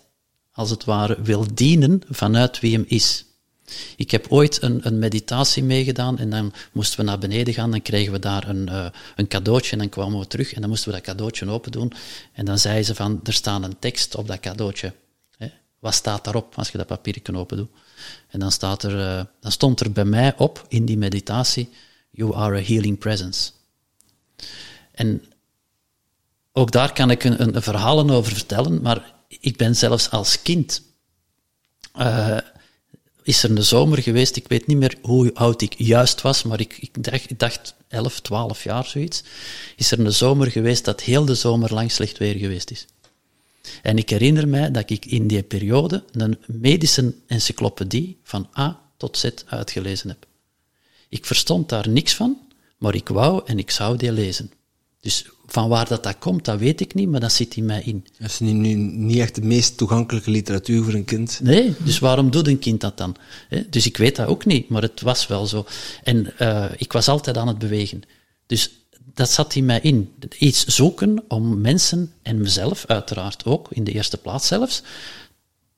[0.51, 3.25] als het ware, wil dienen vanuit wie hem is.
[3.95, 7.71] Ik heb ooit een, een, meditatie meegedaan en dan moesten we naar beneden gaan.
[7.71, 10.69] Dan kregen we daar een, uh, een cadeautje en dan kwamen we terug en dan
[10.69, 11.93] moesten we dat cadeautje open doen.
[12.33, 14.93] En dan zei ze van, er staat een tekst op dat cadeautje.
[15.37, 15.47] Hè?
[15.79, 17.69] Wat staat daarop als je dat papiertje open doet?
[18.27, 21.69] En dan, staat er, uh, dan stond er bij mij op in die meditatie,
[22.11, 23.51] you are a healing presence.
[24.91, 25.23] En
[26.51, 30.81] ook daar kan ik een, een over vertellen, maar ik ben zelfs als kind...
[31.97, 32.37] Uh,
[33.23, 36.59] is er een zomer geweest, ik weet niet meer hoe oud ik juist was, maar
[36.59, 39.23] ik, ik, dacht, ik dacht 11, 12 jaar zoiets.
[39.75, 42.85] Is er een zomer geweest dat heel de zomer lang slecht weer geweest is.
[43.81, 49.17] En ik herinner mij dat ik in die periode een medische encyclopedie van A tot
[49.17, 50.25] Z uitgelezen heb.
[51.09, 52.37] Ik verstond daar niks van,
[52.77, 54.51] maar ik wou en ik zou die lezen.
[54.99, 57.81] Dus van waar dat, dat komt, dat weet ik niet, maar dat zit in mij
[57.81, 58.05] in.
[58.17, 61.39] Dat is nu, nu niet echt de meest toegankelijke literatuur voor een kind.
[61.43, 63.15] Nee, dus waarom doet een kind dat dan?
[63.69, 65.65] Dus ik weet dat ook niet, maar het was wel zo.
[66.03, 68.01] En uh, ik was altijd aan het bewegen.
[68.45, 68.71] Dus
[69.13, 70.13] dat zat in mij in.
[70.37, 74.83] Iets zoeken om mensen en mezelf, uiteraard ook, in de eerste plaats zelfs,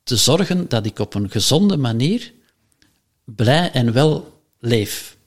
[0.04, 2.32] te zorgen dat ik op een gezonde manier
[3.24, 5.18] blij en wel leef.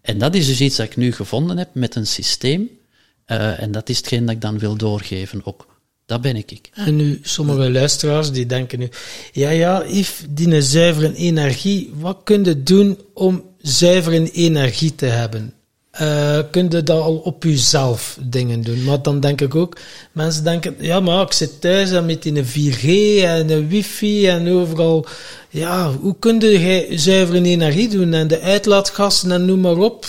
[0.00, 2.80] En dat is dus iets dat ik nu gevonden heb met een systeem
[3.26, 5.66] uh, en dat is hetgeen dat ik dan wil doorgeven ook.
[6.06, 6.50] Dat ben ik.
[6.50, 6.70] ik.
[6.74, 8.88] En nu, sommige luisteraars die denken nu,
[9.32, 15.54] ja, ja, Yves, die zuivere energie, wat kun je doen om zuivere energie te hebben?
[16.00, 18.84] Uh, kun je dat al op jezelf dingen doen?
[18.84, 19.76] Maar dan denk ik ook,
[20.12, 22.86] mensen denken, ja, maar ik zit thuis en met een 4G
[23.24, 25.06] en een wifi en overal.
[25.48, 30.06] Ja, hoe kun je zuivere energie doen en de uitlaatgassen en noem maar op?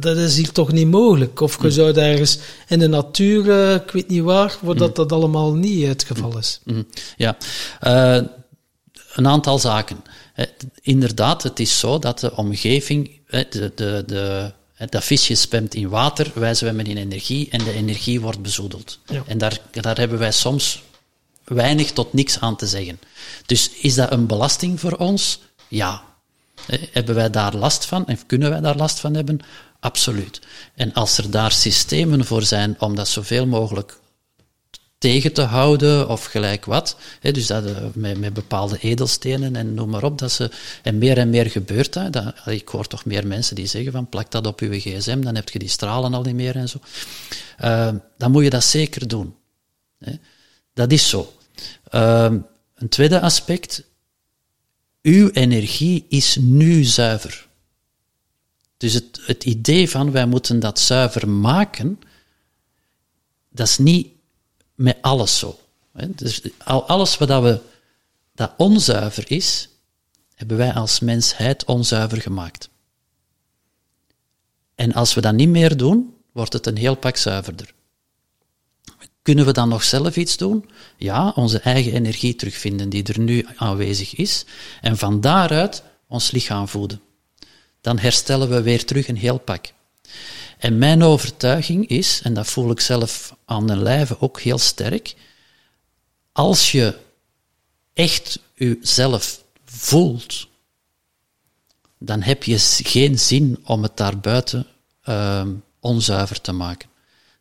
[0.00, 1.40] Dat is hier toch niet mogelijk?
[1.40, 1.70] Of je mm.
[1.70, 4.94] zou ergens in de natuur, uh, ik weet niet waar, waar dat, mm.
[4.94, 6.60] dat allemaal niet het geval is.
[6.64, 6.86] Mm.
[7.16, 7.36] Ja,
[7.86, 8.26] uh,
[9.14, 9.96] een aantal zaken.
[10.82, 16.32] Inderdaad, het is zo dat de omgeving, de, de, de dat visje zwemt in water,
[16.34, 18.98] wij zwemmen in energie en de energie wordt bezoedeld.
[19.26, 20.82] En daar, daar hebben wij soms
[21.44, 23.00] weinig tot niks aan te zeggen.
[23.46, 25.40] Dus is dat een belasting voor ons?
[25.68, 26.02] Ja.
[26.92, 29.40] Hebben wij daar last van en kunnen wij daar last van hebben?
[29.80, 30.40] Absoluut.
[30.74, 33.98] En als er daar systemen voor zijn om dat zoveel mogelijk
[35.04, 36.96] tegen te houden of gelijk wat.
[37.20, 40.18] dus dat, eh, met, met, bepaalde edelstenen en noem maar op.
[40.18, 40.50] Dat ze,
[40.82, 42.34] en meer en meer gebeurt dat, dat.
[42.46, 45.48] Ik hoor toch meer mensen die zeggen van plak dat op je gsm, dan heb
[45.48, 46.78] je die stralen al niet meer en zo.
[47.64, 49.34] Uh, dan moet je dat zeker doen.
[50.74, 51.34] Dat is zo.
[51.94, 52.32] Uh,
[52.74, 53.84] een tweede aspect.
[55.02, 57.46] Uw energie is nu zuiver.
[58.76, 61.98] Dus het, het idee van wij moeten dat zuiver maken,
[63.48, 64.13] dat is niet
[64.74, 65.58] met alles zo.
[66.06, 67.60] Dus alles wat we,
[68.34, 69.68] dat onzuiver is,
[70.34, 72.68] hebben wij als mensheid onzuiver gemaakt.
[74.74, 77.74] En als we dat niet meer doen, wordt het een heel pak zuiverder.
[79.22, 80.70] Kunnen we dan nog zelf iets doen?
[80.96, 84.44] Ja, onze eigen energie terugvinden die er nu aanwezig is,
[84.80, 87.00] en van daaruit ons lichaam voeden.
[87.80, 89.72] Dan herstellen we weer terug een heel pak.
[90.64, 95.14] En mijn overtuiging is, en dat voel ik zelf aan de lijve ook heel sterk,
[96.32, 96.98] als je
[97.92, 100.48] echt jezelf voelt,
[101.98, 104.66] dan heb je geen zin om het daarbuiten
[105.08, 105.46] uh,
[105.80, 106.88] onzuiver te maken.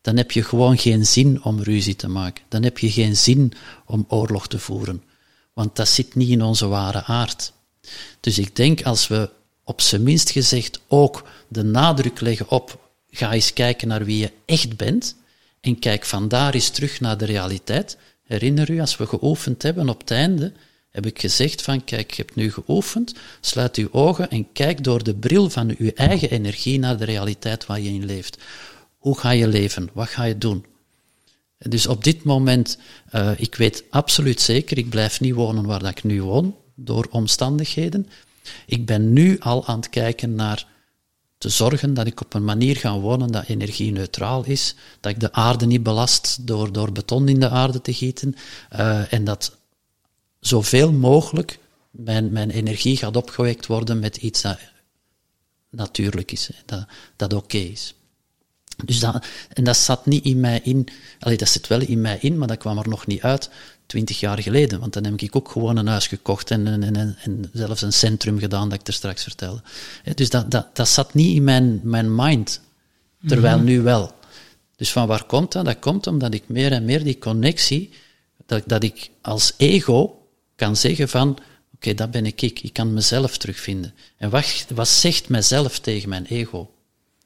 [0.02, 2.44] Dan heb je gewoon geen zin om ruzie te maken.
[2.50, 3.54] Dan heb je geen zin
[3.86, 5.04] om oorlog te voeren.
[5.54, 7.54] Want dat zit niet in onze ware aard.
[8.20, 9.30] Dus ik denk als we
[9.64, 12.82] op zijn minst gezegd ook de nadruk leggen op
[13.18, 15.16] ga eens kijken naar wie je echt bent
[15.62, 17.98] en kijk vandaar eens terug naar de realiteit.
[18.24, 20.54] Herinner u, als we geoefend hebben op het einde,
[20.90, 25.04] heb ik gezegd van, kijk, je hebt nu geoefend, sluit uw ogen en kijk door
[25.04, 28.38] de bril van uw eigen energie naar de realiteit waar je in leeft.
[28.98, 29.90] Hoe ga je leven?
[29.94, 30.66] Wat ga je doen?
[31.58, 32.78] Dus op dit moment,
[33.16, 37.08] uh, ik weet absoluut zeker, ik blijf niet wonen waar dat ik nu woon, door
[37.12, 38.08] omstandigheden.
[38.66, 40.68] Ik ben nu al aan het kijken naar
[41.44, 45.32] te zorgen dat ik op een manier ga wonen dat energie-neutraal is, dat ik de
[45.32, 48.36] aarde niet belast door, door beton in de aarde te gieten
[48.76, 49.58] uh, en dat
[50.40, 51.60] zoveel mogelijk
[51.92, 54.60] mijn, mijn energie gaat opgewekt worden met iets dat
[55.70, 56.86] natuurlijk is, dat,
[57.16, 57.96] dat oké is.
[58.86, 60.88] Dus dat, en dat zat niet in mij in,
[61.20, 63.50] allee, dat zit wel in mij in, maar dat kwam er nog niet uit
[63.94, 64.80] twintig jaar geleden.
[64.80, 67.94] Want dan heb ik ook gewoon een huis gekocht en, en, en, en zelfs een
[67.94, 69.62] centrum gedaan dat ik er straks vertelde.
[70.16, 72.62] Dus dat, dat, dat zat niet in mijn, mijn mind.
[73.28, 74.12] terwijl nu wel.
[74.76, 75.66] Dus van waar komt dat?
[75.66, 77.90] Dat komt omdat ik meer en meer die connectie,
[78.46, 81.38] dat, dat ik als ego kan zeggen van,
[81.76, 83.94] oké, dat ben ik ik, ik kan mezelf terugvinden.
[84.18, 86.73] En wat, wat zegt mijzelf tegen mijn ego?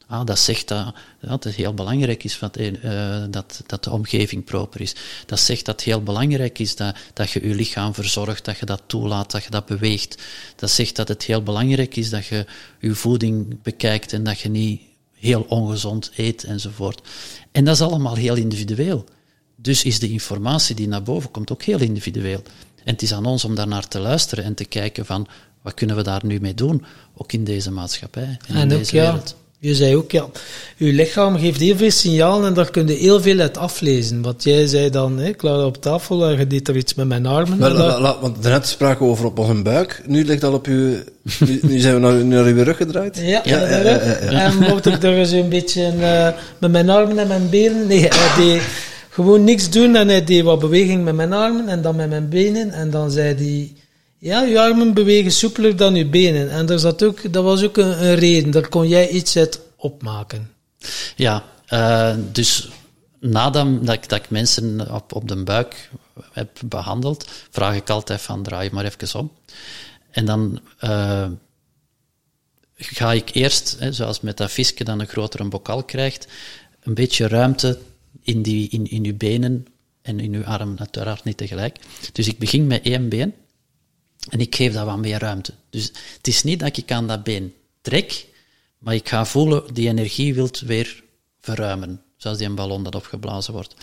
[0.07, 4.43] Ah, dat zegt dat, dat het heel belangrijk is dat, uh, dat, dat de omgeving
[4.43, 4.95] proper is.
[5.25, 8.65] Dat zegt dat het heel belangrijk is dat, dat je je lichaam verzorgt, dat je
[8.65, 10.21] dat toelaat, dat je dat beweegt.
[10.55, 12.45] Dat zegt dat het heel belangrijk is dat je
[12.79, 14.81] je voeding bekijkt en dat je niet
[15.13, 17.01] heel ongezond eet enzovoort.
[17.51, 19.05] En dat is allemaal heel individueel.
[19.55, 22.43] Dus is de informatie die naar boven komt ook heel individueel.
[22.83, 25.27] En het is aan ons om daarnaar te luisteren en te kijken van
[25.61, 26.85] wat kunnen we daar nu mee doen,
[27.15, 29.35] ook in deze maatschappij en, in deze wereld.
[29.59, 30.25] Je zei ook, ja,
[30.75, 34.21] je lichaam geeft heel veel signalen en daar kun je heel veel uit aflezen.
[34.21, 37.57] Wat jij zei dan, hè, klaar op tafel, je deed er iets met mijn armen.
[37.57, 40.65] Maar, la, la, want daarnet spraken we over op onze buik, nu ligt dat op
[40.65, 41.03] je,
[41.45, 43.17] nu, nu zijn we naar, naar uw rug gedraaid.
[43.17, 43.99] Ja, ja, ja, ja,
[44.31, 46.27] En mocht ik er een beetje uh,
[46.57, 48.61] met mijn armen en mijn benen, nee, hij deed
[49.09, 52.29] gewoon niks doen en hij deed wat beweging met mijn armen en dan met mijn
[52.29, 53.71] benen en dan zei hij
[54.17, 56.49] ja, je armen bewegen soepeler dan je benen.
[56.49, 58.51] En daar ook, dat was ook een, reden.
[58.51, 60.51] Daar kon jij iets uit opmaken.
[61.15, 62.69] Ja, uh, dus
[63.19, 65.89] nadat dat ik, dat ik mensen op, op de buik
[66.31, 69.31] heb behandeld, vraag ik altijd van draai maar even om.
[70.11, 71.27] En dan uh,
[72.75, 76.27] ga ik eerst, hè, zoals met dat visje dan een grotere bokal krijgt,
[76.83, 77.79] een beetje ruimte
[78.21, 79.65] in, die, in, in uw benen
[80.01, 81.77] en in uw arm, uiteraard niet tegelijk.
[82.11, 83.33] Dus ik begin met één been
[84.29, 85.53] en ik geef dat wat meer ruimte.
[85.69, 88.27] Dus het is niet dat ik aan dat been trek,
[88.77, 91.03] maar ik ga voelen, die energie wilt weer
[91.39, 92.01] verruimen.
[92.17, 93.75] Zoals die een ballon dat opgeblazen wordt.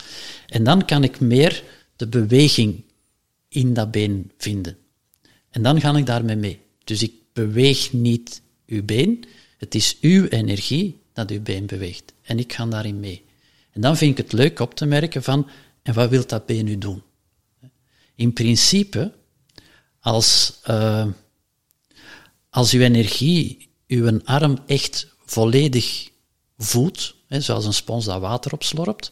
[0.47, 1.63] En dan kan ik meer
[1.95, 2.83] de beweging
[3.49, 4.77] in dat been vinden.
[5.49, 6.59] En dan ga ik daarmee mee.
[6.83, 9.23] Dus ik beweeg niet uw been,
[9.57, 12.13] het is uw energie dat uw been beweegt.
[12.21, 13.23] En ik ga daarin mee.
[13.71, 15.49] En dan vind ik het leuk op te merken van,
[15.81, 17.01] en wat wil dat been nu doen?
[18.15, 19.13] In principe
[20.05, 21.05] als, uh,
[22.49, 26.09] als uw energie uw arm echt volledig
[26.57, 29.11] voedt, hè, zoals een spons dat water opslorpt,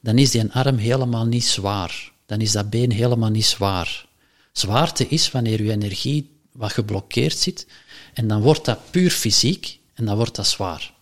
[0.00, 2.12] dan is die arm helemaal niet zwaar.
[2.26, 4.06] Dan is dat been helemaal niet zwaar.
[4.52, 7.66] Zwaarte is wanneer uw energie wat geblokkeerd zit,
[8.14, 10.94] en dan wordt dat puur fysiek en dan wordt dat zwaar.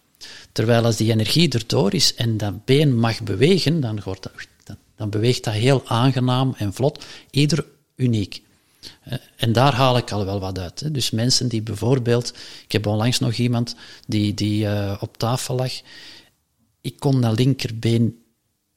[0.53, 4.23] Terwijl als die energie erdoor is en dat been mag bewegen, dan, wordt
[4.65, 7.65] dat, dan beweegt dat heel aangenaam en vlot, ieder
[7.97, 8.43] uniek.
[9.03, 10.95] Eh, en daar haal ik al wel wat uit.
[10.95, 13.75] Dus mensen die bijvoorbeeld, ik heb onlangs nog iemand
[14.07, 15.73] die, die uh, op tafel lag,
[16.81, 18.23] ik kon dat linkerbeen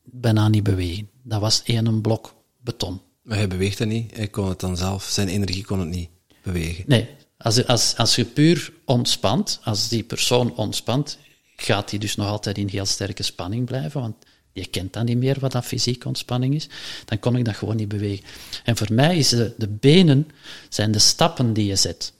[0.03, 1.09] bijna niet bewegen.
[1.23, 3.01] Dat was één blok beton.
[3.21, 6.09] Maar hij beweegt dat niet, hij kon het dan zelf, zijn energie kon het niet
[6.43, 6.83] bewegen.
[6.87, 11.17] Nee, als, als, als je puur ontspant, als die persoon ontspant,
[11.55, 14.15] gaat hij dus nog altijd in heel sterke spanning blijven, want
[14.53, 16.67] je kent dan niet meer wat dat fysieke ontspanning is,
[17.05, 18.25] dan kon ik dat gewoon niet bewegen.
[18.63, 20.27] En voor mij is de, de benen
[20.69, 22.13] zijn de stappen die je zet.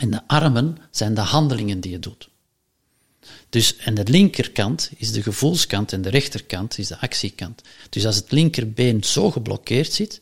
[0.00, 2.28] En de armen zijn de handelingen die je doet.
[3.48, 7.62] Dus, en de linkerkant is de gevoelskant en de rechterkant is de actiekant.
[7.90, 10.20] Dus als het linkerbeen zo geblokkeerd zit,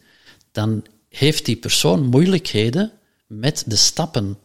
[0.53, 2.93] dan heeft die persoon moeilijkheden
[3.27, 4.39] met de stappen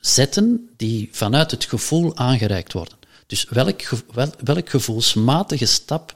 [0.00, 2.98] zetten die vanuit het gevoel aangereikt worden.
[3.26, 6.14] Dus welk, wel, welk gevoelsmatige stap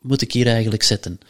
[0.00, 1.20] moet ik hier eigenlijk zetten?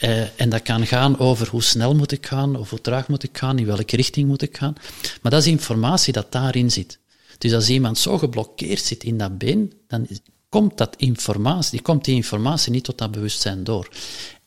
[0.00, 3.22] Uh, en dat kan gaan over hoe snel moet ik gaan, of hoe traag moet
[3.22, 4.74] ik gaan, in welke richting moet ik gaan.
[5.22, 6.98] Maar dat is informatie dat daarin zit.
[7.38, 10.08] Dus als iemand zo geblokkeerd zit in dat been, dan
[10.48, 13.88] komt, dat informatie, die komt die informatie niet tot dat bewustzijn door.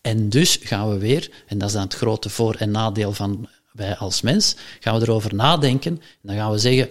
[0.02, 3.48] En dus gaan we weer, en dat is dan het grote voor- en nadeel van
[3.72, 5.92] wij als mens, gaan we erover nadenken.
[5.92, 6.90] En dan gaan we zeggen,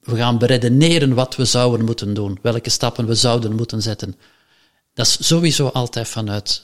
[0.00, 4.16] we gaan beredeneren wat we zouden moeten doen, welke stappen we zouden moeten zetten.
[4.94, 6.62] Dat is sowieso altijd vanuit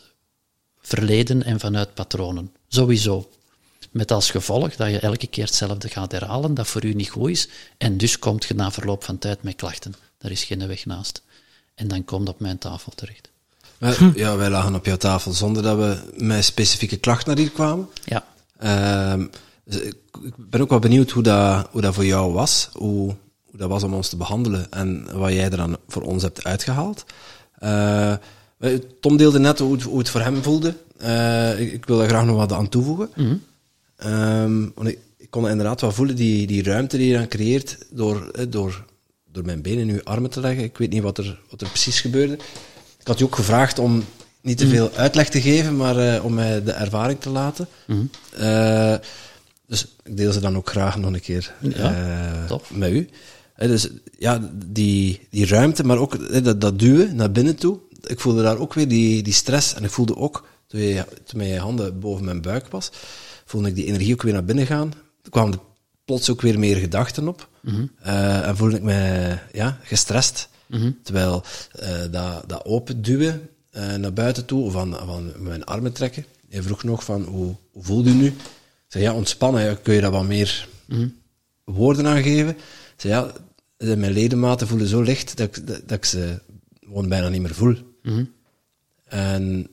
[0.80, 2.52] verleden en vanuit patronen.
[2.68, 3.30] Sowieso.
[3.90, 7.30] Met als gevolg dat je elke keer hetzelfde gaat herhalen, dat voor u niet goed
[7.30, 7.48] is,
[7.78, 9.94] en dus komt je na verloop van tijd met klachten.
[10.18, 11.22] Daar is geen weg naast.
[11.74, 13.28] En dan komt op mijn tafel terecht.
[14.14, 17.88] Ja, wij lagen op jouw tafel zonder dat we met specifieke klachten naar hier kwamen.
[18.04, 18.24] Ja.
[19.66, 19.86] Uh,
[20.22, 23.14] ik ben ook wel benieuwd hoe dat, hoe dat voor jou was, hoe,
[23.44, 26.44] hoe dat was om ons te behandelen en wat jij er dan voor ons hebt
[26.44, 27.04] uitgehaald.
[27.62, 28.14] Uh,
[29.00, 30.74] Tom deelde net hoe het, hoe het voor hem voelde.
[31.02, 33.10] Uh, ik, ik, wil daar graag nog wat aan toevoegen.
[33.14, 33.40] Mm
[33.96, 34.12] -hmm.
[34.12, 37.78] um, want ik, ik, kon inderdaad wel voelen, die, die ruimte die je dan creëert
[37.90, 38.84] door, door,
[39.32, 40.64] door mijn benen in uw armen te leggen.
[40.64, 42.34] Ik weet niet wat er, wat er precies gebeurde.
[42.98, 44.04] Ik had je ook gevraagd om
[44.40, 47.68] niet te veel uitleg te geven, maar uh, om mij de ervaring te laten.
[47.86, 48.10] Mm -hmm.
[49.66, 53.08] Uh, dus ik deel ze dan ook graag nog een keer ja, uh, met u.
[53.56, 53.88] Dus
[54.18, 57.78] ja, die, die ruimte, maar ook dat, dat duwen naar binnen toe.
[58.06, 59.74] Ik voelde daar ook weer die, die stress.
[59.74, 62.90] En ik voelde ook, toen, je, toen mijn handen boven mijn buik was,
[63.44, 64.92] voelde ik die energie ook weer naar binnen gaan.
[65.22, 65.60] Er kwamen er
[66.04, 67.48] plots ook weer meer gedachten op.
[68.00, 70.48] Eh, en voelde ik me ja, gestrest.
[71.02, 75.92] Terwijl eh, dat, dat open duwen eh, naar buiten toe, of aan, van mijn armen
[75.92, 76.24] trekken.
[76.48, 78.34] Je vroeg nog van, hoe, hoe voel je nu?
[78.98, 80.68] Ja, ontspannen, ja, kun je dat wat meer
[81.64, 82.56] woorden aan geven?
[82.96, 83.32] Zei, ja,
[83.96, 86.40] mijn ledematen voelen zo licht dat ik, dat, dat ik ze
[86.80, 87.76] gewoon bijna niet meer voel.
[89.04, 89.68] En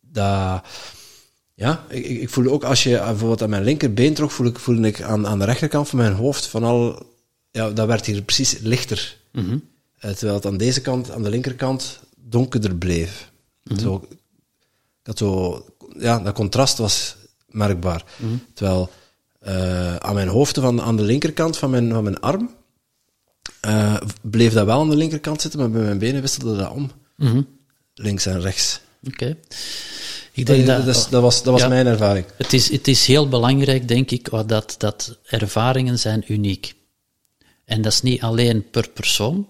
[0.00, 0.64] dat,
[1.54, 4.88] ja, ik, ik voelde ook als je bijvoorbeeld aan mijn linkerbeen trok, voelde ik, voelde
[4.88, 7.06] ik aan, aan de rechterkant van mijn hoofd van al,
[7.50, 9.16] ja, dat werd hier precies lichter.
[9.98, 13.30] Eh, terwijl het aan deze kant, aan de linkerkant, donkerder bleef.
[13.80, 14.08] Zo,
[15.02, 15.64] had zo,
[15.98, 17.16] ja, dat contrast was
[17.54, 18.04] merkbaar.
[18.54, 18.90] Terwijl
[19.40, 22.50] eh, aan mijn hoofd, van, aan de linkerkant van mijn, van mijn arm,
[23.60, 26.90] eh, bleef dat wel aan de linkerkant zitten, maar bij mijn benen wisselde dat om.
[27.94, 28.80] Links en rechts.
[29.06, 29.36] Oké.
[30.32, 31.68] Ik denk Dat, dat, dat, was, dat was ja.
[31.68, 32.26] mijn ervaring.
[32.36, 36.74] Het is, het is heel belangrijk, denk ik, dat, dat ervaringen zijn uniek.
[37.64, 39.48] En dat is niet alleen per persoon,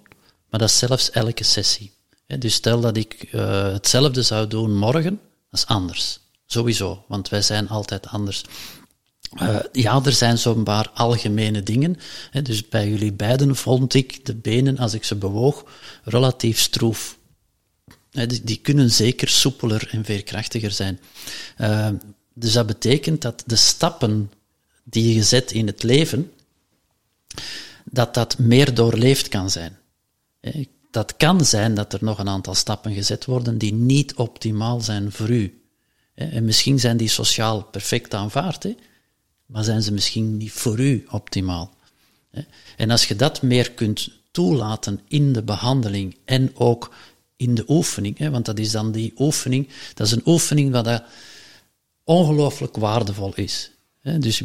[0.51, 1.93] maar dat is zelfs elke sessie.
[2.39, 5.20] Dus stel dat ik eh, hetzelfde zou doen morgen,
[5.51, 6.20] dat is anders.
[6.46, 8.44] Sowieso, want wij zijn altijd anders.
[9.34, 11.96] Eh, ja, er zijn zo'n paar algemene dingen.
[12.30, 15.64] Hè, dus bij jullie beiden vond ik de benen, als ik ze bewoog,
[16.04, 17.18] relatief stroef.
[18.10, 21.00] Hè, die, die kunnen zeker soepeler en veerkrachtiger zijn.
[21.56, 21.88] Eh,
[22.34, 24.32] dus dat betekent dat de stappen
[24.84, 26.32] die je zet in het leven,
[27.84, 29.78] dat dat meer doorleefd kan zijn.
[30.90, 35.12] Dat kan zijn dat er nog een aantal stappen gezet worden die niet optimaal zijn
[35.12, 35.64] voor u.
[36.15, 38.66] En misschien zijn die sociaal perfect aanvaard,
[39.47, 41.74] maar zijn ze misschien niet voor u optimaal.
[42.77, 46.95] En als je dat meer kunt toelaten in de behandeling en ook
[47.36, 51.03] in de oefening, want dat is dan die oefening, dat is een oefening wat
[52.05, 53.70] ongelooflijk waardevol is.
[54.19, 54.39] Dus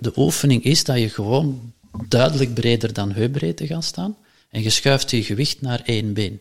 [0.00, 1.72] de oefening is dat je gewoon
[2.08, 4.16] duidelijk breder dan heupbreedte gaat staan
[4.48, 6.40] en je schuift je gewicht naar één been.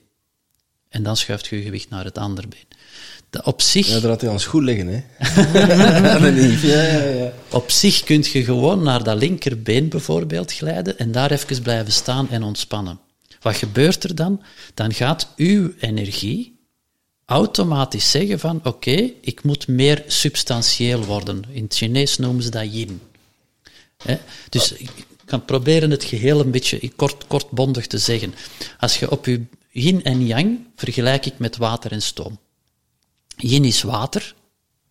[0.90, 2.80] En dan schuift je je gewicht naar het andere been.
[3.44, 3.88] Op zich...
[3.88, 5.04] Ja, daar had hij ons goed liggen, hè.
[6.68, 7.34] Ja, ja, ja.
[7.50, 12.30] Op zich kun je gewoon naar dat linkerbeen bijvoorbeeld glijden en daar even blijven staan
[12.30, 13.00] en ontspannen.
[13.42, 14.42] Wat gebeurt er dan?
[14.74, 16.60] Dan gaat uw energie
[17.26, 21.44] automatisch zeggen van oké, ik moet meer substantieel worden.
[21.52, 23.02] In het Chinees noemen ze dat yin.
[24.50, 24.92] Dus ik
[25.26, 28.34] kan proberen het geheel een beetje kort, kortbondig te zeggen.
[28.80, 32.40] Als je op je yin en yang vergelijk ik met water en stoom.
[33.42, 34.36] Yin is water,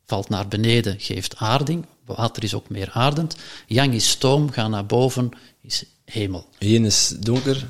[0.06, 1.86] valt naar beneden, geeft aarding.
[2.04, 3.36] Water is ook meer aardend.
[3.66, 6.48] Yang is stoom, gaat naar boven, is hemel.
[6.58, 7.66] Yin is donker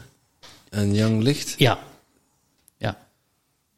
[0.68, 1.54] en yang licht.
[1.58, 1.78] Ja.
[2.76, 3.06] Ja.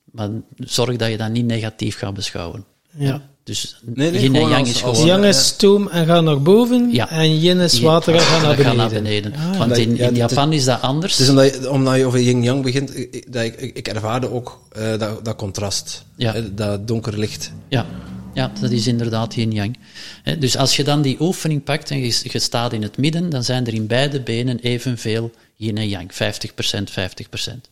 [0.04, 2.64] Maar zorg dat je dat niet negatief gaat beschouwen.
[2.90, 3.30] Ja.
[3.44, 5.06] Dus Nee, nee, yin en yang als- is als- gewoon...
[5.06, 7.10] Yang is stoom en gaat naar boven, Ja.
[7.10, 8.64] en yin is water en gaat naar beneden.
[8.64, 9.32] gaat naar beneden.
[9.34, 11.20] Ah, Want in, ja, in dat- Japan is dat anders.
[11.20, 14.60] Is omdat je, omdat je over yin-yang begint, ik- ik- dat ik, ik, ervaarde ook
[14.72, 16.04] eh, dat, dat contrast.
[16.16, 16.34] Ja.
[16.34, 17.52] Eh, dat donker licht.
[17.68, 17.86] Ja,
[18.34, 19.78] ja dat is inderdaad yin-yang.
[20.22, 23.30] Hè, Dus als je dan die oefening pakt en je, je staat in het midden,
[23.30, 27.68] dan zijn er in beide benen evenveel yin en yang, 50%, 50%.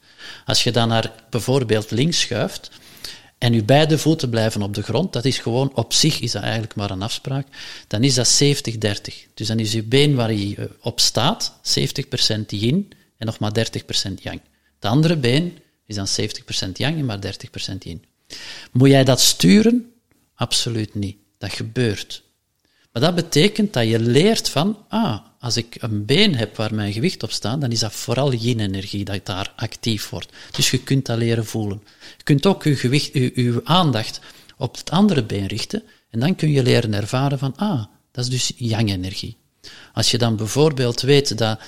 [0.47, 2.71] Als je dan naar bijvoorbeeld links schuift
[3.41, 6.43] en je beide voeten blijven op de grond, dat is gewoon op zich is dat
[6.43, 7.47] eigenlijk maar een afspraak,
[7.87, 8.45] dan is dat 70-30.
[9.35, 13.53] Dus dan is je been waar je eh, op staat 70% yin en nog maar
[13.53, 13.63] 30%
[14.23, 14.41] yang.
[14.75, 16.07] Het andere been is dan
[16.69, 17.19] 70% yang en maar
[17.75, 18.05] 30% yin.
[18.73, 19.93] Moet jij dat sturen?
[20.35, 21.17] Absoluut niet.
[21.39, 22.23] Dat gebeurt.
[22.93, 26.93] Maar dat betekent dat je leert van, ah, als ik een been heb waar mijn
[26.93, 30.33] gewicht op staat, dan is dat vooral yin-energie dat daar actief wordt.
[30.51, 31.83] Dus je kunt dat leren voelen.
[32.17, 34.21] Je kunt ook je, gewicht, je aandacht
[34.57, 38.31] op het andere been richten en dan kun je leren ervaren van, ah, dat is
[38.31, 39.37] dus yang-energie.
[39.93, 41.61] Als je dan bijvoorbeeld weet dat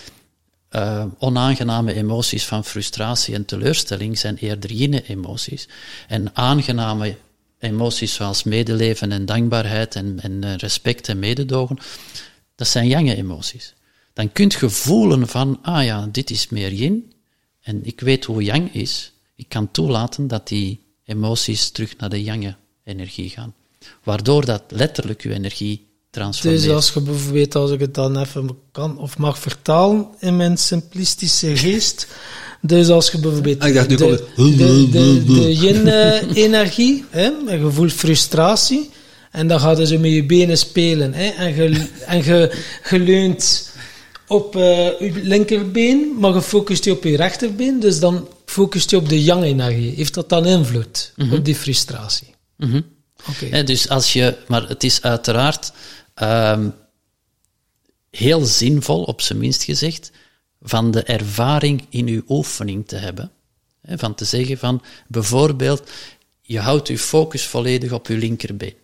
[0.68, 5.68] eh, onaangename emoties van frustratie en teleurstelling zijn eerder yin-emoties
[6.08, 7.16] en aangename
[7.62, 11.78] emoties zoals medeleven en dankbaarheid en, en eh, respect en mededogen,
[12.54, 13.74] dat zijn yang-emoties.
[14.12, 17.12] Dan kunt je voelen van, ah ja, dit is meer yin
[17.60, 19.12] en ik weet hoe yang is.
[19.36, 23.54] Ik kan toelaten dat die emoties terug naar de yang-energie gaan.
[24.02, 26.62] Waardoor dat letterlijk je energie transformeert.
[26.62, 30.58] Dus als je bijvoorbeeld, als ik het dan even kan of mag vertalen in mijn
[30.58, 32.06] simplistische geest.
[32.64, 37.58] Dus als je bijvoorbeeld Ah, ik dacht, nu de, de, de, de yin-energie, hè, en
[37.64, 38.90] je voelt frustratie,
[39.30, 42.56] en dan gaat je zo met je benen spelen, hè, en je, en je,
[42.90, 43.70] je leunt
[44.26, 47.80] op uh, uw linkerbeen, maar gefocust je op je rechterbeen.
[47.80, 49.94] Dus dan focust je op de yang-energie.
[49.94, 51.34] Heeft dat dan invloed Mhm.
[51.34, 52.34] op die frustratie?
[52.56, 52.80] Mhm.
[53.28, 53.46] Oké.
[53.50, 55.72] Hè, dus als je, maar het is uiteraard
[56.14, 56.68] ehm,
[58.10, 60.10] heel zinvol, op zijn minst gezegd,
[60.62, 63.30] van de ervaring in uw oefening te hebben.
[63.86, 65.90] Van te zeggen van, bijvoorbeeld,
[66.42, 68.74] je houdt uw focus volledig op uw linkerbeen.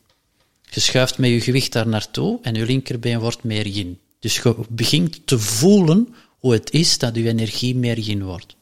[0.70, 3.98] Je schuift met je gewicht daar naartoe en je linkerbeen wordt meer yin.
[4.20, 8.56] Dus je begint te voelen hoe het is dat je energie meer yin wordt.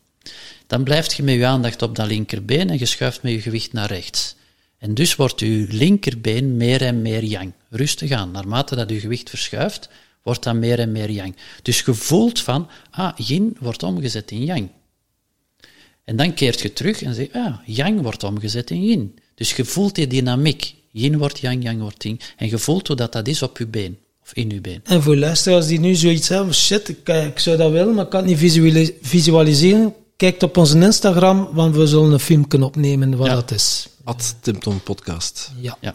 [0.67, 3.73] Dan blijft je met je aandacht op dat linkerbeen en je schuift met je gewicht
[3.73, 4.37] naar rechts.
[4.79, 7.53] En dus wordt uw linkerbeen meer en meer yang.
[7.71, 8.31] Rustig aan.
[8.31, 9.89] Naarmate dat uw gewicht verschuift,
[10.27, 11.37] wordt dat meer en meer yang.
[11.63, 14.69] Dus je voelt van, ah, yin wordt omgezet in yang.
[16.05, 19.19] En dan keert je terug en zegt, ah, yang wordt omgezet in yin.
[19.35, 20.75] Dus je voelt die dynamiek.
[20.91, 22.21] Yin wordt yang, yang wordt yin.
[22.37, 23.99] En je voelt hoe dat, dat is op je been.
[24.23, 24.81] Of in je been.
[24.85, 28.11] En voor luisteraars die nu zoiets hebben, shit, ik, ik zou dat willen, maar ik
[28.11, 29.95] kan het niet visuali- visualiseren.
[30.17, 33.35] Kijk op onze Instagram, want we zullen een film kunnen opnemen wat Ja.
[33.35, 33.89] dat is.
[34.05, 35.51] At Tim Tom Podcast.
[35.61, 35.77] Ja.
[35.81, 35.95] Ja.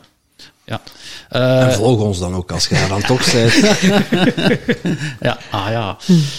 [0.66, 0.82] Ja.
[1.30, 3.54] Eh, en volg ons dan ook als je daar dan toch bent.
[5.20, 5.98] Ja, ah ja.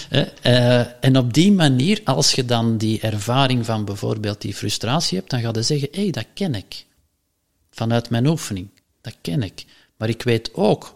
[0.09, 5.17] Eh, eh, en op die manier, als je dan die ervaring van bijvoorbeeld die frustratie
[5.17, 6.85] hebt, dan ga je zeggen, hé, hey, dat ken ik.
[7.71, 8.69] Vanuit mijn oefening.
[9.01, 9.65] Dat ken ik.
[9.97, 10.95] Maar ik weet ook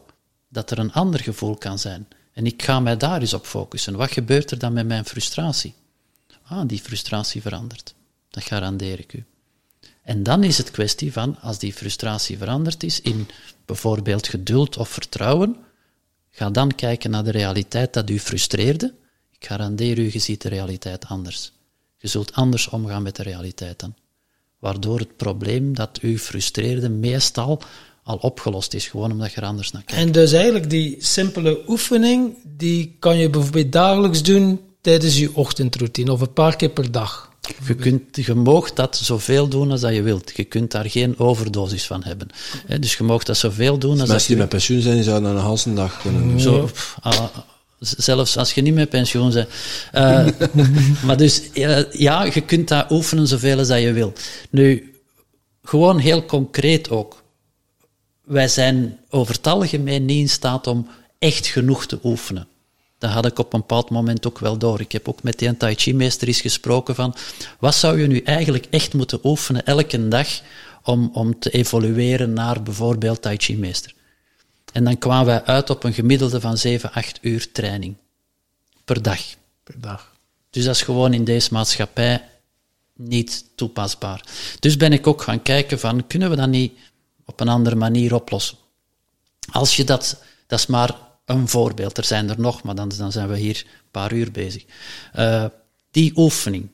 [0.50, 2.08] dat er een ander gevoel kan zijn.
[2.34, 3.96] En ik ga mij daar eens op focussen.
[3.96, 5.74] Wat gebeurt er dan met mijn frustratie?
[6.44, 7.94] Ah, die frustratie verandert.
[8.30, 9.26] Dat garandeer ik u.
[10.08, 13.28] En dan is het kwestie van, als die frustratie veranderd is in
[13.66, 15.56] bijvoorbeeld geduld of vertrouwen,
[16.30, 18.94] ga dan kijken naar de realiteit dat u frustreerde.
[19.40, 21.52] Ik garandeer u, je ziet de realiteit anders.
[21.98, 23.94] Je zult anders omgaan met de realiteit dan.
[24.60, 27.62] Waardoor het probleem dat u frustreerde meestal
[28.04, 30.02] al opgelost is, gewoon omdat je er anders naar kijkt.
[30.02, 36.12] En dus eigenlijk die simpele oefening, die kan je bijvoorbeeld dagelijks doen tijdens je ochtendroutine
[36.12, 37.36] of een paar keer per dag.
[37.68, 40.32] Je, kunt, je mag dat zoveel doen als dat je wilt.
[40.36, 42.28] Je kunt daar geen overdosis van hebben.
[42.80, 45.30] Dus je mag dat zoveel doen als dat Mensen die met pensioen zijn, die zouden
[45.30, 46.40] een halve dag kunnen doen.
[46.40, 46.70] Zo,
[47.02, 47.26] ah,
[47.80, 49.48] zelfs als je niet met pensioen bent.
[49.92, 50.28] Eh,
[51.06, 54.14] maar dus, eh, ja, je kunt dat oefenen zoveel als dat je wil.
[54.50, 54.94] Nu,
[55.64, 57.24] gewoon heel concreet ook.
[58.24, 60.88] Wij zijn over het algemeen niet in staat om
[61.20, 62.48] echt genoeg te oefenen.
[62.98, 64.82] Dat had ik op een bepaald moment ook wel door.
[64.82, 67.16] Ik heb ook met die Tai Chi-meester eens gesproken van,
[67.60, 70.28] wat zou je nu eigenlijk echt moeten oefenen elke dag
[70.84, 73.94] om, om te evolueren naar bijvoorbeeld Tai Chi-meester?
[74.74, 77.96] En dan kwamen wij uit op een gemiddelde van 7, 8 uur training
[78.86, 79.20] per dag.
[79.64, 80.16] Per dag.
[80.50, 82.24] Dus dat is gewoon in deze maatschappij
[82.94, 84.26] niet toepasbaar.
[84.60, 86.74] Dus ben ik ook gaan kijken van, kunnen we dat niet
[87.26, 88.58] op een andere manier oplossen?
[89.52, 90.96] Als je dat, dat is maar
[91.36, 94.32] een voorbeeld, er zijn er nog, maar dan, dan zijn we hier een paar uur
[94.32, 94.66] bezig.
[95.14, 95.46] Eh,
[95.92, 96.70] die oefening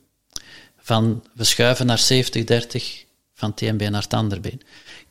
[0.77, 3.03] van we schuiven naar 70-30
[3.33, 4.61] van been naar het andere been,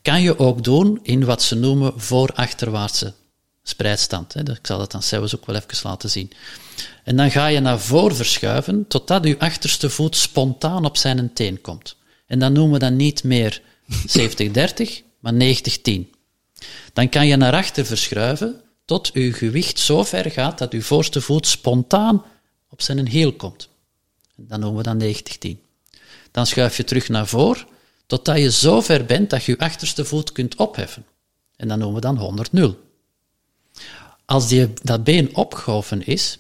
[0.03, 3.15] kan je ook doen in wat ze noemen voor-achterwaartse
[3.63, 4.37] spreidstand.
[4.37, 6.33] Ik zal dat dan zelfs ook wel even laten zien.
[7.05, 11.61] En dan ga je naar voren verschuiven totdat je achterste voet spontaan op zijn teen
[11.61, 11.97] komt.
[12.27, 16.11] En dan noemen we dat niet meer 70-30, maar 90-10.
[16.93, 21.21] Dan kan je naar achter verschuiven tot je gewicht zo ver gaat dat je voorste
[21.21, 22.25] voet spontaan
[22.69, 23.69] op zijn hiel komt.
[24.37, 25.61] Dan noemen we dat 90-10.
[26.31, 27.67] Dan schuif je terug naar voren
[28.07, 31.07] totdat je zo ver bent dat je je achterste voet kunt opheffen.
[31.57, 32.79] En dan noemen we dan 100-0.
[34.25, 36.39] Als die, dat been opgehoven is,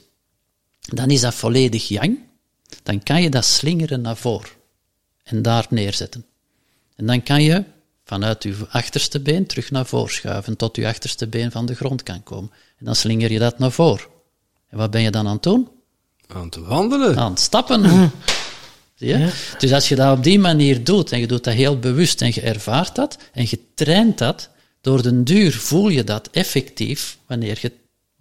[0.80, 2.18] dan is dat volledig yang.
[2.82, 4.50] Dan kan je dat slingeren naar voren
[5.22, 6.26] en daar neerzetten.
[6.96, 7.64] En dan kan je
[8.04, 12.02] vanuit je achterste been terug naar voren schuiven tot je achterste been van de grond
[12.02, 12.50] kan komen.
[12.78, 14.06] En dan slinger je dat naar voren.
[14.68, 15.68] En wat ben je dan aan het doen?
[16.26, 17.16] Aan te wandelen.
[17.16, 18.10] Aan het stappen.
[18.94, 19.32] Zie je?
[19.58, 22.30] Dus als je dat op die manier doet, en je doet dat heel bewust, en
[22.34, 24.50] je ervaart dat, en je traint dat,
[24.80, 27.72] door den duur voel je dat effectief wanneer je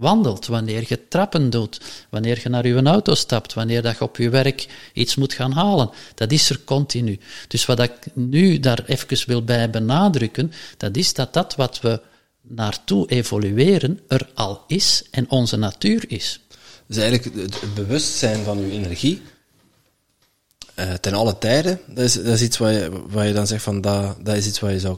[0.01, 4.17] wandelt, wanneer je trappen doet, wanneer je naar je auto stapt, wanneer dat je op
[4.17, 5.89] je werk iets moet gaan halen.
[6.15, 7.19] Dat is er continu.
[7.47, 12.01] Dus wat ik nu daar even wil bij benadrukken, dat is dat dat wat we
[12.41, 16.39] naartoe evolueren er al is en onze natuur is.
[16.87, 19.21] Dus eigenlijk het, bewustzijn van uw energie,
[20.73, 24.25] eh, ten alle tijden, dat is, dat is iets waar je, dan zegt van, dat,
[24.25, 24.97] dat is iets waar je zou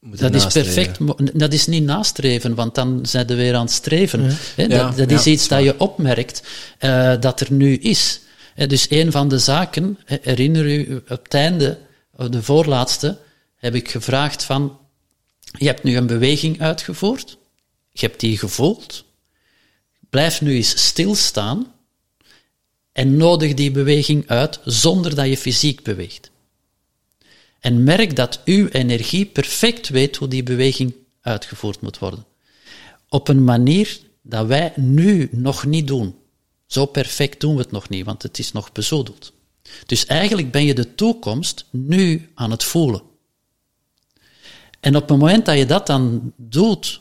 [0.00, 0.96] Dat is nastreven.
[1.06, 1.38] perfect.
[1.38, 4.20] Dat is niet nastreven, want dan zijn we weer aan het streven.
[4.56, 6.42] Hè, dat Ja, dat ja, is iets dat je opmerkt
[6.78, 8.20] eh, dat er nu is.
[8.54, 11.78] Hè, dus een van de zaken, herinner u, op het einde,
[12.16, 13.18] of de voorlaatste,
[13.56, 14.78] heb ik gevraagd van,
[15.40, 17.38] je hebt nu een beweging uitgevoerd,
[17.90, 19.04] je hebt die gevoeld,
[20.10, 21.72] blijf nu eens stilstaan
[22.92, 26.29] en nodig die beweging uit zonder dat je fysiek beweegt.
[27.60, 32.24] En merk dat uw energie perfect weet hoe die beweging uitgevoerd moet worden.
[33.08, 36.14] Op een manier dat wij nu nog niet doen.
[36.66, 39.32] Zo perfect doen we het nog niet, want het is nog bezoedeld.
[39.86, 43.02] Dus eigenlijk ben je de toekomst nu aan het voelen.
[44.80, 47.00] En op het moment dat je dat dan doet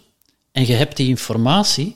[0.51, 1.95] en je hebt die informatie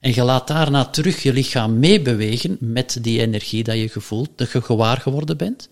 [0.00, 4.50] en je laat daarna terug je lichaam meebewegen met die energie dat je gevoelt, dat
[4.50, 5.68] je gewaar geworden bent,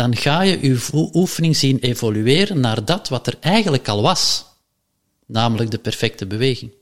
[0.00, 4.44] dan ga je je oefening zien evolueren naar dat wat er eigenlijk al was.
[5.26, 6.72] Namelijk de perfecte beweging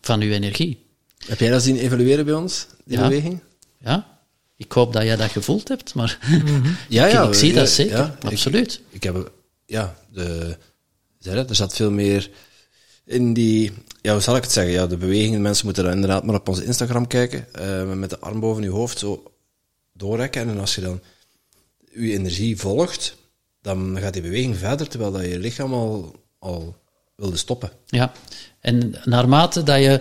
[0.00, 0.86] van je energie.
[1.26, 3.40] Heb jij dat zien evolueren bij ons, die beweging?
[3.80, 4.20] Ja,
[4.56, 6.18] ik hoop dat jij dat gevoeld hebt, maar
[6.88, 8.74] ja, ja, ik, zie dat zeker, absoluut.
[8.74, 9.32] Ik, ik, heb,
[9.66, 10.56] ja, de,
[11.22, 12.30] er zat veel meer
[13.04, 13.72] in die,
[14.02, 14.72] ja, hoe zal ik het zeggen?
[14.72, 18.18] Ja, de bewegingen, mensen moeten dan inderdaad maar op onze Instagram kijken, uh, met de
[18.18, 19.32] arm boven je hoofd zo
[19.92, 20.48] doorrekken.
[20.48, 21.00] En als je dan
[22.06, 23.16] je energie volgt,
[23.62, 26.76] dan gaat die beweging verder, terwijl dat je lichaam al, al
[27.16, 27.70] wilde stoppen.
[27.86, 28.12] Ja,
[28.60, 30.00] en naarmate dat je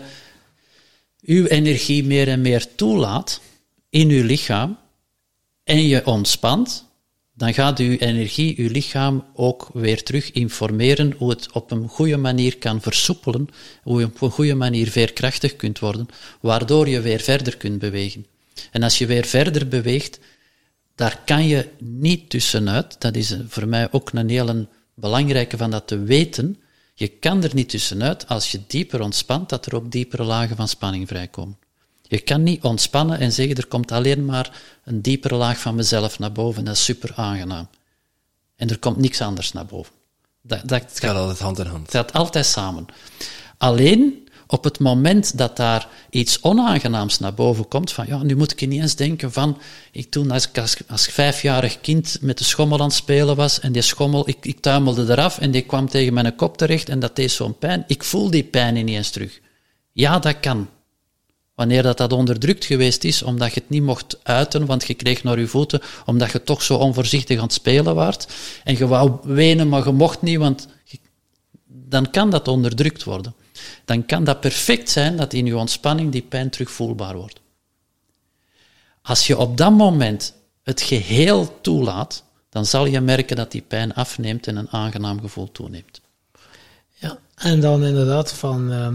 [1.22, 3.42] uw energie meer en meer toelaat
[3.90, 4.78] in uw lichaam
[5.64, 6.86] en je ontspant,
[7.34, 12.18] dan gaat uw energie, uw lichaam ook weer terug informeren hoe het op een goede
[12.18, 13.50] manier kan versoepelen,
[13.84, 16.08] hoe je op een goede manier veerkrachtig kunt worden,
[16.42, 18.26] waardoor je weer verder kunt bewegen.
[18.72, 20.20] En als je weer verder beweegt,
[20.98, 23.02] daar kan je niet tussenuit.
[23.02, 26.58] Dat is voor mij ook een hele belangrijke van dat te weten.
[26.94, 30.68] Je kan er niet tussenuit als je dieper ontspant, dat er ook diepere lagen van
[30.68, 31.58] spanning vrijkomen.
[32.02, 36.20] Je kan niet ontspannen en zeggen, er komt alleen maar een diepere laag van mezelf
[36.20, 36.66] naar boven.
[36.66, 37.68] Dat is super aangenaam.
[38.56, 39.94] En er komt niks anders naar boven.
[40.42, 41.82] Dat, dat gaat altijd hand in hand.
[41.82, 42.86] Het gaat altijd samen.
[43.58, 48.52] Alleen op het moment dat daar iets onaangenaams naar boven komt, van ja, nu moet
[48.52, 49.58] ik niet eens denken van,
[49.92, 50.50] ik toen als,
[50.88, 54.60] als, vijfjarig kind met de schommel aan het spelen was en die schommel, ik, ik
[54.60, 57.84] tuimelde eraf en die kwam tegen mijn kop terecht en dat deed zo'n pijn.
[57.88, 59.40] Ik voel die pijn niet eens terug.
[59.92, 60.70] Ja, dat kan.
[61.56, 65.24] Wanneer dat, dat onderdrukt geweest is, omdat je het niet mocht uiten, want je kreeg
[65.24, 68.28] naar je voeten, omdat je toch zo onvoorzichtig aan het spelen waart,
[68.64, 70.68] en je wou wenen, maar je mocht niet, want
[71.68, 73.36] dan kan dat onderdrukt worden.
[73.86, 77.40] Dan kan dat perfect zijn dat in je ontspanning die pijn terugvoelbaar wordt.
[79.02, 83.94] Als je op dat moment het geheel toelaat, dan zal je merken dat die pijn
[83.94, 86.02] afneemt en een aangenaam gevoel toeneemt.
[86.94, 88.72] Ja, en dan inderdaad van...
[88.72, 88.88] Uh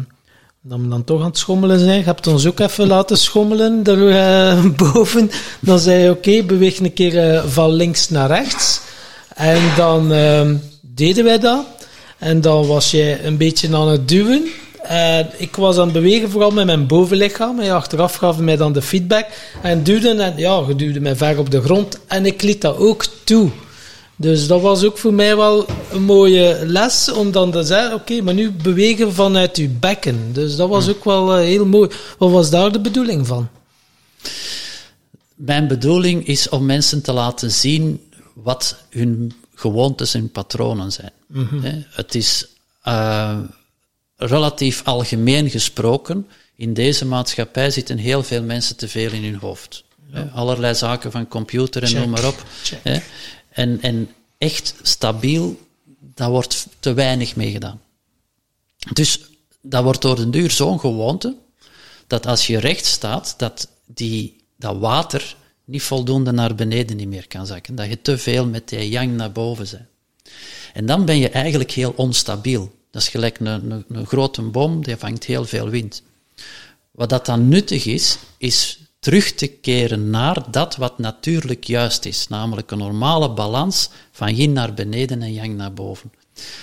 [0.63, 1.99] dat dan toch aan het schommelen zijn.
[1.99, 5.25] Je hebt ons ook even laten schommelen daarboven.
[5.25, 8.81] Uh, dan zei je, oké, beweeg een keer uh, van links naar rechts.
[9.35, 11.67] En dan uh, deden wij dat.
[12.23, 14.49] En dan was jij een beetje aan het duwen.
[14.83, 17.61] En ik was aan het bewegen, vooral met mijn bovenlichaam.
[17.61, 19.27] En achteraf gaf mij dan de feedback.
[19.63, 21.99] En duwde, en ja, je duwde mij ver op de grond.
[22.07, 23.51] En ik liet dat ook toe.
[24.17, 28.21] Dus dat was ook voor mij wel een mooie les om dan te zeggen: oké,
[28.21, 30.31] maar nu bewegen vanuit uw bekken.
[30.33, 31.91] Dus dat was ook wel eh, heel mooi.
[32.19, 33.49] Wat was daar de bedoeling van?
[35.35, 38.01] Mijn bedoeling is om mensen te laten zien
[38.35, 41.13] wat hun gewoontes en patronen zijn.
[41.27, 41.83] Mhm.
[41.91, 42.47] Het is
[42.85, 43.39] uh,
[44.17, 46.29] relatief algemeen gesproken.
[46.57, 49.85] In deze maatschappij zitten heel veel mensen te veel in hun hoofd.
[50.35, 52.45] Allerlei zaken van computer en noem maar op.
[53.49, 54.09] En, en
[54.39, 55.61] echt stabiel,
[56.15, 57.81] daar wordt te weinig mee gedaan.
[58.93, 59.21] Dus
[59.61, 61.37] dat wordt door de duur zo'n gewoonte,
[62.07, 65.37] dat als je recht staat, dat die, dat water
[65.73, 67.75] niet voldoende naar beneden niet meer kan zakken.
[67.75, 69.91] Dat je te veel met die yang naar boven bent.
[70.73, 72.73] En dan ben je eigenlijk heel onstabiel.
[72.91, 76.03] Dat is gelijk een, een, een grote boom, die vangt heel veel wind.
[76.91, 82.29] Wat dat dan nuttig is, is terug te keren naar dat wat natuurlijk juist is,
[82.29, 86.13] namelijk een normale balans van yin naar beneden en yang naar boven.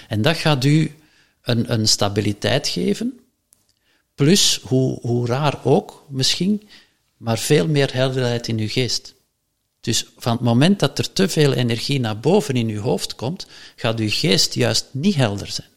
[0.07, 0.95] En dat gaat u
[1.41, 3.19] een, een stabiliteit geven,
[4.15, 6.69] plus, hoe, hoe raar ook misschien,
[7.19, 9.13] maar veel meer helderheid in uw geest.
[9.81, 13.47] Dus van het moment dat er te veel energie naar boven in uw hoofd komt,
[13.75, 15.67] gaat uw geest juist niet helder zijn.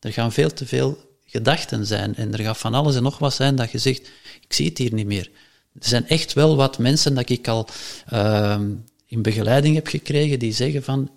[0.00, 3.34] Er gaan veel te veel gedachten zijn en er gaat van alles en nog wat
[3.34, 4.10] zijn dat je zegt,
[4.40, 5.30] ik zie het hier niet meer.
[5.80, 7.68] Er zijn echt wel wat mensen dat ik al
[8.12, 8.60] uh,
[9.06, 11.10] in begeleiding heb gekregen die zeggen van,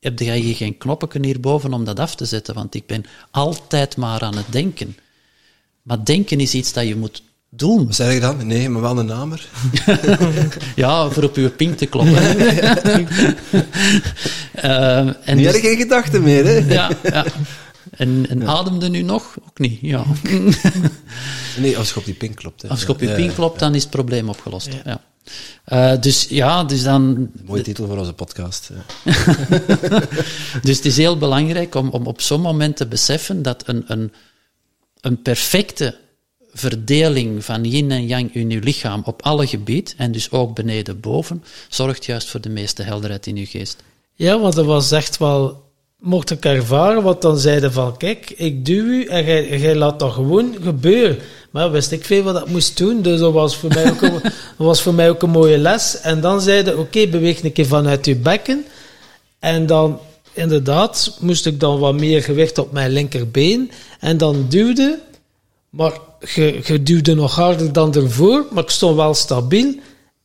[0.00, 2.54] heb jij hier geen knoppen hierboven om dat af te zetten?
[2.54, 4.96] Want ik ben altijd maar aan het denken.
[5.82, 7.86] Maar denken is iets dat je moet doen.
[7.86, 8.46] Wat zeg je dan?
[8.46, 9.48] Nee, maar wel een namer.
[10.76, 12.40] ja, voor op uw pink te kloppen.
[14.64, 14.98] uh,
[15.28, 16.56] en dus, geen gedachten meer, hè?
[16.74, 17.24] ja, ja.
[17.90, 19.36] En, en ademde nu nog?
[19.48, 20.04] Ook niet, ja.
[21.58, 22.62] Nee, als je op die pink klopt.
[22.62, 22.68] Hè.
[22.68, 24.68] Als je op je Ja, pin klopt, dan is het probleem opgelost.
[24.84, 25.00] Ja.
[25.64, 27.30] Eh, dus ja, dus dan...
[27.44, 28.70] Mooie titel voor onze podcast.
[30.62, 34.12] Dus het is heel belangrijk om, om op zo'n moment te beseffen dat een, een,
[35.00, 35.98] een perfecte
[36.52, 41.00] verdeling van yin en yang in uw lichaam op alle gebieden, en dus ook beneden
[41.00, 43.76] boven, zorgt juist voor de meeste helderheid in uw geest.
[44.14, 45.66] Ja, want dat was echt wel...
[45.98, 49.24] Mocht ik ervaren, wat dan zeiden van, kijk, ik duw u en
[49.58, 51.18] jij, laat dat gewoon gebeuren.
[51.50, 54.20] Maar wist ik veel wat ik moest doen, dus dat was voor mij ook een,
[54.22, 56.00] dat was voor mij ook een mooie les.
[56.00, 58.64] En dan zeiden, oké, beweeg een keer vanuit uw bekken.
[59.38, 60.00] En dan,
[60.32, 63.70] inderdaad, moest ik dan wat meer gewicht op mijn linkerbeen.
[64.00, 64.98] En dan duwde,
[65.70, 65.92] maar
[66.34, 69.74] je, je duwde nog harder dan ervoor, maar ik stond wel stabiel.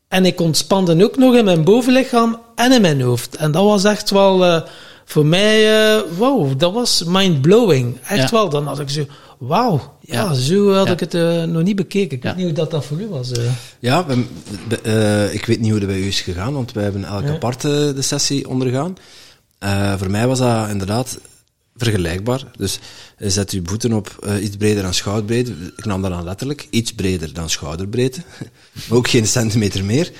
[0.07, 3.35] En ik ontspande ook nog in mijn bovenlichaam en in mijn hoofd.
[3.35, 4.61] En dat was echt wel eh,
[5.05, 7.97] voor mij, eh wow, dat was mind-blowing.
[8.07, 8.37] Echt Ja.
[8.37, 8.49] wel.
[8.49, 9.05] Dan had ik zo,
[9.37, 10.33] wauw, ja, Ja.
[10.33, 10.93] zo had Ja.
[10.93, 12.17] ik het eh, nog niet bekeken.
[12.17, 12.29] Ik Ja.
[12.29, 13.31] weet niet hoe dat, dat voor u was.
[13.31, 13.43] eh.
[13.79, 14.25] Ja, we-
[14.67, 17.25] we- eh, ik weet niet hoe dat bij u is gegaan, want wij hebben elke
[17.27, 17.33] Ja.
[17.33, 18.97] apart de sessie ondergaan.
[19.59, 21.17] Eh, voor mij was dat inderdaad
[21.75, 22.51] vergelijkbaar.
[22.57, 22.79] Dus
[23.17, 25.53] zet je voeten op eh, iets breder dan schouderbreedte.
[25.77, 26.67] Ik nam dat dan letterlijk.
[26.69, 28.21] Iets breder dan schouderbreedte.
[28.87, 30.11] maar ook geen centimeter meer.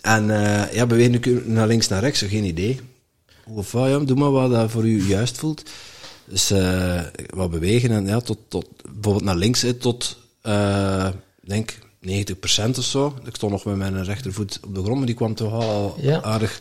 [0.00, 2.80] En eh, ja, beweeg nu naar links, naar rechts, geen idee.
[3.46, 5.62] Of ja, doe maar wat dat voor u juist voelt.
[6.24, 7.00] Dus eh,
[7.34, 10.18] wat bewegen en ja, tot, tot, bijvoorbeeld naar links, tot,
[11.42, 13.14] ik denk 90% of zo.
[13.24, 16.22] Ik stond nog met mijn rechtervoet op de grond, maar die kwam toch al Ja.
[16.22, 16.60] aardig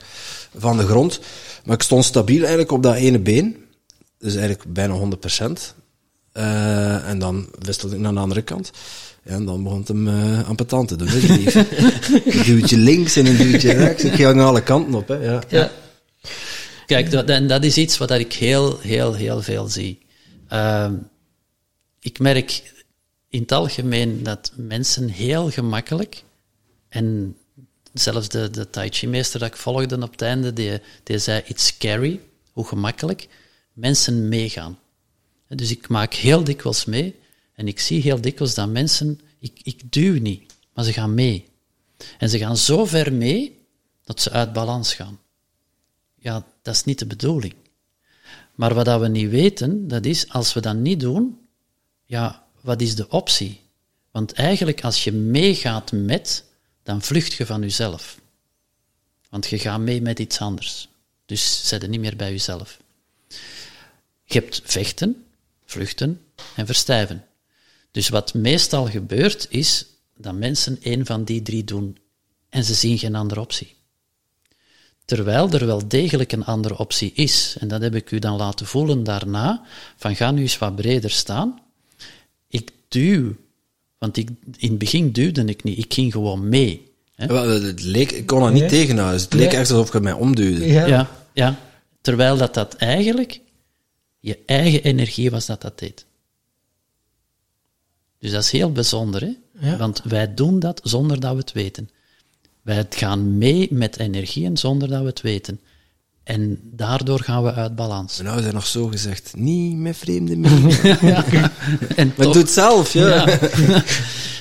[0.57, 1.19] van de grond.
[1.65, 3.55] Maar ik stond stabiel eigenlijk op dat ene been.
[4.21, 5.75] Dus eigenlijk bijna 100%.
[6.31, 8.71] Eh, en dan wisselde ik naar de andere kant.
[9.23, 11.07] Ja, en dan begon het hem eh aan patant te doen.
[11.07, 11.55] hè, die lief.
[12.35, 14.03] een duwtje links en een duwtje rechts.
[14.03, 15.07] Ik ging alle kanten op.
[15.07, 15.41] Hè, ja.
[15.49, 15.71] Ja.
[16.85, 19.99] Kijk, dat, en dat is iets wat ik heel, heel, heel veel zie.
[20.47, 20.93] Ehm,
[21.99, 22.73] ik merk
[23.29, 26.23] in het algemeen dat mensen heel gemakkelijk,
[26.89, 27.37] en
[27.93, 31.65] zelfs de, de Tai Chi-meester dat ik volgde op het einde, die, die zei, it's
[31.65, 32.19] scary,
[32.51, 33.27] hoe gemakkelijk
[33.81, 34.79] mensen meegaan.
[35.47, 37.15] Dus ik maak heel dikwijls mee,
[37.53, 41.45] en ik zie heel dikwijls dat mensen, ik, ik duw niet, maar ze gaan mee.
[42.17, 43.65] En ze gaan zo ver mee,
[44.03, 45.19] dat ze uit balans gaan.
[46.15, 47.53] Ja, dat is niet de bedoeling.
[48.55, 51.39] Maar wat we niet weten, dat is, als we dat niet doen,
[52.05, 53.61] ja, wat is de optie?
[54.11, 56.45] Want eigenlijk, als je meegaat met,
[56.83, 58.19] dan vlucht je van jezelf.
[59.29, 60.89] Want je gaat mee met iets anders.
[61.25, 62.80] Dus zet je niet meer bij jezelf.
[64.33, 65.23] Je hebt vechten,
[65.65, 66.21] vluchten
[66.55, 67.25] en verstijven.
[67.91, 69.85] Dus wat meestal gebeurt, is
[70.17, 71.97] dat mensen één van die drie doen
[72.49, 73.75] en ze zien geen andere optie.
[75.05, 77.55] Terwijl er wel degelijk een andere optie is.
[77.59, 79.63] En dat heb ik u dan laten voelen daarna,
[79.97, 81.59] van ga nu eens wat breder staan.
[82.47, 83.35] Ik duw,
[83.97, 86.91] want ik, in het begin duwde ik niet, ik ging gewoon mee.
[87.15, 87.25] Hè?
[87.27, 88.69] Wel, Het leek, ik kon dat niet Nee.
[88.69, 89.21] tegenhouden.
[89.21, 89.57] Het leek Nee.
[89.57, 90.67] echt alsof je mij omduwde.
[90.67, 90.85] Ja.
[90.85, 91.59] Ja, ja.
[92.01, 93.39] Terwijl dat, dat eigenlijk
[94.21, 96.05] je eigen energie was dat dat deed.
[98.19, 99.33] Dus dat is heel bijzonder, hè?
[99.69, 99.77] Ja.
[99.77, 101.89] Want wij doen dat zonder dat we het weten.
[102.61, 105.59] Wij gaan mee met energieën zonder dat we het weten.
[106.23, 108.19] En daardoor gaan we uit balans.
[108.19, 110.51] En nou zijn nog zo gezegd, niet met vreemde mee.
[111.95, 113.07] En Maar toch- doe het zelf, ja.
[113.29, 113.39] Ja.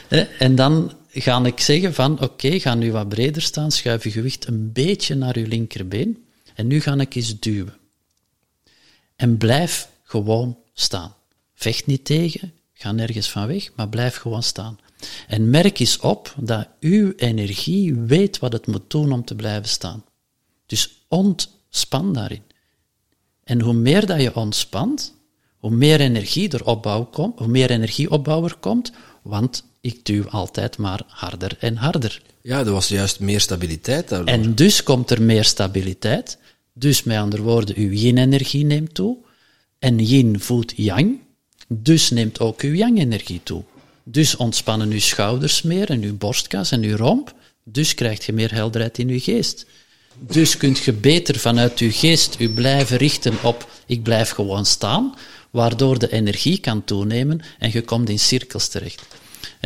[0.08, 4.10] Hè, en dan ga ik zeggen van, oké, ga nu wat breder staan, schuif je
[4.10, 6.24] gewicht een beetje naar je linkerbeen.
[6.54, 7.74] En nu ga ik eens duwen.
[9.20, 11.14] En blijf gewoon staan.
[11.54, 14.78] Vecht niet tegen, ga nergens van weg, maar blijf gewoon staan.
[15.28, 19.68] En merk eens op dat uw energie weet wat het moet doen om te blijven
[19.68, 20.04] staan.
[20.66, 22.42] Dus ontspan daarin.
[23.44, 25.14] En hoe meer dat je ontspant,
[25.56, 28.92] hoe meer energie er opbouw komt, hoe meer energieopbouw er komt,
[29.22, 32.22] want ik duw altijd maar harder en harder.
[32.42, 34.34] Ja, er was juist meer stabiliteit daardoor.
[34.34, 36.38] En dus komt er meer stabiliteit.
[36.80, 39.16] Dus met andere woorden, uw yin-energie neemt toe.
[39.78, 41.18] En yin voedt yang.
[41.68, 43.62] Dus neemt ook uw yang-energie toe.
[44.04, 47.34] Dus ontspannen uw schouders meer en uw borstkas en uw romp.
[47.64, 49.66] Dus krijg je meer helderheid in uw geest.
[50.18, 55.14] Dus kunt je beter vanuit uw geest u blijven richten op ik blijf gewoon staan,
[55.50, 59.06] waardoor de energie kan toenemen en je komt in cirkels terecht.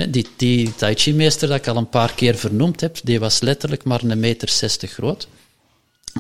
[0.09, 3.85] Die, die Tai Chi-meester dat ik al een paar keer vernoemd heb, die was letterlijk
[3.85, 5.29] maar een meter zestig groot.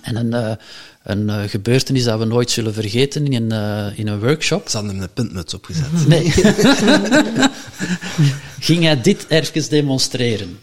[0.02, 0.52] En een, eh,
[1.02, 4.68] een eh, gebeurtenis dat we nooit zullen vergeten in, een, eh, in een workshop.
[4.68, 5.86] Ze hadden hem een puntmuts opgezet.
[6.08, 6.30] Nee.
[8.60, 10.58] Ging hij dit even demonstreren.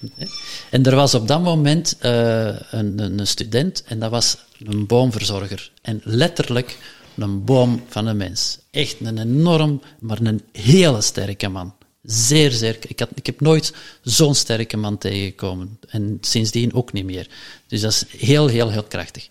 [0.70, 5.72] En er was op dat moment een, een student en dat was een boomverzorger.
[5.82, 6.78] En letterlijk
[7.16, 8.58] een boom van een mens.
[8.72, 11.74] Echt een enorm, maar een hele sterke man.
[12.04, 12.78] Zeer, zeer.
[12.88, 15.80] Ik, had, ik heb nooit zo'n sterke man tegengekomen.
[15.88, 17.28] En sindsdien ook niet meer.
[17.68, 19.30] Dus dat is heel, heel, heel krachtig.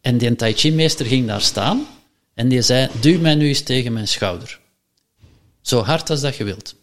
[0.00, 1.86] En die Tai Chi-meester ging daar staan
[2.34, 4.60] en die zei: Duw mij nu eens tegen mijn schouder.
[5.60, 6.74] Zo hard als dat je wilt.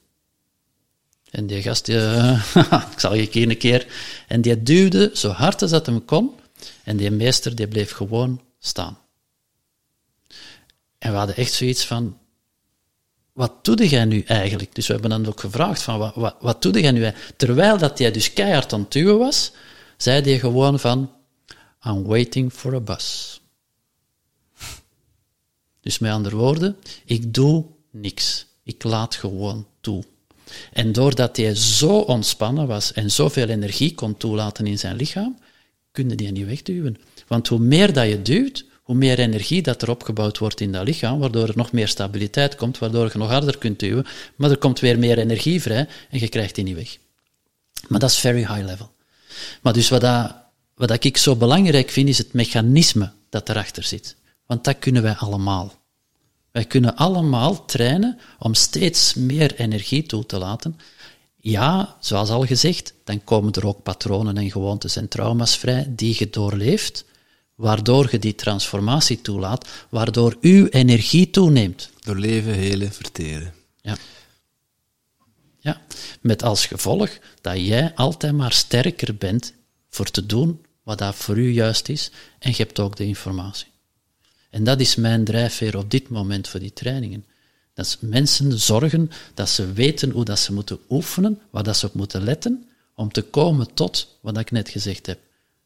[1.32, 2.56] En die gast, uh,
[2.94, 3.88] ik zal je een keer.
[4.28, 6.32] En die duwde zo hard als dat hem kon.
[6.84, 8.98] En die meester die bleef gewoon staan.
[10.98, 12.18] En we hadden echt zoiets van,
[13.36, 14.76] wat doe jij nu eigenlijk?
[14.76, 17.12] Dus we hebben dan ook gevraagd van, wat, wat, wat doe jij nu?
[17.36, 19.52] Terwijl dat hij dus keihard aan het duwen was,
[19.98, 21.12] zei hij gewoon van,
[21.84, 23.42] I'm waiting for a bus.
[25.82, 26.76] Dus met andere woorden,
[27.06, 28.46] ik doe niks.
[28.64, 30.04] Ik laat gewoon toe.
[30.74, 35.40] En doordat hij zo ontspannen was en zoveel energie kon toelaten in zijn lichaam,
[35.92, 36.98] kun je niet wegduwen.
[37.28, 40.84] Want hoe meer dat je duwt, hoe meer energie dat er opgebouwd wordt in dat
[40.84, 44.06] lichaam, waardoor er nog meer stabiliteit komt, waardoor je nog harder kunt duwen,
[44.36, 46.98] maar er komt weer meer energie vrij en je krijgt die niet weg.
[47.88, 48.92] Maar dat is very high level.
[49.62, 50.36] Maar dus wat, dat,
[50.76, 54.16] wat ik zo belangrijk vind, is het mechanisme dat erachter zit.
[54.46, 55.74] Want dat kunnen wij allemaal.
[56.52, 60.80] Wij kunnen allemaal trainen om steeds meer energie toe te laten.
[61.36, 66.16] Ja, zoals al gezegd, dan komen er ook patronen en gewoontes en trauma's vrij die
[66.18, 67.06] je doorleeft,
[67.56, 71.90] waardoor je die transformatie toelaat, waardoor uw energie toeneemt.
[72.00, 73.54] Door leven, helen, verteren.
[73.82, 73.98] Ja.
[75.60, 75.82] Ja,
[76.22, 77.10] met als gevolg
[77.42, 79.54] dat jij altijd maar sterker bent
[79.90, 83.68] voor te doen wat dat voor u juist is en je hebt ook de informatie.
[84.50, 87.26] En dat is mijn drijfveer op dit moment voor die trainingen.
[87.74, 91.94] Dat mensen zorgen dat ze weten hoe dat ze moeten oefenen, waar dat ze op
[91.94, 95.20] moeten letten, om te komen tot, wat ik net gezegd heb,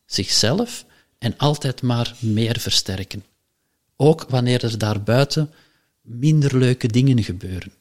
[0.06, 0.86] zichzelf
[1.20, 3.24] en altijd maar meer versterken.
[3.96, 5.52] Ook wanneer er daarbuiten
[6.02, 7.72] minder leuke dingen gebeuren.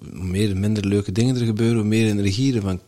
[0.00, 2.80] hoe meer, minder leuke dingen er gebeuren, hoe meer energie ervan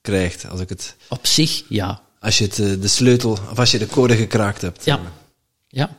[0.00, 0.48] krijgt.
[0.48, 0.96] Als ik het...
[1.08, 2.02] Op zich, ja.
[2.20, 4.84] Als je het, eh, de sleutel, of als je de code gekraakt hebt.
[4.84, 5.00] Ja,
[5.68, 5.98] ja.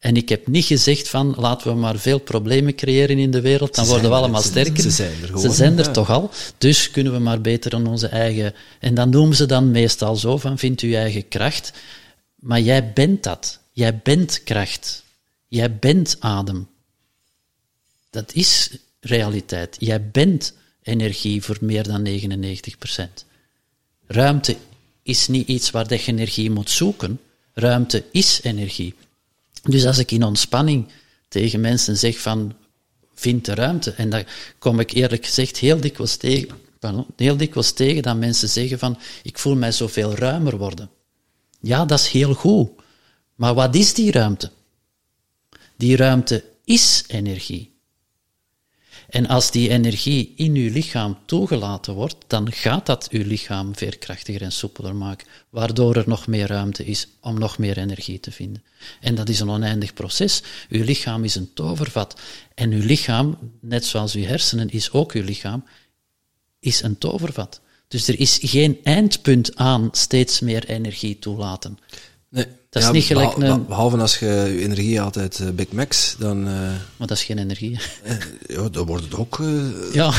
[0.00, 3.74] En ik heb niet gezegd van laten we maar veel problemen creëren in de wereld,
[3.74, 4.82] dan worden we allemaal sterker.
[4.82, 5.40] Ze zijn er gewoon.
[5.40, 6.30] Ze zijn er toch al.
[6.58, 8.54] Dus kunnen we maar beter aan onze eigen.
[8.78, 11.72] En dan noemen ze dan meestal zo van vind uw eigen kracht.
[12.34, 13.60] Maar jij bent dat.
[13.72, 15.04] Jij bent kracht.
[15.48, 16.68] Jij bent adem.
[18.10, 18.70] Dat is
[19.00, 19.76] realiteit.
[19.78, 23.02] Jij bent energie voor meer dan 99%.
[24.06, 24.56] Ruimte
[25.02, 27.20] is niet iets waar je energie moet zoeken.
[27.52, 28.94] Ruimte is energie.
[29.62, 30.88] Dus als ik in ontspanning
[31.28, 32.56] tegen mensen zeg van,
[33.14, 37.72] vind de ruimte, en daar kom ik eerlijk gezegd heel dikwijls tegen, pardon, heel dikwijls
[37.72, 40.90] tegen dat mensen zeggen van, ik voel mij zoveel ruimer worden.
[41.60, 42.70] Ja, dat is heel goed.
[43.34, 44.50] Maar wat is die ruimte?
[45.76, 47.79] Die ruimte is energie.
[49.10, 54.42] En als die energie in uw lichaam toegelaten wordt, dan gaat dat uw lichaam veerkrachtiger
[54.42, 58.62] en soepeler maken, waardoor er nog meer ruimte is om nog meer energie te vinden.
[59.00, 60.42] En dat is een oneindig proces.
[60.68, 62.20] Uw lichaam is een tovervat.
[62.54, 65.64] En uw lichaam, net zoals uw hersenen is ook uw lichaam,
[66.60, 67.60] is een tovervat.
[67.88, 71.78] Dus er is geen eindpunt aan steeds meer energie toelaten.
[72.28, 72.46] Nee.
[72.70, 73.66] Dat is niet gelijk een...
[73.66, 76.38] Behalve als je je energie haalt uit uh, Big Macs, dan...
[76.38, 76.52] Uh,
[76.96, 77.78] maar dat is geen energie.
[78.06, 78.12] Uh,
[78.46, 79.40] ja, dan wordt het ook...
[79.92, 80.06] ja.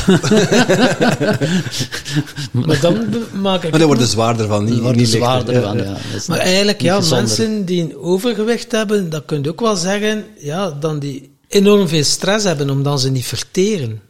[2.66, 3.70] maar dan maak ik...
[3.70, 5.96] Maar dan wordt het zwaarder van, niet, wordt niet zwaarder van, ja.
[6.26, 10.70] Maar eigenlijk, ja, mensen die een overgewicht hebben, dat kun je ook wel zeggen, ja,
[10.70, 14.00] dan die enorm veel stress hebben, omdat ze niet verteren.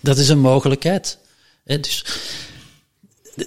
[0.00, 1.18] Dat is een mogelijkheid.
[1.64, 2.04] Hè, dus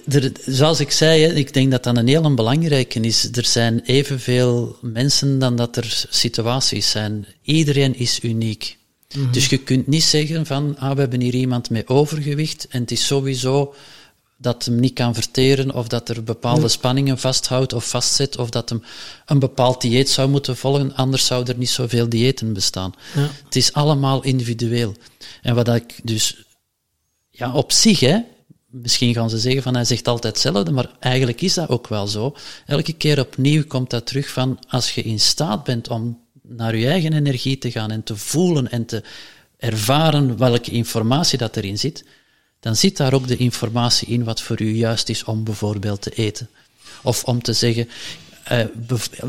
[0.08, 3.28] er, zoals ik zei, ik denk dat dat een heel belangrijke is.
[3.32, 7.26] Er zijn evenveel mensen dan dat er situaties zijn.
[7.42, 8.78] Iedereen is uniek.
[9.14, 9.32] Mhm.
[9.32, 12.90] Dus je kunt niet zeggen van, ah, we hebben hier iemand met overgewicht en het
[12.90, 13.74] is sowieso
[14.36, 18.68] dat hem niet kan verteren of dat er bepaalde spanningen vasthoudt of vastzet of dat
[18.68, 18.82] hem
[19.26, 22.92] een bepaald dieet zou moeten volgen, anders zou er niet zoveel diëten bestaan.
[23.14, 23.30] Ja.
[23.44, 24.94] Het is allemaal individueel.
[25.42, 26.44] En wat ik dus
[27.30, 28.18] ja, op zich, hè,
[28.70, 32.06] misschien gaan ze zeggen van hij zegt altijd hetzelfde, maar eigenlijk is dat ook wel
[32.06, 32.36] zo.
[32.66, 36.86] Elke keer opnieuw komt dat terug van als je in staat bent om naar je
[36.86, 39.02] eigen energie te gaan en te voelen en te
[39.56, 42.04] ervaren welke informatie dat erin zit,
[42.60, 46.10] dan zit daar ook de informatie in wat voor u juist is om bijvoorbeeld te
[46.10, 46.48] eten.
[47.02, 47.88] Of om te zeggen,
[48.52, 48.64] uh,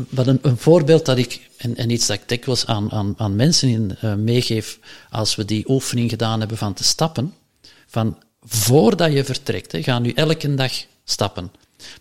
[0.08, 3.36] wat een, een, voorbeeld dat ik, en, en, iets dat ik dikwijls aan, aan, aan
[3.36, 4.78] mensen in, uh, meegeef
[5.10, 7.34] als we die oefening gedaan hebben van te stappen,
[7.86, 10.72] van voordat je vertrekt, ga nu elke dag
[11.04, 11.52] stappen.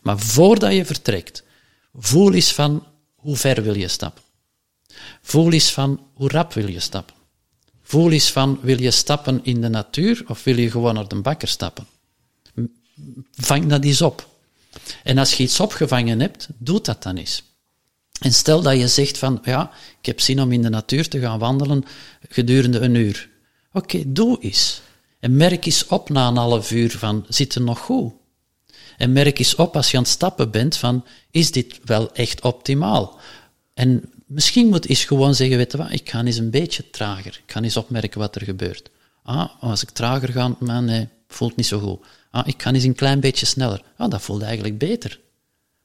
[0.01, 1.43] Maar voordat je vertrekt,
[1.93, 2.85] voel eens van
[3.15, 4.23] hoe ver wil je stappen.
[5.21, 7.15] Voel eens van hoe rap wil je stappen.
[7.83, 11.21] Voel eens van wil je stappen in de natuur of wil je gewoon naar de
[11.21, 11.87] bakker stappen.
[13.31, 14.29] Vang dat eens op.
[15.03, 17.43] En als je iets opgevangen hebt, doe dat dan eens.
[18.19, 21.19] En stel dat je zegt van, ja, ik heb zin om in de natuur te
[21.19, 21.83] gaan wandelen
[22.29, 23.29] gedurende een uur.
[23.73, 24.81] Oké, doe eens.
[25.21, 28.13] En merk eens op na een half uur van, zit nog goed?
[28.97, 32.41] En merk eens op als je aan het stappen bent van, is dit wel echt
[32.41, 33.19] optimaal?
[33.73, 37.41] En misschien moet eens gewoon zeggen, weet je wat, ik ga eens een beetje trager.
[37.45, 38.89] Ik ga eens opmerken wat er gebeurt.
[39.23, 42.05] Ah, als ik trager ga, maar nee, voelt niet zo goed.
[42.31, 43.83] Ah, ik ga eens een klein beetje sneller.
[43.97, 45.19] Ah, dat voelt eigenlijk beter.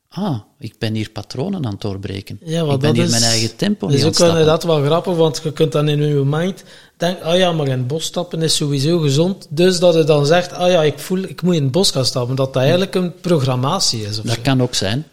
[0.09, 2.41] Ah, ik ben hier patronen aan het doorbreken.
[2.45, 5.15] Ja, ik ben hier is, mijn eigen tempo dat is ook het inderdaad wel grappig,
[5.15, 6.65] want je kunt dan in je mind
[6.97, 9.47] denken, ah ja, maar in het bos stappen is sowieso gezond.
[9.51, 12.05] Dus dat je dan zegt, ah ja, ik voel, ik moet in het bos gaan
[12.05, 12.37] stappen.
[12.37, 14.17] Dat dat eigenlijk een programmatie is.
[14.17, 14.41] Dat zo.
[14.43, 15.07] kan ook zijn.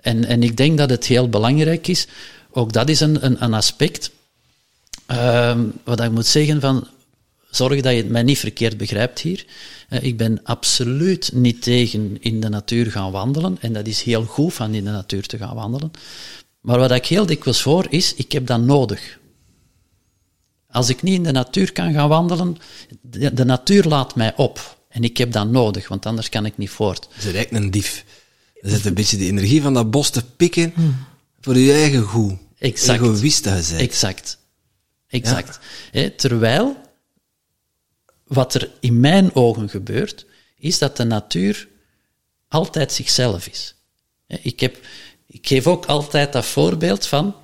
[0.00, 2.06] En, en ik denk dat het heel belangrijk is,
[2.50, 4.10] ook dat is een, een, een aspect,
[5.06, 6.86] ehm, wat ik moet zeggen van,
[7.50, 9.44] zorg dat je het mij niet verkeerd begrijpt hier.
[9.88, 14.24] Eh, ik ben absoluut niet tegen in de natuur gaan wandelen, en dat is heel
[14.24, 15.90] goed van in de natuur te gaan wandelen.
[16.60, 19.18] Maar wat ik heel dikwijls hoor is, ik heb dat nodig.
[20.70, 22.56] Als ik niet in de natuur kan gaan wandelen,
[23.00, 24.78] de, de natuur laat mij op.
[24.88, 27.08] En ik heb dat nodig, want anders kan ik niet voort.
[27.08, 28.04] Bent eigenlijk een dief.
[28.60, 30.74] Je zit een beetje de energie van dat bos te pikken
[31.40, 32.32] voor je eigen goed.
[32.58, 33.02] Exact.
[33.02, 33.72] Egoïst je bent.
[33.72, 34.38] Exact.
[35.08, 35.58] Exact.
[35.90, 36.76] Hè, terwijl,
[38.30, 40.26] wat er in mijn ogen gebeurt,
[40.56, 41.68] is dat de natuur
[42.48, 43.74] altijd zichzelf is.
[44.26, 44.78] Ik, heb,
[45.26, 47.34] ik geef ook altijd dat voorbeeld van,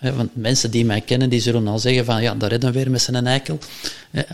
[0.00, 2.90] want mensen die mij kennen, die zullen al zeggen van, ja, daar redden we weer
[2.90, 3.58] met zijn eikel.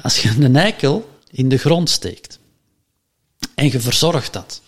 [0.02, 2.38] Als je een eikel in de grond steekt
[3.54, 4.60] en je verzorgt dat,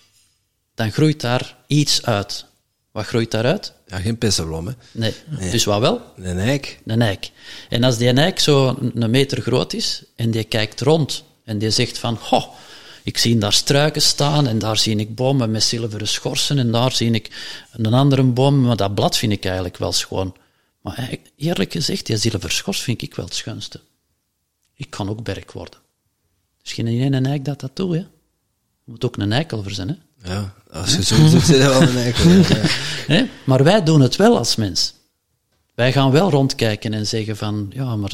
[0.75, 2.45] dan groeit daar iets uit.
[2.93, 3.73] Wat groeit daaruit?
[3.87, 4.73] Ja, geen pissenblom, hè.
[4.93, 5.15] Nee.
[5.51, 6.03] Dus wat wel?
[6.17, 6.79] Een eik.
[6.87, 7.31] Een eik.
[7.69, 11.71] En als die eik zo een meter groot is en die kijkt rond en die
[11.71, 12.49] zegt van, ho,
[13.03, 16.93] ik zie daar struiken staan en daar zie ik bomen met zilveren schorsen en daar
[16.93, 17.31] zie ik
[17.73, 20.37] een andere boom, maar dat blad vind ik eigenlijk wel schoon.
[20.81, 23.81] Maar eerlijk gezegd, die zilveren schors vind ik wel het schoonste.
[24.75, 25.79] Ik kan ook berk worden.
[26.63, 27.99] Dus geen ene eik dat dat doet, hè.
[28.85, 29.95] Je moet ook een eikel zijn, hè.
[30.31, 32.31] Ja, als je zo zit, zit je wel een eikel.
[33.09, 33.27] Ja.
[33.45, 34.95] Maar wij doen het wel als mens.
[35.75, 38.13] Wij gaan wel rondkijken en zeggen van, ja, maar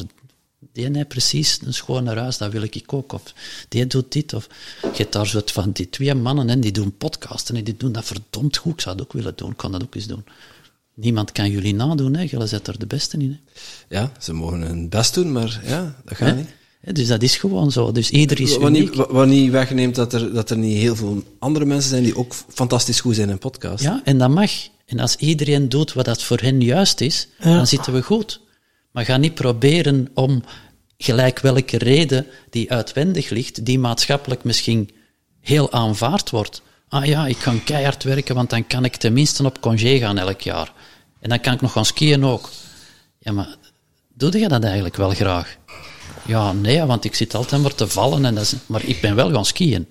[0.85, 3.13] die heeft precies een schone huis, dat wil ik ook.
[3.13, 3.23] Of
[3.69, 4.33] die doet dit.
[4.33, 4.47] Of
[4.81, 7.91] je hebt daar zo van die twee mannen en die doen podcasten en die doen
[7.91, 8.73] dat verdomd goed.
[8.73, 10.23] Ik zou dat ook willen doen, ik kan dat ook eens doen.
[10.93, 12.21] Niemand kan jullie nadoen, hè.
[12.29, 13.29] jullie zet er de beste in.
[13.31, 13.37] Hè.
[13.99, 16.35] ja, ze mogen hun best doen, maar ja, dat gaat Hè?
[16.35, 16.47] niet.
[16.81, 17.91] Hè, Dus dat is gewoon zo.
[17.91, 18.93] Dus ieder is Wat niet, uniek.
[18.95, 22.17] wa- wat niet wegneemt dat er, dat er niet heel veel andere mensen zijn die
[22.17, 23.83] ook fantastisch goed zijn in podcast.
[23.83, 24.51] Ja, en dat mag.
[24.85, 27.55] En als iedereen doet wat dat voor hen juist is, Ja.
[27.55, 28.41] dan zitten we goed.
[28.91, 30.43] Maar ga niet proberen om
[30.97, 34.89] gelijk welke reden die uitwendig ligt, die maatschappelijk misschien
[35.41, 36.61] heel aanvaard wordt.
[36.89, 40.41] Ah ja, ik ga keihard werken, want dan kan ik tenminste op congé gaan elk
[40.41, 40.73] jaar.
[41.19, 42.49] En dan kan ik nog gaan skiën ook.
[43.19, 43.55] Ja, maar
[44.13, 45.57] doe je dat eigenlijk wel graag?
[46.25, 49.15] Ja, nee, want ik zit altijd maar te vallen, en dat is, maar ik ben
[49.15, 49.87] wel gaan skiën.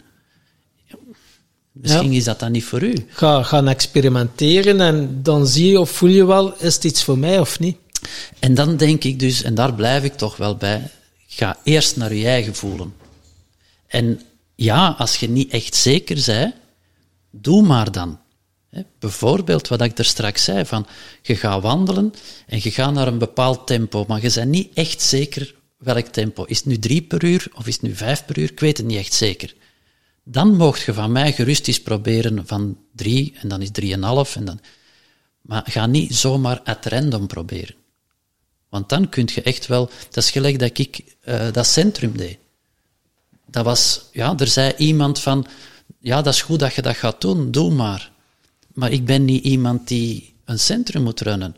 [1.72, 3.06] Misschien is dat dan niet voor u.
[3.08, 7.18] Ga gaan experimenteren en dan zie je of voel je wel, is het iets voor
[7.18, 7.76] mij of niet?
[8.38, 10.90] En dan denk ik dus, en daar blijf ik toch wel bij,
[11.26, 12.94] ga eerst naar je eigen voelen.
[13.86, 14.20] En
[14.54, 16.54] ja, als je niet echt zeker bent,
[17.30, 18.18] doe maar dan.
[18.98, 20.86] Bijvoorbeeld wat ik er straks zei, van
[21.22, 22.14] je gaat wandelen
[22.46, 26.44] en je gaat naar een bepaald tempo, maar je bent niet echt zeker welk tempo.
[26.44, 28.50] Is het nu drie per uur of is het nu vijf per uur?
[28.50, 29.54] Ik weet het niet echt zeker.
[30.24, 34.44] Dan mocht je van mij gerust eens proberen van drie en dan is drieënhalf en
[34.44, 34.60] dan...
[35.40, 37.74] Maar ga niet zomaar at random proberen.
[38.68, 39.90] Want dan kun je echt wel...
[40.10, 42.38] Dat is gelijk dat ik eh, dat centrum deed.
[43.46, 44.04] Dat was...
[44.12, 45.46] Ja, er zei iemand van...
[46.00, 48.10] Ja, dat is goed dat je dat gaat doen, doe maar.
[48.74, 51.56] Maar ik ben niet iemand die een centrum moet runnen.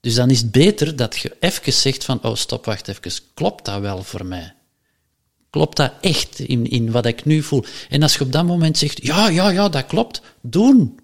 [0.00, 2.22] Dus dan is het beter dat je even zegt van...
[2.22, 3.12] Oh, stop, wacht even.
[3.34, 4.54] Klopt dat wel voor mij?
[5.50, 7.64] Klopt dat echt in, in wat ik nu voel?
[7.88, 9.06] En als je op dat moment zegt...
[9.06, 10.22] Ja, ja, ja, dat klopt.
[10.40, 10.98] Doen.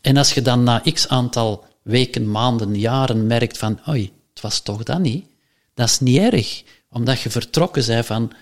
[0.00, 4.60] En als je dan na x aantal weken, maanden, jaren merkt van, oei, het was
[4.60, 5.26] toch dat niet,
[5.74, 6.62] dat is niet erg.
[6.90, 8.32] Omdat je vertrokken bent van,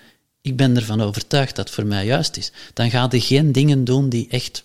[0.41, 2.51] ik ben ervan overtuigd dat het voor mij juist is.
[2.73, 4.63] Dan ga je geen dingen doen die echt,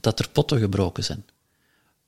[0.00, 1.24] dat er potten gebroken zijn.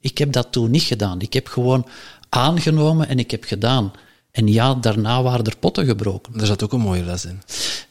[0.00, 1.20] Ik heb dat toen niet gedaan.
[1.20, 1.86] Ik heb gewoon
[2.28, 3.92] aangenomen en ik heb gedaan.
[4.30, 6.38] En ja, daarna waren er potten gebroken.
[6.38, 7.42] Daar zat ook een mooie les in.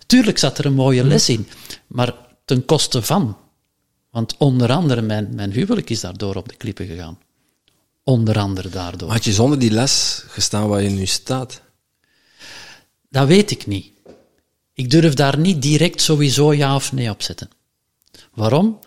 [0.05, 1.47] Tuurlijk zat er een mooie les in,
[1.87, 2.13] maar
[2.45, 3.37] ten koste van.
[4.09, 7.17] Want onder andere mijn, mijn huwelijk is daardoor op de klippen gegaan.
[8.03, 9.11] Onder andere daardoor.
[9.11, 11.61] Had je zonder die les gestaan waar je nu staat?
[13.09, 13.91] Dat weet ik niet.
[14.73, 17.49] Ik durf daar niet direct sowieso ja of nee op zetten.
[18.33, 18.79] Waarom?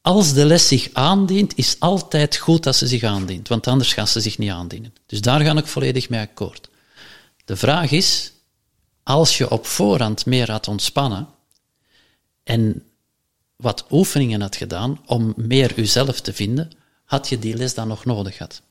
[0.00, 4.08] Als de les zich aandient, is altijd goed dat ze zich aandient, want anders gaan
[4.08, 4.94] ze zich niet aandienen.
[5.06, 6.68] Dus daar ga ik volledig mee akkoord.
[7.44, 8.32] De vraag is,
[9.02, 11.28] als je op voorhand meer had ontspannen
[12.42, 12.82] en
[13.56, 16.70] wat oefeningen had gedaan om meer uzelf te vinden,
[17.12, 18.62] had je die les dan nog nodig gehad.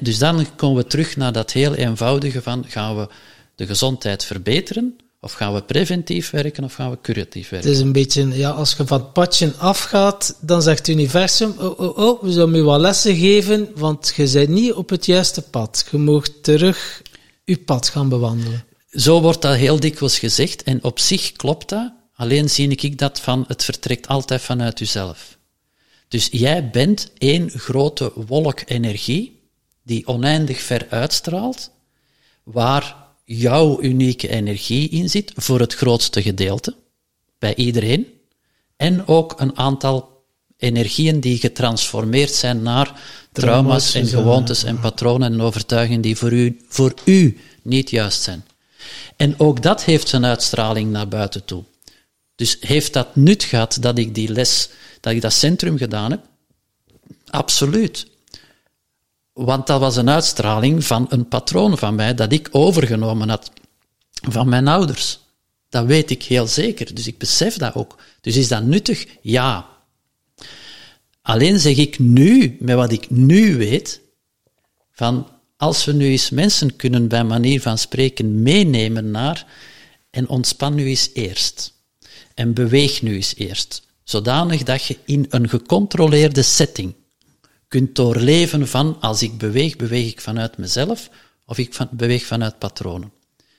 [0.00, 3.08] Dus dan komen we terug naar dat heel eenvoudige van, gaan we
[3.54, 7.68] de gezondheid verbeteren, of gaan we preventief werken, of gaan we curatief werken?
[7.68, 11.54] Het is een beetje, ja, als je van het padje afgaat, dan zegt het universum,
[11.58, 15.06] oh, oh, oh, we zullen je wat lessen geven, want je bent niet op het
[15.06, 15.86] juiste pad.
[15.90, 17.02] Je mag terug
[17.44, 18.64] je pad gaan bewandelen.
[18.90, 23.20] Zo wordt dat heel dikwijls gezegd, en op zich klopt dat, alleen zie ik dat
[23.20, 25.38] van, het vertrekt altijd vanuit jezelf.
[26.10, 29.40] Dus jij bent één grote wolk energie,
[29.82, 31.70] die oneindig ver uitstraalt,
[32.42, 36.74] waar jouw unieke energie in zit, voor het grootste gedeelte,
[37.38, 38.06] bij iedereen,
[38.76, 40.24] en ook een aantal
[40.56, 43.00] energieën die getransformeerd zijn naar
[43.32, 48.44] trauma's en gewoontes en patronen en overtuigingen die voor u, voor u niet juist zijn.
[49.16, 51.64] En ook dat heeft zijn uitstraling naar buiten toe.
[52.34, 54.68] Dus heeft dat nut gehad dat ik die les,
[55.00, 56.28] dat ik dat centrum gedaan heb?
[57.26, 58.06] Absoluut.
[59.32, 63.50] Want dat was een uitstraling van een patroon van mij dat ik overgenomen had
[64.10, 65.18] van mijn ouders.
[65.68, 67.98] Dat weet ik heel zeker, dus ik besef dat ook.
[68.20, 69.06] Dus is dat nuttig?
[69.20, 69.68] Ja.
[71.22, 74.00] Alleen zeg ik nu, met wat ik nu weet,
[74.92, 79.46] van als we nu eens mensen kunnen bij manier van spreken meenemen naar
[80.10, 81.72] en ontspan nu eens eerst.
[82.34, 83.82] En beweeg nu eens eerst.
[84.10, 86.94] Zodanig dat je in een gecontroleerde setting
[87.68, 91.10] kunt doorleven van als ik beweeg, beweeg ik vanuit mezelf
[91.46, 93.12] of ik van, beweeg vanuit patronen.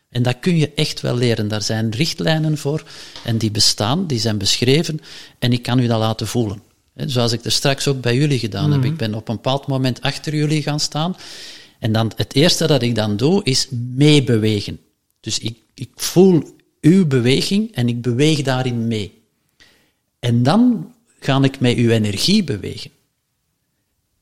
[0.09, 1.47] En dat kun je echt wel leren.
[1.47, 2.83] Daar zijn richtlijnen voor
[3.23, 4.99] en die bestaan, die zijn beschreven
[5.39, 6.61] en ik kan u dat laten voelen.
[6.95, 8.79] Zoals ik er straks ook bij jullie gedaan heb.
[8.79, 8.89] Mhm.
[8.89, 11.15] Ik ben op een bepaald moment achter jullie gaan staan
[11.79, 14.79] en dan het eerste dat ik dan doe is meebewegen.
[15.19, 19.19] Dus ik, ik voel uw beweging en ik beweeg daarin mee.
[20.21, 22.91] En dan ga ik met uw energie bewegen.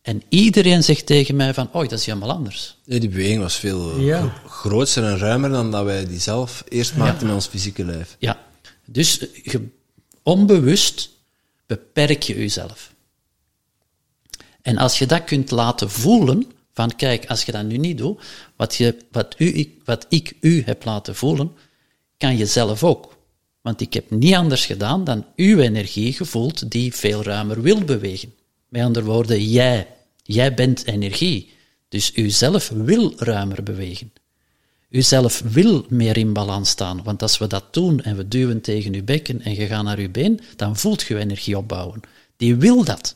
[0.02, 2.78] En iedereen zegt tegen mij van, oh, dat is helemaal anders.
[2.84, 4.42] Ja, die beweging was veel eh, Ja.
[4.48, 8.16] groter en ruimer dan dat wij die zelf eerst maakten met ons fysieke lijf.
[8.20, 8.46] Ja,
[8.86, 9.68] dus je,
[10.24, 11.10] onbewust
[11.66, 12.94] beperk je jezelf.
[14.62, 18.22] En als je dat kunt laten voelen, van kijk, als je dat nu niet doet,
[18.56, 21.52] wat, je, wat, u, ik, wat ik u heb laten voelen,
[22.18, 23.18] kan je zelf ook.
[23.62, 28.34] Want ik heb niet anders gedaan dan uw energie gevoeld die veel ruimer wil bewegen.
[28.68, 29.88] Met andere woorden, jij,
[30.24, 31.52] jij bent energie.
[31.90, 34.12] Dus u zelf wil ruimer bewegen.
[34.90, 38.62] U zelf wil meer in balans staan, want als we dat doen en we duwen
[38.62, 42.02] tegen uw bekken en je gaat naar uw been, dan voelt je energie opbouwen.
[42.38, 43.16] Die wil dat.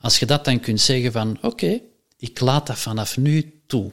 [0.00, 1.80] Als je dat dan kunt zeggen van, oké,
[2.16, 3.92] ik laat dat vanaf nu toe.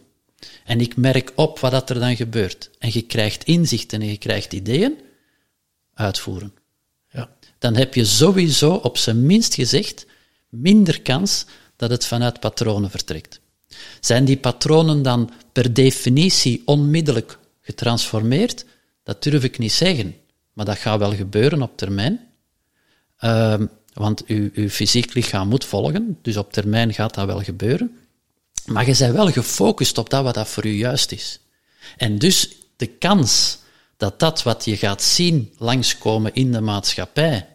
[0.63, 2.69] En ik merk op wat er dan gebeurt.
[2.79, 4.97] En je krijgt inzichten en je krijgt ideeën,
[5.97, 6.53] uitvoeren.
[7.09, 7.29] Ja.
[7.57, 10.05] Dan heb je sowieso op zijn minst gezegd
[10.49, 11.45] minder kans
[11.75, 13.39] dat het vanuit patronen vertrekt.
[13.99, 18.65] Zijn die patronen dan per definitie onmiddellijk getransformeerd?
[19.03, 20.15] Dat durf ik niet zeggen,
[20.53, 22.27] maar dat gaat wel gebeuren op termijn.
[23.17, 27.97] Ehm, want uw, uw fysiek lichaam moet volgen, dus op termijn gaat dat wel gebeuren.
[28.65, 31.39] Maar je bent wel gefocust op dat wat dat voor u juist is.
[31.97, 33.57] En dus de kans
[33.97, 37.47] dat dat wat je gaat zien langskomen in de maatschappij,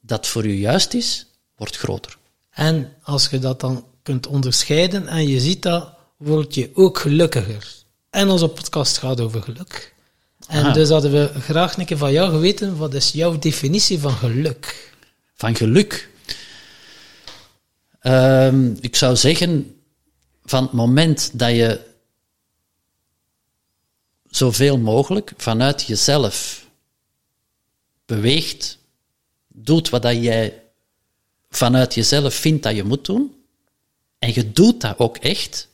[0.00, 1.26] dat voor u juist is,
[1.56, 2.16] wordt groter.
[2.50, 7.76] En als je dat dan kunt onderscheiden en je ziet dat, word je ook gelukkiger.
[8.10, 9.94] En onze podcast gaat over geluk.
[10.46, 10.72] En Aha.
[10.72, 14.92] dus hadden we graag een keer van jou geweten, wat is jouw definitie van geluk?
[15.34, 16.08] Van geluk.
[18.00, 19.74] Ehm, ik zou zeggen,
[20.44, 21.80] van het moment dat je
[24.30, 26.66] zoveel mogelijk vanuit jezelf
[28.06, 28.78] beweegt,
[29.48, 30.62] doet wat dat jij
[31.50, 33.44] vanuit jezelf vindt dat je moet doen,
[34.18, 35.68] en je doet dat ook echt,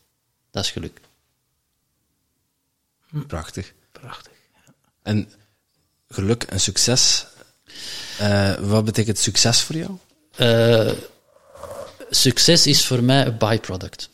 [0.50, 1.00] dat is geluk.
[3.26, 3.72] Prachtig.
[3.92, 4.32] Prachtig.
[5.02, 5.32] En
[6.08, 7.26] geluk en succes.
[8.18, 9.98] eh, wat betekent succes voor jou?
[10.36, 10.92] Eh,
[12.10, 14.08] succes is voor mij een byproduct.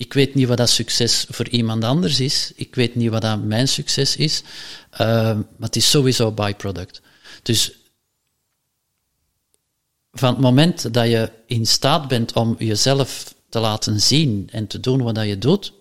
[0.00, 2.52] Ik weet niet wat dat succes voor iemand anders is.
[2.54, 4.42] Ik weet niet wat dat mijn succes is.
[4.90, 4.98] Eh,
[5.34, 7.02] maar het is sowieso byproduct.
[7.42, 7.72] Dus
[10.12, 14.80] van het moment dat je in staat bent om jezelf te laten zien en te
[14.80, 15.72] doen wat je doet,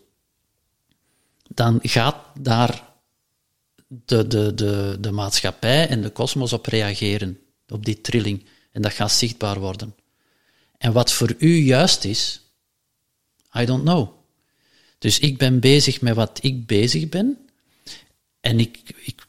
[1.47, 2.83] dan gaat daar
[3.87, 8.45] de, de, de, de maatschappij en de kosmos op reageren, op die trilling.
[8.71, 9.95] En dat gaat zichtbaar worden.
[10.77, 12.41] En wat voor u juist is,
[13.55, 14.09] I don't know.
[14.97, 17.37] Dus ik ben bezig met wat ik bezig ben.
[18.39, 19.27] En ik, ik,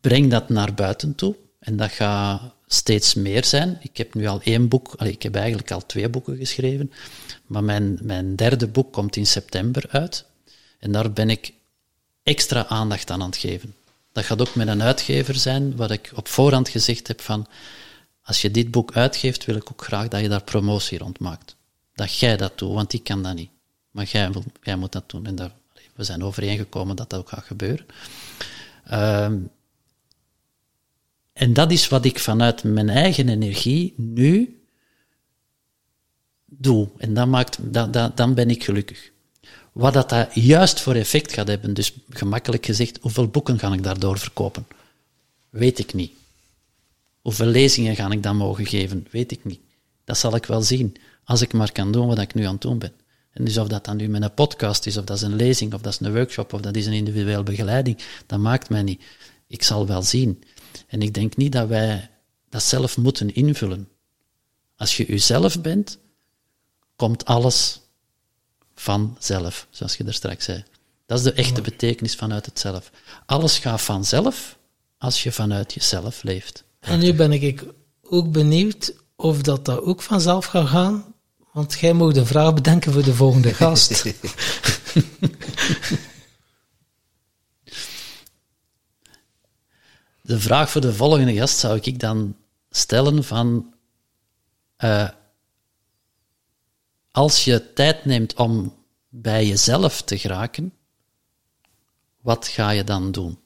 [0.00, 1.36] breng dat naar buiten toe.
[1.58, 3.78] En dat gaat steeds meer zijn.
[3.82, 6.92] Ik heb nu al één boek, ik heb eigenlijk al twee boeken geschreven.
[7.46, 10.24] Maar mijn, mijn derde boek komt in september uit.
[10.78, 11.52] En daar ben ik
[12.22, 13.74] extra aandacht aan aan het geven.
[14.12, 17.46] Dat gaat ook met een uitgever zijn, wat ik op voorhand gezegd heb van,
[18.22, 21.56] als je dit boek uitgeeft, wil ik ook graag dat je daar promotie rond maakt.
[21.96, 23.50] Dat jij dat doet, want ik kan dat niet.
[23.90, 24.30] Maar jij,
[24.62, 25.26] jij moet dat doen.
[25.26, 25.52] En daar,
[25.94, 27.86] we zijn overeengekomen dat dat ook gaat gebeuren.
[28.84, 29.38] Ehm,
[31.32, 34.60] en dat is wat ik vanuit mijn eigen energie nu
[36.44, 36.88] doe.
[36.98, 37.58] En dat maakt,
[38.16, 39.10] dan ben ik gelukkig.
[39.72, 43.82] Wat dat, dat juist voor effect gaat hebben, dus gemakkelijk gezegd, hoeveel boeken ga ik
[43.82, 44.66] daardoor verkopen?
[45.50, 46.12] Weet ik niet.
[47.22, 49.06] Hoeveel lezingen ga ik dan mogen geven?
[49.10, 49.60] Weet ik niet.
[50.04, 50.96] Dat zal ik wel zien,
[51.26, 52.92] als ik maar kan doen wat ik nu aan het doen ben.
[53.30, 55.74] En dus of dat dan nu met een podcast is, of dat is een lezing,
[55.74, 59.02] of dat is een workshop, of dat is een individuele begeleiding, dat maakt mij niet.
[59.46, 60.42] Ik zal wel zien.
[60.86, 62.10] En ik denk niet dat wij
[62.48, 63.88] dat zelf moeten invullen.
[64.76, 65.98] Als je uzelf bent,
[66.96, 67.80] komt alles
[68.74, 70.64] vanzelf, zoals je er straks zei.
[71.06, 72.90] Dat is de echte betekenis vanuit het zelf.
[73.26, 74.58] Alles gaat vanzelf
[74.98, 76.64] als je vanuit jezelf leeft.
[76.80, 77.64] En nu ben ik
[78.02, 81.14] ook benieuwd of dat, dat ook vanzelf gaat gaan,
[81.56, 84.02] want jij moet een vraag bedenken voor de volgende gast.
[90.22, 92.36] de vraag voor de volgende gast zou ik dan
[92.70, 93.74] stellen van...
[94.84, 95.08] Uh,
[97.10, 98.74] als je tijd neemt om
[99.08, 100.72] bij jezelf te geraken,
[102.20, 103.38] wat ga je dan doen?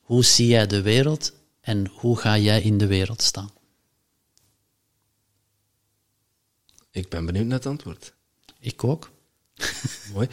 [0.00, 3.57] Hoe zie jij de wereld en hoe ga jij in de wereld staan?
[6.98, 8.12] Ik ben benieuwd naar het antwoord.
[8.60, 9.10] Ik ook.
[10.14, 10.28] Mooi.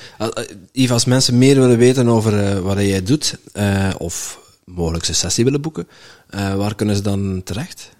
[0.71, 5.15] Yves, als mensen meer willen weten over uh, wat jij doet, uh, of mogelijk een
[5.15, 5.87] sessie willen boeken,
[6.29, 7.93] uh, waar kunnen ze dan terecht?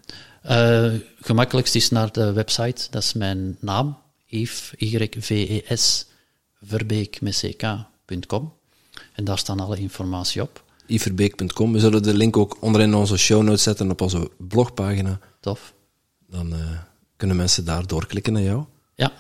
[1.22, 6.06] gemakkelijkst is naar de website, dat is mijn naam, Yves, Y-V-E-S,
[6.64, 7.20] verbeek
[9.14, 10.64] En daar staan alle informatie op.
[10.86, 11.72] Yvesverbeek.com.
[11.72, 15.20] We zullen de link ook onderin onze show notes zetten op onze blogpagina.
[15.40, 15.74] Tof.
[16.28, 16.60] Dan uh,
[17.18, 18.64] kunnen mensen daar doorklikken naar jou.
[18.96, 19.12] Ja,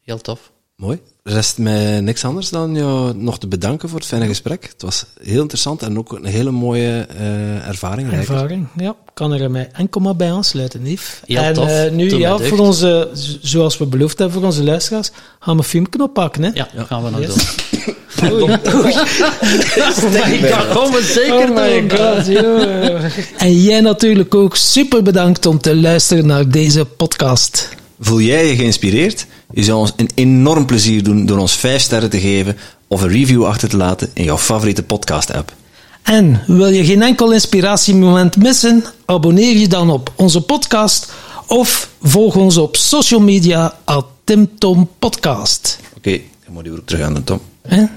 [0.00, 0.50] heel tof.
[0.76, 1.00] Mooi.
[1.22, 4.68] Rest mij niks anders dan jou nog te bedanken voor het fijne gesprek.
[4.72, 8.12] Het was heel interessant en ook een hele mooie uh, ervaring.
[8.12, 8.96] Ervaring, ja.
[9.14, 11.20] Kan er mij enkel maar bij aansluiten, Yves.
[11.24, 11.68] Heel en tof.
[11.68, 15.68] Uh, nu, ja, voor onze, zoals we beloofd hebben voor onze luisteraars, gaan we een
[15.68, 16.50] filmknop pakken, hè?
[16.54, 17.34] Ja, dat gaan we nog yes.
[17.34, 17.44] doen.
[20.90, 23.04] We zeker oh.
[23.36, 27.68] En jij natuurlijk ook super bedankt om te luisteren naar deze podcast.
[28.00, 29.26] Voel jij je geïnspireerd?
[29.52, 32.56] Je zou ons een enorm plezier doen door ons 5 sterren te geven
[32.88, 35.52] of een review achter te laten in jouw favoriete podcast-app.
[36.02, 38.84] En wil je geen enkel inspiratiemoment missen?
[39.04, 41.12] Abonneer je dan op onze podcast
[41.46, 45.78] of volg ons op social media at TimTom Podcast.
[45.96, 47.40] Oké, okay, dan moet je weer terug aan de Tom.
[47.70, 47.88] 嗯。